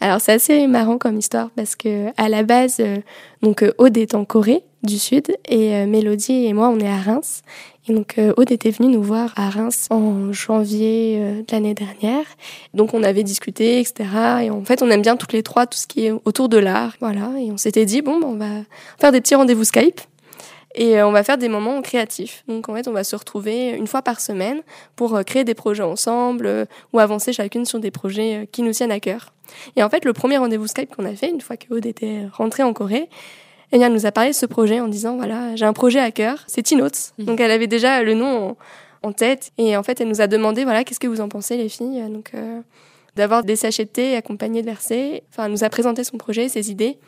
Alors 0.00 0.20
c'est 0.20 0.32
assez 0.32 0.66
marrant 0.66 0.98
comme 0.98 1.18
histoire 1.18 1.50
parce 1.56 1.76
que 1.76 2.08
à 2.16 2.28
la 2.28 2.42
base, 2.42 2.76
euh, 2.80 2.98
donc 3.42 3.62
euh, 3.62 3.72
Aude 3.78 3.96
est 3.96 4.14
en 4.14 4.24
Corée 4.24 4.62
du 4.82 4.98
Sud 4.98 5.36
et 5.48 5.74
euh, 5.74 5.86
Mélodie 5.86 6.46
et 6.46 6.52
moi 6.52 6.68
on 6.68 6.78
est 6.80 6.88
à 6.88 6.96
Reims. 6.96 7.42
Et 7.88 7.92
donc 7.94 8.20
Aude 8.36 8.52
était 8.52 8.70
venue 8.70 8.88
nous 8.88 9.02
voir 9.02 9.32
à 9.36 9.50
Reims 9.50 9.88
en 9.90 10.32
janvier 10.32 11.18
de 11.18 11.52
l'année 11.52 11.74
dernière. 11.74 12.24
Donc 12.72 12.94
on 12.94 13.02
avait 13.02 13.24
discuté, 13.24 13.80
etc. 13.80 14.04
Et 14.42 14.50
en 14.50 14.64
fait 14.64 14.82
on 14.82 14.90
aime 14.90 15.02
bien 15.02 15.16
toutes 15.16 15.32
les 15.32 15.42
trois 15.42 15.66
tout 15.66 15.78
ce 15.78 15.86
qui 15.86 16.06
est 16.06 16.12
autour 16.24 16.48
de 16.48 16.58
l'art, 16.58 16.94
voilà. 17.00 17.30
Et 17.38 17.50
on 17.50 17.56
s'était 17.56 17.86
dit 17.86 18.00
bon, 18.00 18.20
ben, 18.20 18.26
on 18.28 18.36
va 18.36 18.62
faire 18.98 19.12
des 19.12 19.20
petits 19.20 19.34
rendez-vous 19.34 19.64
Skype. 19.64 20.00
Et 20.74 20.98
euh, 20.98 21.06
on 21.06 21.12
va 21.12 21.24
faire 21.24 21.38
des 21.38 21.48
moments 21.48 21.82
créatifs. 21.82 22.44
Donc 22.46 22.68
en 22.68 22.74
fait, 22.74 22.86
on 22.86 22.92
va 22.92 23.04
se 23.04 23.16
retrouver 23.16 23.70
une 23.70 23.86
fois 23.86 24.02
par 24.02 24.20
semaine 24.20 24.62
pour 24.96 25.16
euh, 25.16 25.22
créer 25.22 25.44
des 25.44 25.54
projets 25.54 25.82
ensemble 25.82 26.46
euh, 26.46 26.64
ou 26.92 27.00
avancer 27.00 27.32
chacune 27.32 27.64
sur 27.64 27.80
des 27.80 27.90
projets 27.90 28.48
qui 28.52 28.62
nous 28.62 28.72
tiennent 28.72 28.92
à 28.92 29.00
cœur. 29.00 29.32
Et 29.76 29.82
en 29.82 29.90
fait, 29.90 30.04
le 30.04 30.12
premier 30.12 30.38
rendez-vous 30.38 30.68
Skype 30.68 30.94
qu'on 30.94 31.04
a 31.04 31.14
fait, 31.14 31.28
une 31.28 31.40
fois 31.40 31.56
que 31.56 31.72
Aude 31.74 31.86
était 31.86 32.26
rentrée 32.32 32.62
en 32.62 32.72
Corée, 32.72 33.08
eh 33.72 33.78
bien, 33.78 33.88
elle 33.88 33.92
nous 33.92 34.06
a 34.06 34.12
parlé 34.12 34.30
de 34.30 34.34
ce 34.34 34.46
projet 34.46 34.80
en 34.80 34.88
disant, 34.88 35.16
voilà, 35.16 35.56
j'ai 35.56 35.64
un 35.64 35.72
projet 35.72 36.00
à 36.00 36.10
cœur, 36.10 36.44
c'est 36.46 36.62
Teen 36.62 36.78
Notes. 36.78 37.12
Donc 37.18 37.40
elle 37.40 37.50
avait 37.50 37.68
déjà 37.68 38.02
le 38.02 38.14
nom 38.14 38.50
en, 38.50 38.56
en 39.02 39.12
tête. 39.12 39.50
Et 39.58 39.76
en 39.76 39.82
fait, 39.82 40.00
elle 40.00 40.08
nous 40.08 40.20
a 40.20 40.26
demandé, 40.26 40.64
voilà, 40.64 40.84
qu'est-ce 40.84 41.00
que 41.00 41.06
vous 41.06 41.20
en 41.20 41.28
pensez, 41.28 41.56
les 41.56 41.68
filles? 41.68 42.02
Donc, 42.10 42.30
euh, 42.34 42.60
d'avoir 43.16 43.44
des 43.44 43.56
sachets 43.56 43.84
de 43.84 43.90
thé 43.90 44.16
accompagnés 44.16 44.62
de 44.62 44.66
versets. 44.66 45.22
Enfin, 45.30 45.46
elle 45.46 45.52
nous 45.52 45.64
a 45.64 45.68
présenté 45.68 46.04
son 46.04 46.16
projet, 46.16 46.48
ses 46.48 46.70
idées. 46.70 46.98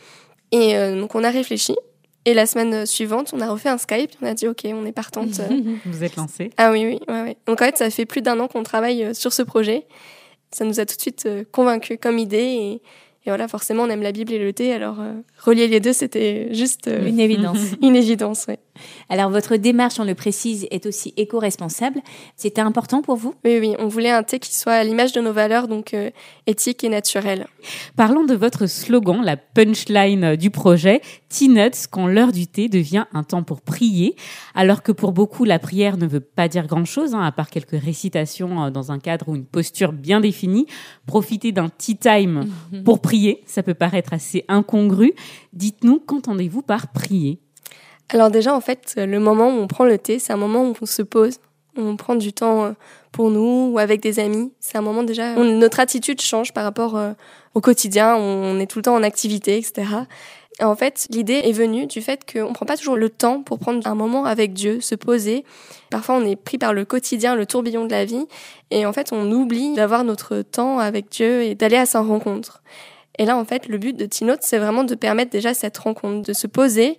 Et 0.51 0.77
euh, 0.77 1.01
donc, 1.01 1.15
on 1.15 1.25
a 1.25 1.31
réfléchi. 1.31 1.77
Et 2.25 2.35
la 2.35 2.47
semaine 2.47 2.87
suivante, 2.87 3.33
on 3.33 3.41
a 3.41 3.51
refait 3.51 3.69
un 3.69 3.79
Skype. 3.79 4.13
On 4.23 4.27
a 4.27 4.35
dit, 4.35 4.47
OK, 4.47 4.61
on 4.67 4.87
est 4.87 4.93
partante. 4.93 5.41
Vous 5.85 6.05
êtes 6.05 6.17
lancé. 6.17 6.51
Ah 6.57 6.71
oui, 6.71 6.87
oui, 6.87 7.01
ouais, 7.09 7.23
ouais. 7.23 7.37
Donc 7.47 7.61
en 7.61 7.65
fait, 7.65 7.77
ça 7.77 7.91
fait 7.91 8.07
plus 8.07 8.23
d'un 8.23 8.39
an 8.39 8.49
qu'on 8.49 8.63
travaille 8.63 9.05
euh, 9.05 9.15
sur 9.15 9.33
ce 9.33 9.43
projet. 9.43 9.87
Ça 10.53 10.65
nous 10.65 10.79
a 10.79 10.87
tout 10.87 10.97
de 10.97 11.01
suite 11.01 11.27
euh, 11.27 11.45
convaincus 11.51 11.99
comme 12.01 12.19
idée. 12.19 12.39
Et, 12.39 12.83
et 13.25 13.31
voilà, 13.31 13.47
forcément, 13.47 13.85
on 13.85 13.89
aime 13.89 14.03
la 14.03 14.11
Bible 14.11 14.33
et 14.33 14.39
le 14.39 14.53
thé. 14.53 14.73
Alors, 14.73 15.01
euh, 15.01 15.13
relier 15.39 15.69
les 15.69 15.79
deux, 15.79 15.93
c'était 15.93 16.53
juste... 16.53 16.89
euh, 16.89 17.07
Une 17.07 17.21
évidence. 17.21 17.59
une 17.83 17.95
évidence, 17.95 18.47
oui. 18.49 18.55
Alors, 19.09 19.31
votre 19.31 19.57
démarche, 19.57 20.01
on 20.01 20.05
le 20.05 20.17
précise, 20.17 20.67
est 20.73 20.87
aussi 20.87 21.15
éco-responsable. 21.17 22.01
C'était 22.37 22.63
important 22.63 23.01
pour 23.01 23.15
vous? 23.15 23.35
Oui, 23.45 23.59
oui, 23.61 23.75
on 23.79 23.87
voulait 23.87 24.11
un 24.11 24.25
thé 24.25 24.41
qui 24.41 24.53
soit 24.53 24.73
à 24.73 24.83
l'image 24.83 25.13
de 25.13 25.21
nos 25.21 25.33
valeurs, 25.33 25.69
donc 25.69 25.95
euh, 25.95 26.11
éthique 26.49 26.83
et 26.83 26.89
naturel. 26.89 27.47
Parlons 27.95 28.25
de 28.25 28.35
votre 28.35 28.67
slogan, 28.67 29.23
la 29.23 29.37
punchline 29.37 30.35
du 30.35 30.51
projet, 30.51 31.01
Tea-Nuts, 31.29 31.87
quand 31.91 32.09
l'heure 32.09 32.33
du 32.33 32.49
thé 32.49 32.69
devient 32.69 33.05
un 33.13 33.23
temps 33.23 33.45
pour 33.45 33.61
prier. 33.61 34.17
Alors 34.57 34.83
que 34.83 34.91
pour 34.91 35.13
beaucoup, 35.13 35.45
la 35.45 35.61
prière 35.61 35.97
ne 35.97 36.07
veut 36.07 36.21
pas 36.21 36.49
dire 36.49 36.67
grand-chose, 36.67 37.15
hein, 37.15 37.23
à 37.23 37.31
part 37.31 37.51
quelques 37.51 37.81
récitations 37.81 38.65
euh, 38.65 38.71
dans 38.71 38.91
un 38.91 38.99
cadre 38.99 39.29
ou 39.29 39.37
une 39.37 39.45
posture 39.47 39.93
bien 39.93 40.21
définie. 40.21 40.67
Profiter 41.07 41.53
d'un 41.53 41.69
tea 41.69 41.97
time 41.97 42.47
pour 42.85 43.01
prier, 43.01 43.12
ça 43.47 43.63
peut 43.63 43.75
paraître 43.75 44.13
assez 44.13 44.45
incongru. 44.49 45.13
Dites-nous, 45.53 46.01
qu'entendez-vous 46.01 46.63
par 46.63 46.93
prier? 46.93 47.39
Alors 48.09 48.31
déjà, 48.31 48.55
en 48.55 48.61
fait, 48.61 48.95
le 48.97 49.19
moment 49.21 49.49
où 49.49 49.59
on 49.61 49.67
prend 49.67 49.85
le 49.85 49.99
thé, 49.99 50.19
c'est 50.19 50.33
un 50.33 50.37
moment 50.37 50.65
où 50.65 50.75
on 50.81 50.87
se 50.87 51.03
pose, 51.03 51.39
on 51.77 51.97
prend 51.97 52.15
du 52.15 52.33
temps 52.33 52.65
euh, 52.65 52.73
pour 53.13 53.31
nous 53.31 53.71
ou 53.73 53.79
avec 53.79 54.01
des 54.03 54.19
amis. 54.19 54.53
C'est 54.61 54.77
un 54.77 54.83
moment 54.83 55.03
déjà, 55.03 55.35
on- 55.39 55.45
notre 55.45 55.81
attitude 55.81 56.21
change 56.21 56.53
par 56.53 56.65
rapport 56.65 56.97
euh, 56.97 57.13
au 57.55 57.61
quotidien, 57.61 58.15
on 58.17 58.59
est 58.61 58.67
tout 58.67 58.79
le 58.79 58.83
temps 58.83 58.95
en 58.95 59.03
activité, 59.03 59.57
etc. 59.57 59.85
Et 60.61 60.65
en 60.65 60.77
fait, 60.77 61.07
l'idée 61.11 61.41
est 61.45 61.53
venue 61.53 61.87
du 61.87 62.03
fait 62.03 62.31
qu'on 62.31 62.51
ne 62.51 62.55
prend 62.55 62.67
pas 62.67 62.77
toujours 62.77 62.97
le 62.97 63.09
temps 63.09 63.43
pour 63.43 63.59
prendre 63.59 63.87
un 63.87 63.95
moment 63.95 64.27
avec 64.27 64.53
Dieu, 64.53 64.81
se 64.83 64.95
poser. 64.95 65.45
Parfois, 65.91 66.17
on 66.17 66.25
est 66.27 66.37
pris 66.37 66.59
par 66.59 66.75
le 66.75 66.85
quotidien, 66.85 67.35
le 67.35 67.47
tourbillon 67.47 67.87
de 67.87 67.91
la 67.91 68.05
vie, 68.05 68.27
et 68.71 68.85
en 68.85 68.93
fait, 68.93 69.09
on 69.13 69.33
oublie 69.33 69.73
d'avoir 69.75 70.05
notre 70.05 70.43
temps 70.43 70.79
avec 70.79 71.09
Dieu 71.11 71.43
et 71.43 71.55
d'aller 71.55 71.77
à 71.77 71.87
sa 71.87 72.03
rencontre. 72.03 72.63
Et 73.19 73.25
là, 73.25 73.37
en 73.37 73.45
fait, 73.45 73.69
le 73.69 73.79
but 73.79 73.97
de 73.97 74.07
Tinote, 74.07 74.43
c'est 74.43 74.59
vraiment 74.59 74.85
de 74.85 74.95
permettre 74.95 75.31
déjà 75.31 75.55
cette 75.55 75.77
rencontre, 75.79 76.27
de 76.27 76.33
se 76.33 76.47
poser. 76.47 76.99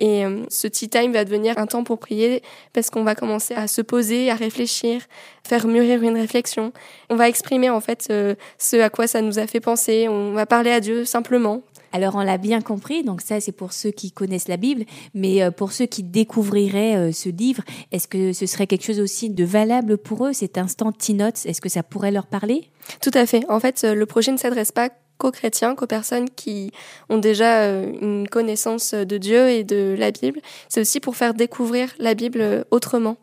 Et 0.00 0.24
euh, 0.24 0.44
ce 0.48 0.66
tea 0.66 0.88
time 0.88 1.12
va 1.12 1.24
devenir 1.24 1.58
un 1.58 1.66
temps 1.66 1.84
pour 1.84 1.98
prier 1.98 2.42
parce 2.72 2.88
qu'on 2.88 3.04
va 3.04 3.14
commencer 3.14 3.54
à 3.54 3.68
se 3.68 3.82
poser, 3.82 4.30
à 4.30 4.34
réfléchir, 4.34 5.02
faire 5.46 5.66
mûrir 5.66 6.02
une 6.02 6.16
réflexion. 6.16 6.72
On 7.10 7.16
va 7.16 7.28
exprimer 7.28 7.68
en 7.68 7.80
fait 7.80 8.08
euh, 8.10 8.34
ce 8.58 8.76
à 8.76 8.88
quoi 8.88 9.06
ça 9.06 9.20
nous 9.20 9.38
a 9.38 9.46
fait 9.46 9.60
penser. 9.60 10.08
On 10.08 10.32
va 10.32 10.46
parler 10.46 10.70
à 10.70 10.80
Dieu 10.80 11.04
simplement. 11.04 11.60
Alors 11.92 12.14
on 12.14 12.22
l'a 12.22 12.38
bien 12.38 12.62
compris, 12.62 13.02
donc 13.02 13.20
ça 13.20 13.40
c'est 13.40 13.52
pour 13.52 13.72
ceux 13.72 13.90
qui 13.90 14.12
connaissent 14.12 14.48
la 14.48 14.56
Bible, 14.56 14.84
mais 15.12 15.42
euh, 15.42 15.50
pour 15.50 15.72
ceux 15.72 15.86
qui 15.86 16.04
découvriraient 16.04 17.12
ce 17.12 17.28
livre, 17.28 17.64
est-ce 17.90 18.06
que 18.06 18.32
ce 18.32 18.46
serait 18.46 18.68
quelque 18.68 18.84
chose 18.84 19.00
aussi 19.00 19.28
de 19.28 19.44
valable 19.44 19.98
pour 19.98 20.24
eux, 20.24 20.32
cet 20.32 20.56
instant 20.56 20.92
tea 20.92 21.14
notes 21.14 21.44
Est-ce 21.44 21.60
que 21.60 21.68
ça 21.68 21.82
pourrait 21.82 22.12
leur 22.12 22.26
parler? 22.26 22.70
Tout 23.02 23.10
à 23.12 23.26
fait. 23.26 23.44
En 23.50 23.58
fait, 23.60 23.82
le 23.82 24.06
projet 24.06 24.30
ne 24.30 24.36
s'adresse 24.36 24.70
pas 24.70 24.88
qu'aux 25.20 25.30
chrétiens, 25.30 25.74
qu'aux 25.76 25.86
personnes 25.86 26.28
qui 26.30 26.72
ont 27.08 27.18
déjà 27.18 27.62
euh, 27.62 27.92
une 28.00 28.26
connaissance 28.28 28.94
de 28.94 29.18
Dieu 29.18 29.50
et 29.50 29.62
de 29.62 29.94
la 29.96 30.10
Bible. 30.10 30.40
C'est 30.68 30.80
aussi 30.80 30.98
pour 30.98 31.14
faire 31.14 31.34
découvrir 31.34 31.90
la 31.98 32.14
Bible 32.14 32.40
euh, 32.40 32.64
autrement 32.70 33.18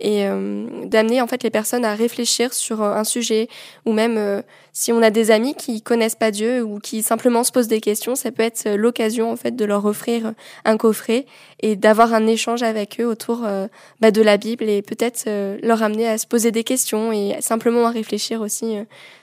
et 0.00 0.26
euh, 0.26 0.66
d'amener 0.86 1.20
en 1.20 1.26
fait 1.26 1.42
les 1.42 1.50
personnes 1.50 1.84
à 1.84 1.94
réfléchir 1.94 2.54
sur 2.54 2.82
euh, 2.82 2.94
un 2.94 3.04
sujet 3.04 3.48
ou 3.84 3.92
même 3.92 4.16
euh, 4.16 4.42
si 4.72 4.92
on 4.92 5.02
a 5.02 5.10
des 5.10 5.30
amis 5.30 5.54
qui 5.54 5.82
connaissent 5.82 6.14
pas 6.14 6.30
Dieu 6.30 6.62
ou 6.62 6.78
qui 6.78 7.02
simplement 7.02 7.44
se 7.44 7.52
posent 7.52 7.68
des 7.68 7.80
questions, 7.80 8.14
ça 8.14 8.30
peut 8.32 8.42
être 8.42 8.68
l'occasion 8.70 9.30
en 9.30 9.36
fait 9.36 9.54
de 9.54 9.64
leur 9.64 9.84
offrir 9.84 10.32
un 10.64 10.76
coffret 10.76 11.26
et 11.60 11.76
d'avoir 11.76 12.14
un 12.14 12.26
échange 12.26 12.62
avec 12.62 13.00
eux 13.00 13.06
autour 13.06 13.46
bah, 14.00 14.10
de 14.12 14.22
la 14.22 14.36
Bible 14.36 14.64
et 14.68 14.80
peut-être 14.80 15.28
leur 15.62 15.82
amener 15.82 16.06
à 16.06 16.18
se 16.18 16.26
poser 16.26 16.52
des 16.52 16.62
questions 16.62 17.10
et 17.12 17.36
simplement 17.40 17.86
à 17.86 17.90
réfléchir 17.90 18.40
aussi 18.40 18.76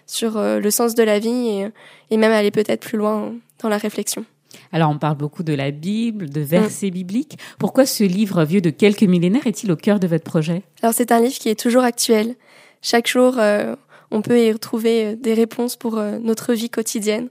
sur 0.05 0.37
le 0.37 0.69
sens 0.69 0.95
de 0.95 1.03
la 1.03 1.17
vie 1.17 1.47
et, 1.47 1.67
et 2.11 2.17
même 2.17 2.33
aller 2.33 2.51
peut-être 2.51 2.81
plus 2.81 2.97
loin 2.97 3.33
dans 3.61 3.69
la 3.69 3.77
réflexion. 3.77 4.25
Alors, 4.71 4.89
on 4.89 4.97
parle 4.97 5.17
beaucoup 5.17 5.43
de 5.43 5.53
la 5.53 5.71
Bible, 5.71 6.29
de 6.29 6.41
versets 6.41 6.91
bibliques. 6.91 7.37
Pourquoi 7.59 7.85
ce 7.85 8.03
livre 8.03 8.43
vieux 8.43 8.61
de 8.61 8.69
quelques 8.69 9.03
millénaires 9.03 9.47
est-il 9.47 9.71
au 9.71 9.75
cœur 9.75 9.99
de 9.99 10.07
votre 10.07 10.23
projet? 10.23 10.63
Alors 10.81 10.93
c'est 10.93 11.11
un 11.11 11.19
livre 11.19 11.37
qui 11.37 11.49
est 11.49 11.59
toujours 11.59 11.83
actuel. 11.83 12.35
Chaque 12.81 13.07
jour, 13.07 13.35
euh, 13.37 13.75
on 14.11 14.21
peut 14.21 14.39
y 14.39 14.51
retrouver 14.51 15.05
euh, 15.05 15.15
des 15.15 15.33
réponses 15.33 15.75
pour 15.75 15.97
euh, 15.97 16.19
notre 16.19 16.53
vie 16.53 16.69
quotidienne. 16.69 17.29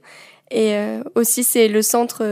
Et 0.51 0.75
euh, 0.75 1.03
aussi, 1.15 1.43
c'est 1.43 1.67
le 1.67 1.81
centre 1.81 2.23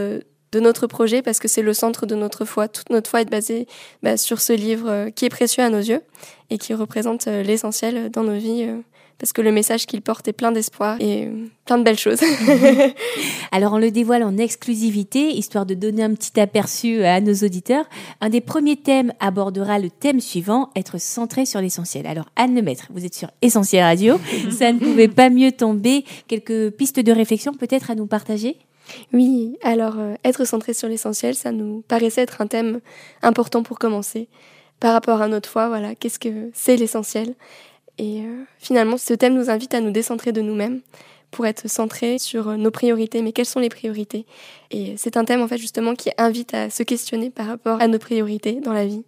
de 0.52 0.60
notre 0.60 0.86
projet 0.86 1.22
parce 1.22 1.38
que 1.38 1.48
c'est 1.48 1.62
le 1.62 1.74
centre 1.74 2.06
de 2.06 2.14
notre 2.14 2.44
foi. 2.44 2.68
Toute 2.68 2.90
notre 2.90 3.10
foi 3.10 3.22
est 3.22 3.30
basée 3.30 3.66
bah, 4.02 4.16
sur 4.16 4.40
ce 4.40 4.52
livre 4.52 5.10
qui 5.14 5.26
est 5.26 5.30
précieux 5.30 5.62
à 5.62 5.68
nos 5.68 5.80
yeux 5.80 6.02
et 6.48 6.56
qui 6.56 6.72
représente 6.72 7.26
l'essentiel 7.26 8.10
dans 8.10 8.22
nos 8.22 8.38
vies. 8.38 8.66
Euh, 9.16 9.18
parce 9.18 9.32
que 9.32 9.42
le 9.42 9.52
message 9.52 9.86
qu'il 9.86 10.02
porte 10.02 10.28
est 10.28 10.32
plein 10.32 10.52
d'espoir 10.52 10.96
et 11.00 11.26
euh, 11.26 11.46
plein 11.64 11.78
de 11.78 11.84
belles 11.84 11.98
choses. 11.98 12.20
Alors 13.52 13.72
on 13.72 13.78
le 13.78 13.90
dévoile 13.90 14.22
en 14.22 14.36
exclusivité, 14.36 15.30
histoire 15.30 15.66
de 15.66 15.74
donner 15.74 16.02
un 16.02 16.14
petit 16.14 16.38
aperçu 16.38 17.04
à 17.04 17.20
nos 17.20 17.34
auditeurs. 17.34 17.86
Un 18.20 18.28
des 18.28 18.40
premiers 18.40 18.76
thèmes 18.76 19.12
abordera 19.20 19.78
le 19.78 19.90
thème 19.90 20.20
suivant, 20.20 20.70
être 20.76 21.00
centré 21.00 21.46
sur 21.46 21.60
l'essentiel. 21.60 22.06
Alors 22.06 22.26
Anne 22.36 22.54
Lemaître, 22.54 22.86
vous 22.90 23.04
êtes 23.04 23.14
sur 23.14 23.30
Essentiel 23.42 23.84
Radio, 23.84 24.20
ça 24.50 24.72
ne 24.72 24.78
pouvait 24.78 25.08
pas 25.08 25.30
mieux 25.30 25.52
tomber. 25.52 26.04
Quelques 26.28 26.70
pistes 26.70 27.00
de 27.00 27.12
réflexion 27.12 27.54
peut-être 27.54 27.90
à 27.90 27.94
nous 27.94 28.06
partager? 28.06 28.56
Oui, 29.12 29.56
alors 29.62 29.98
euh, 29.98 30.14
être 30.24 30.44
centré 30.44 30.74
sur 30.74 30.88
l'essentiel, 30.88 31.34
ça 31.34 31.52
nous 31.52 31.82
paraissait 31.88 32.22
être 32.22 32.40
un 32.40 32.46
thème 32.46 32.80
important 33.22 33.62
pour 33.62 33.78
commencer. 33.78 34.28
Par 34.78 34.92
rapport 34.92 35.22
à 35.22 35.28
notre 35.28 35.48
foi, 35.48 35.68
voilà, 35.68 35.94
qu'est-ce 35.94 36.18
que 36.18 36.50
c'est 36.52 36.76
l'essentiel? 36.76 37.34
Et 37.98 38.20
euh, 38.20 38.44
finalement, 38.58 38.96
ce 38.96 39.14
thème 39.14 39.34
nous 39.34 39.50
invite 39.50 39.74
à 39.74 39.80
nous 39.80 39.90
décentrer 39.90 40.32
de 40.32 40.40
nous-mêmes 40.40 40.80
pour 41.30 41.46
être 41.46 41.68
centré 41.68 42.18
sur 42.18 42.48
euh, 42.48 42.56
nos 42.56 42.70
priorités. 42.70 43.22
Mais 43.22 43.32
quelles 43.32 43.46
sont 43.46 43.60
les 43.60 43.68
priorités? 43.68 44.26
Et 44.70 44.94
c'est 44.96 45.16
un 45.16 45.24
thème 45.24 45.42
en 45.42 45.48
fait 45.48 45.58
justement 45.58 45.94
qui 45.94 46.10
invite 46.18 46.54
à 46.54 46.70
se 46.70 46.82
questionner 46.82 47.30
par 47.30 47.46
rapport 47.46 47.80
à 47.80 47.88
nos 47.88 47.98
priorités 47.98 48.60
dans 48.60 48.72
la 48.72 48.86
vie. 48.86 49.04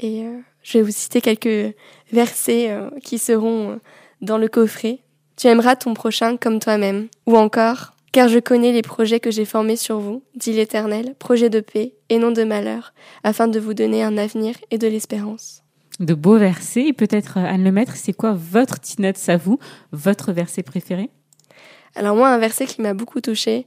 Et 0.00 0.24
euh, 0.24 0.38
je 0.62 0.78
vais 0.78 0.82
vous 0.82 0.90
citer 0.90 1.20
quelques 1.20 1.74
versets 2.12 2.70
euh, 2.70 2.90
qui 3.02 3.18
seront 3.18 3.72
euh, 3.72 3.76
dans 4.20 4.38
le 4.38 4.48
coffret. 4.48 5.00
Tu 5.36 5.46
aimeras 5.46 5.76
ton 5.76 5.94
prochain 5.94 6.36
comme 6.36 6.58
toi-même. 6.58 7.08
Ou 7.26 7.36
encore, 7.36 7.92
car 8.12 8.28
je 8.28 8.38
connais 8.38 8.72
les 8.72 8.82
projets 8.82 9.20
que 9.20 9.30
j'ai 9.30 9.44
formés 9.44 9.76
sur 9.76 9.98
vous, 9.98 10.22
dit 10.34 10.52
l'Éternel, 10.52 11.14
projets 11.18 11.50
de 11.50 11.60
paix 11.60 11.94
et 12.08 12.18
non 12.18 12.30
de 12.30 12.44
malheur, 12.44 12.92
afin 13.24 13.48
de 13.48 13.60
vous 13.60 13.74
donner 13.74 14.02
un 14.02 14.18
avenir 14.18 14.54
et 14.70 14.78
de 14.78 14.88
l'espérance. 14.88 15.62
De 16.00 16.14
beaux 16.14 16.38
versets. 16.38 16.86
Et 16.86 16.92
peut-être, 16.92 17.38
euh, 17.38 17.44
Anne 17.44 17.62
Lemaître, 17.62 17.94
c'est 17.94 18.12
quoi 18.12 18.32
votre 18.32 18.80
tinette 18.80 19.22
à 19.28 19.36
vous, 19.36 19.58
votre 19.92 20.32
verset 20.32 20.62
préféré? 20.62 21.10
Alors 21.94 22.16
moi, 22.16 22.28
un 22.28 22.38
verset 22.38 22.66
qui 22.66 22.82
m'a 22.82 22.94
beaucoup 22.94 23.20
touchée, 23.20 23.66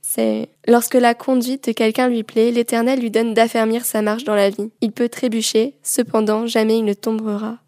c'est 0.00 0.48
Lorsque 0.68 0.94
la 0.94 1.14
conduite 1.14 1.68
de 1.68 1.72
quelqu'un 1.72 2.08
lui 2.08 2.22
plaît, 2.22 2.50
l'Éternel 2.50 3.00
lui 3.00 3.10
donne 3.10 3.34
d'affermir 3.34 3.84
sa 3.84 4.02
marche 4.02 4.24
dans 4.24 4.34
la 4.34 4.50
vie. 4.50 4.70
Il 4.80 4.92
peut 4.92 5.08
trébucher, 5.08 5.74
cependant 5.82 6.46
jamais 6.46 6.78
il 6.78 6.84
ne 6.84 6.92
tombera. 6.92 7.58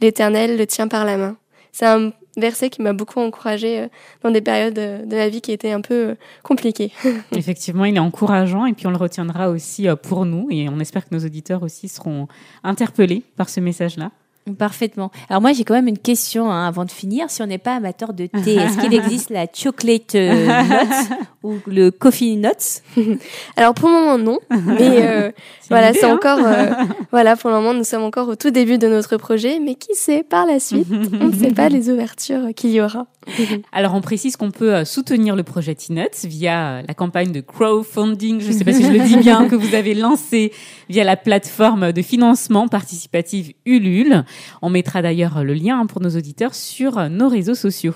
L'Éternel 0.00 0.56
le 0.56 0.66
tient 0.66 0.88
par 0.88 1.04
la 1.04 1.16
main. 1.16 1.36
C'est 1.72 1.86
un 1.86 2.12
verset 2.36 2.70
qui 2.70 2.82
m'a 2.82 2.92
beaucoup 2.92 3.20
encouragée 3.20 3.80
euh, 3.80 3.88
dans 4.22 4.30
des 4.30 4.40
périodes 4.40 4.78
euh, 4.78 5.04
de 5.04 5.16
la 5.16 5.28
vie 5.28 5.40
qui 5.40 5.52
étaient 5.52 5.72
un 5.72 5.80
peu 5.80 6.10
euh, 6.10 6.14
compliquées. 6.42 6.92
Effectivement, 7.32 7.84
il 7.84 7.96
est 7.96 8.00
encourageant 8.00 8.66
et 8.66 8.72
puis 8.72 8.86
on 8.86 8.90
le 8.90 8.96
retiendra 8.96 9.50
aussi 9.50 9.86
pour 10.02 10.26
nous 10.26 10.48
et 10.50 10.68
on 10.68 10.78
espère 10.80 11.08
que 11.08 11.14
nos 11.14 11.24
auditeurs 11.24 11.62
aussi 11.62 11.88
seront 11.88 12.28
interpellés 12.62 13.22
par 13.36 13.48
ce 13.48 13.60
message-là. 13.60 14.10
Parfaitement. 14.58 15.10
Alors 15.28 15.42
moi 15.42 15.52
j'ai 15.52 15.64
quand 15.64 15.74
même 15.74 15.88
une 15.88 15.98
question 15.98 16.50
hein, 16.52 16.68
avant 16.68 16.84
de 16.84 16.90
finir. 16.90 17.30
Si 17.30 17.42
on 17.42 17.46
n'est 17.46 17.58
pas 17.58 17.74
amateur 17.74 18.12
de 18.12 18.26
thé, 18.26 18.54
est-ce 18.56 18.78
qu'il 18.78 18.94
existe 18.94 19.30
la 19.30 19.46
chocolate 19.52 20.14
euh, 20.14 20.62
nuts 20.62 21.16
ou 21.42 21.54
le 21.66 21.90
coffee 21.90 22.36
nuts? 22.36 22.82
Alors 23.56 23.74
pour 23.74 23.88
le 23.88 23.94
moment 23.94 24.18
non, 24.18 24.38
mais 24.50 25.04
euh, 25.04 25.32
voilà 25.68 25.92
c'est 25.92 26.04
hein. 26.04 26.14
encore 26.14 26.38
euh, 26.44 26.70
voilà 27.10 27.34
pour 27.34 27.50
le 27.50 27.56
moment 27.56 27.74
nous 27.74 27.84
sommes 27.84 28.04
encore 28.04 28.28
au 28.28 28.36
tout 28.36 28.50
début 28.50 28.78
de 28.78 28.86
notre 28.86 29.16
projet, 29.16 29.58
mais 29.58 29.74
qui 29.74 29.94
sait 29.94 30.22
par 30.22 30.46
la 30.46 30.60
suite, 30.60 30.86
on 31.20 31.26
ne 31.26 31.32
sait 31.32 31.52
pas 31.52 31.68
les 31.68 31.90
ouvertures 31.90 32.54
qu'il 32.54 32.70
y 32.70 32.80
aura. 32.80 33.06
Alors 33.72 33.94
on 33.94 34.00
précise 34.00 34.36
qu'on 34.36 34.50
peut 34.50 34.74
euh, 34.74 34.84
soutenir 34.84 35.36
le 35.36 35.42
projet 35.42 35.74
T-Nuts 35.74 36.24
via 36.24 36.68
euh, 36.68 36.82
la 36.86 36.94
campagne 36.94 37.32
de 37.32 37.40
crowdfunding, 37.40 38.40
je 38.40 38.48
ne 38.48 38.52
sais 38.52 38.64
pas 38.64 38.72
si 38.72 38.84
je 38.84 38.92
le 38.92 39.00
dis 39.00 39.16
bien, 39.16 39.48
que 39.48 39.54
vous 39.54 39.74
avez 39.74 39.94
lancé 39.94 40.52
via 40.88 41.04
la 41.04 41.16
plateforme 41.16 41.92
de 41.92 42.02
financement 42.02 42.68
participatif 42.68 43.52
Ulule. 43.64 44.24
On 44.62 44.70
mettra 44.70 45.02
d'ailleurs 45.02 45.42
le 45.44 45.54
lien 45.54 45.80
hein, 45.80 45.86
pour 45.86 46.00
nos 46.00 46.10
auditeurs 46.10 46.54
sur 46.54 46.98
euh, 46.98 47.08
nos 47.08 47.28
réseaux 47.28 47.54
sociaux. 47.54 47.94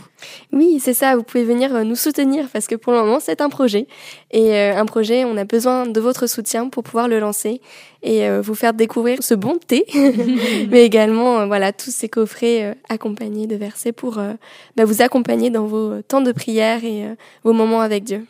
Oui, 0.52 0.78
c'est 0.80 0.94
ça, 0.94 1.16
vous 1.16 1.22
pouvez 1.22 1.44
venir 1.44 1.74
euh, 1.74 1.84
nous 1.84 1.96
soutenir 1.96 2.46
parce 2.52 2.66
que 2.66 2.74
pour 2.74 2.92
le 2.92 3.00
moment, 3.00 3.20
c'est 3.20 3.40
un 3.40 3.48
projet. 3.48 3.86
Et 4.30 4.54
euh, 4.54 4.76
un 4.76 4.86
projet, 4.86 5.24
on 5.24 5.36
a 5.36 5.44
besoin 5.44 5.86
de 5.86 6.00
votre 6.00 6.26
soutien 6.26 6.68
pour 6.68 6.82
pouvoir 6.82 7.08
le 7.08 7.20
lancer 7.20 7.60
et 8.02 8.28
euh, 8.28 8.40
vous 8.40 8.54
faire 8.54 8.74
découvrir 8.74 9.22
ce 9.22 9.34
bon 9.34 9.58
thé, 9.58 9.84
mais 10.70 10.84
également 10.84 11.40
euh, 11.40 11.46
voilà 11.46 11.72
tous 11.72 11.90
ces 11.90 12.08
coffrets 12.08 12.64
euh, 12.64 12.74
accompagnés 12.88 13.46
de 13.46 13.56
versets 13.56 13.92
pour 13.92 14.20
bah, 14.76 14.84
vous 14.84 15.02
accompagner 15.02 15.50
dans 15.50 15.66
vos 15.66 16.02
temps 16.02 16.20
de 16.20 16.32
prière 16.32 16.84
et 16.84 17.04
vos 17.44 17.52
moments 17.52 17.80
avec 17.80 18.04
Dieu. 18.04 18.24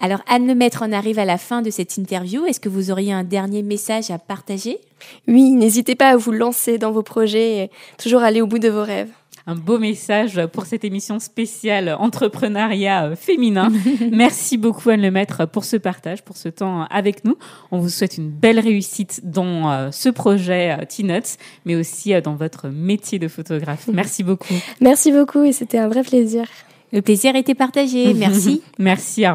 Alors 0.00 0.20
Anne 0.28 0.46
Lemaître, 0.46 0.84
on 0.86 0.92
arrive 0.92 1.18
à 1.18 1.24
la 1.24 1.38
fin 1.38 1.62
de 1.62 1.70
cette 1.70 1.96
interview. 1.96 2.44
Est-ce 2.46 2.60
que 2.60 2.68
vous 2.68 2.90
auriez 2.90 3.12
un 3.12 3.24
dernier 3.24 3.62
message 3.62 4.10
à 4.10 4.18
partager? 4.18 4.78
Oui, 5.26 5.50
n'hésitez 5.50 5.94
pas 5.94 6.10
à 6.10 6.16
vous 6.16 6.32
lancer 6.32 6.78
dans 6.78 6.92
vos 6.92 7.02
projets 7.02 7.64
et 7.64 7.70
toujours 7.98 8.22
aller 8.22 8.40
au 8.40 8.46
bout 8.46 8.58
de 8.58 8.68
vos 8.68 8.84
rêves. 8.84 9.10
Un 9.46 9.56
beau 9.56 9.78
message 9.78 10.40
pour 10.52 10.66
cette 10.66 10.84
émission 10.84 11.18
spéciale 11.18 11.96
entrepreneuriat 11.98 13.16
féminin. 13.16 13.72
Merci 14.12 14.56
beaucoup 14.56 14.90
Anne 14.90 15.02
Lemaître 15.02 15.48
pour 15.48 15.64
ce 15.64 15.76
partage, 15.76 16.22
pour 16.22 16.36
ce 16.36 16.48
temps 16.48 16.84
avec 16.90 17.24
nous. 17.24 17.36
On 17.70 17.78
vous 17.78 17.88
souhaite 17.88 18.18
une 18.18 18.30
belle 18.30 18.60
réussite 18.60 19.20
dans 19.24 19.70
euh, 19.70 19.90
ce 19.90 20.08
projet 20.08 20.76
euh, 20.78 20.84
T-Nuts, 20.84 21.38
mais 21.64 21.74
aussi 21.74 22.14
euh, 22.14 22.20
dans 22.20 22.34
votre 22.34 22.68
métier 22.68 23.18
de 23.18 23.28
photographe. 23.28 23.88
Merci 23.92 24.22
beaucoup. 24.22 24.54
Merci 24.80 25.10
beaucoup 25.10 25.42
et 25.42 25.52
c'était 25.52 25.78
un 25.78 25.88
vrai 25.88 26.02
plaisir. 26.02 26.44
Le 26.92 27.02
plaisir 27.02 27.34
était 27.34 27.54
partagé. 27.54 28.14
Merci. 28.14 28.62
Merci, 28.78 29.26
au 29.26 29.32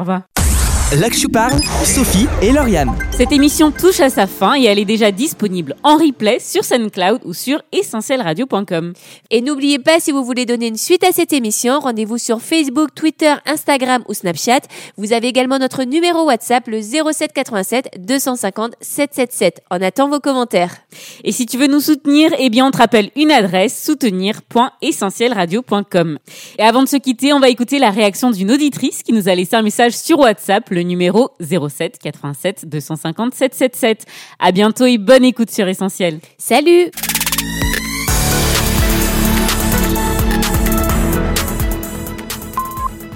je 0.90 1.26
parle, 1.26 1.60
Sophie 1.84 2.26
et 2.40 2.50
Lauriane. 2.50 2.96
Cette 3.10 3.32
émission 3.32 3.70
touche 3.70 4.00
à 4.00 4.08
sa 4.08 4.26
fin 4.26 4.54
et 4.54 4.64
elle 4.64 4.78
est 4.78 4.86
déjà 4.86 5.10
disponible 5.10 5.76
en 5.82 5.98
replay 5.98 6.38
sur 6.38 6.64
SoundCloud 6.64 7.20
ou 7.24 7.34
sur 7.34 7.60
essentielradio.com. 7.72 8.94
Et 9.30 9.42
n'oubliez 9.42 9.78
pas, 9.78 10.00
si 10.00 10.12
vous 10.12 10.24
voulez 10.24 10.46
donner 10.46 10.68
une 10.68 10.78
suite 10.78 11.04
à 11.04 11.12
cette 11.12 11.34
émission, 11.34 11.80
rendez-vous 11.80 12.16
sur 12.16 12.40
Facebook, 12.40 12.94
Twitter, 12.94 13.34
Instagram 13.44 14.02
ou 14.08 14.14
Snapchat. 14.14 14.60
Vous 14.96 15.12
avez 15.12 15.28
également 15.28 15.58
notre 15.58 15.84
numéro 15.84 16.24
WhatsApp, 16.24 16.66
le 16.68 16.80
07 16.80 17.34
87 17.34 17.90
250 17.98 18.76
777. 18.80 19.60
On 19.70 19.82
attend 19.82 20.08
vos 20.08 20.20
commentaires. 20.20 20.74
Et 21.22 21.32
si 21.32 21.44
tu 21.44 21.58
veux 21.58 21.66
nous 21.66 21.80
soutenir, 21.80 22.30
eh 22.38 22.48
bien, 22.48 22.66
on 22.66 22.70
te 22.70 22.78
rappelle 22.78 23.10
une 23.14 23.30
adresse, 23.30 23.78
soutenir.essentielradio.com. 23.84 26.18
Et 26.58 26.62
avant 26.62 26.82
de 26.82 26.88
se 26.88 26.96
quitter, 26.96 27.34
on 27.34 27.40
va 27.40 27.50
écouter 27.50 27.78
la 27.78 27.90
réaction 27.90 28.30
d'une 28.30 28.52
auditrice 28.52 29.02
qui 29.02 29.12
nous 29.12 29.28
a 29.28 29.34
laissé 29.34 29.54
un 29.56 29.62
message 29.62 29.92
sur 29.92 30.20
WhatsApp, 30.20 30.70
le 30.78 30.84
numéro 30.84 31.30
07 31.40 31.98
87 31.98 32.68
250 32.68 33.34
777. 33.34 34.06
À 34.38 34.52
bientôt 34.52 34.86
et 34.86 34.96
bonne 34.96 35.24
écoute 35.24 35.50
sur 35.50 35.66
Essentiel. 35.66 36.20
Salut! 36.38 36.90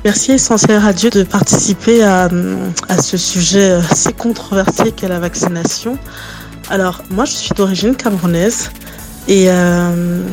Merci 0.04 0.32
Essentiel 0.32 0.78
Radio 0.78 1.10
de 1.10 1.22
participer 1.22 2.02
à, 2.02 2.28
à 2.88 3.00
ce 3.00 3.16
sujet 3.16 3.78
si 3.94 4.12
controversé 4.12 4.90
qu'est 4.90 5.06
la 5.06 5.20
vaccination. 5.20 5.96
Alors, 6.68 7.02
moi, 7.10 7.24
je 7.24 7.32
suis 7.32 7.54
d'origine 7.54 7.94
camerounaise 7.94 8.72
et, 9.28 9.44
euh, 9.48 10.24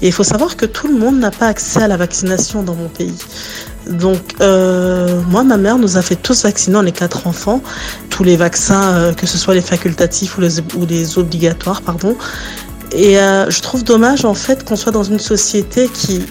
et 0.00 0.08
il 0.08 0.12
faut 0.12 0.24
savoir 0.24 0.56
que 0.56 0.66
tout 0.66 0.86
le 0.88 0.96
monde 0.96 1.18
n'a 1.18 1.30
pas 1.30 1.46
accès 1.46 1.82
à 1.82 1.88
la 1.88 1.96
vaccination 1.96 2.62
dans 2.62 2.74
mon 2.74 2.88
pays. 2.88 3.14
Donc, 3.88 4.34
euh, 4.40 5.20
moi, 5.28 5.42
ma 5.42 5.56
mère 5.56 5.78
nous 5.78 5.96
a 5.96 6.02
fait 6.02 6.16
tous 6.16 6.42
vacciner, 6.44 6.78
est 6.86 6.92
quatre 6.92 7.26
enfants, 7.26 7.62
tous 8.10 8.22
les 8.22 8.36
vaccins, 8.36 8.92
euh, 8.94 9.12
que 9.12 9.26
ce 9.26 9.38
soit 9.38 9.54
les 9.54 9.62
facultatifs 9.62 10.36
ou 10.36 10.40
les, 10.40 10.60
ou 10.60 10.86
les 10.88 11.18
obligatoires, 11.18 11.82
pardon. 11.82 12.16
Et 12.92 13.18
euh, 13.18 13.50
je 13.50 13.60
trouve 13.60 13.84
dommage, 13.84 14.24
en 14.24 14.34
fait, 14.34 14.64
qu'on 14.64 14.76
soit 14.76 14.92
dans 14.92 15.04
une 15.04 15.18
société 15.18 15.88
qui 15.88 16.24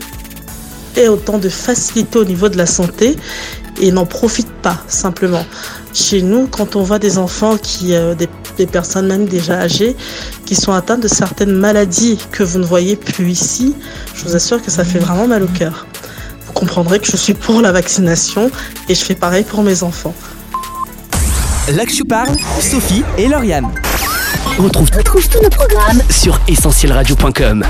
ait 0.95 1.07
autant 1.07 1.37
de 1.37 1.49
facilité 1.49 2.19
au 2.19 2.25
niveau 2.25 2.49
de 2.49 2.57
la 2.57 2.65
santé 2.65 3.15
et 3.81 3.91
n'en 3.91 4.05
profite 4.05 4.51
pas, 4.61 4.77
simplement. 4.87 5.45
Chez 5.93 6.21
nous, 6.21 6.47
quand 6.47 6.75
on 6.75 6.83
voit 6.83 6.99
des 6.99 7.17
enfants 7.17 7.57
qui, 7.57 7.93
euh, 7.93 8.13
des, 8.13 8.29
des 8.57 8.67
personnes 8.67 9.07
même 9.07 9.25
déjà 9.25 9.59
âgées, 9.59 9.95
qui 10.45 10.55
sont 10.55 10.71
atteintes 10.71 11.01
de 11.01 11.07
certaines 11.07 11.53
maladies 11.53 12.17
que 12.31 12.43
vous 12.43 12.59
ne 12.59 12.65
voyez 12.65 12.95
plus 12.95 13.29
ici, 13.31 13.75
je 14.15 14.25
vous 14.25 14.35
assure 14.35 14.61
que 14.61 14.71
ça 14.71 14.83
fait 14.83 14.99
vraiment 14.99 15.27
mal 15.27 15.43
au 15.43 15.47
cœur. 15.47 15.87
Vous 16.45 16.53
comprendrez 16.53 16.99
que 16.99 17.07
je 17.07 17.17
suis 17.17 17.33
pour 17.33 17.61
la 17.61 17.71
vaccination 17.71 18.51
et 18.89 18.95
je 18.95 19.03
fais 19.03 19.15
pareil 19.15 19.43
pour 19.43 19.63
mes 19.63 19.83
enfants. 19.83 20.13
Je 21.67 22.03
parle, 22.03 22.35
Sophie 22.61 23.03
et 23.17 23.27
Lauriane. 23.27 23.67
On 24.57 24.63
retrouve, 24.63 24.89
tous 24.89 25.41
nos 25.41 25.49
programmes 25.49 26.01
sur 26.09 26.39
essentielradio.com. 26.47 27.65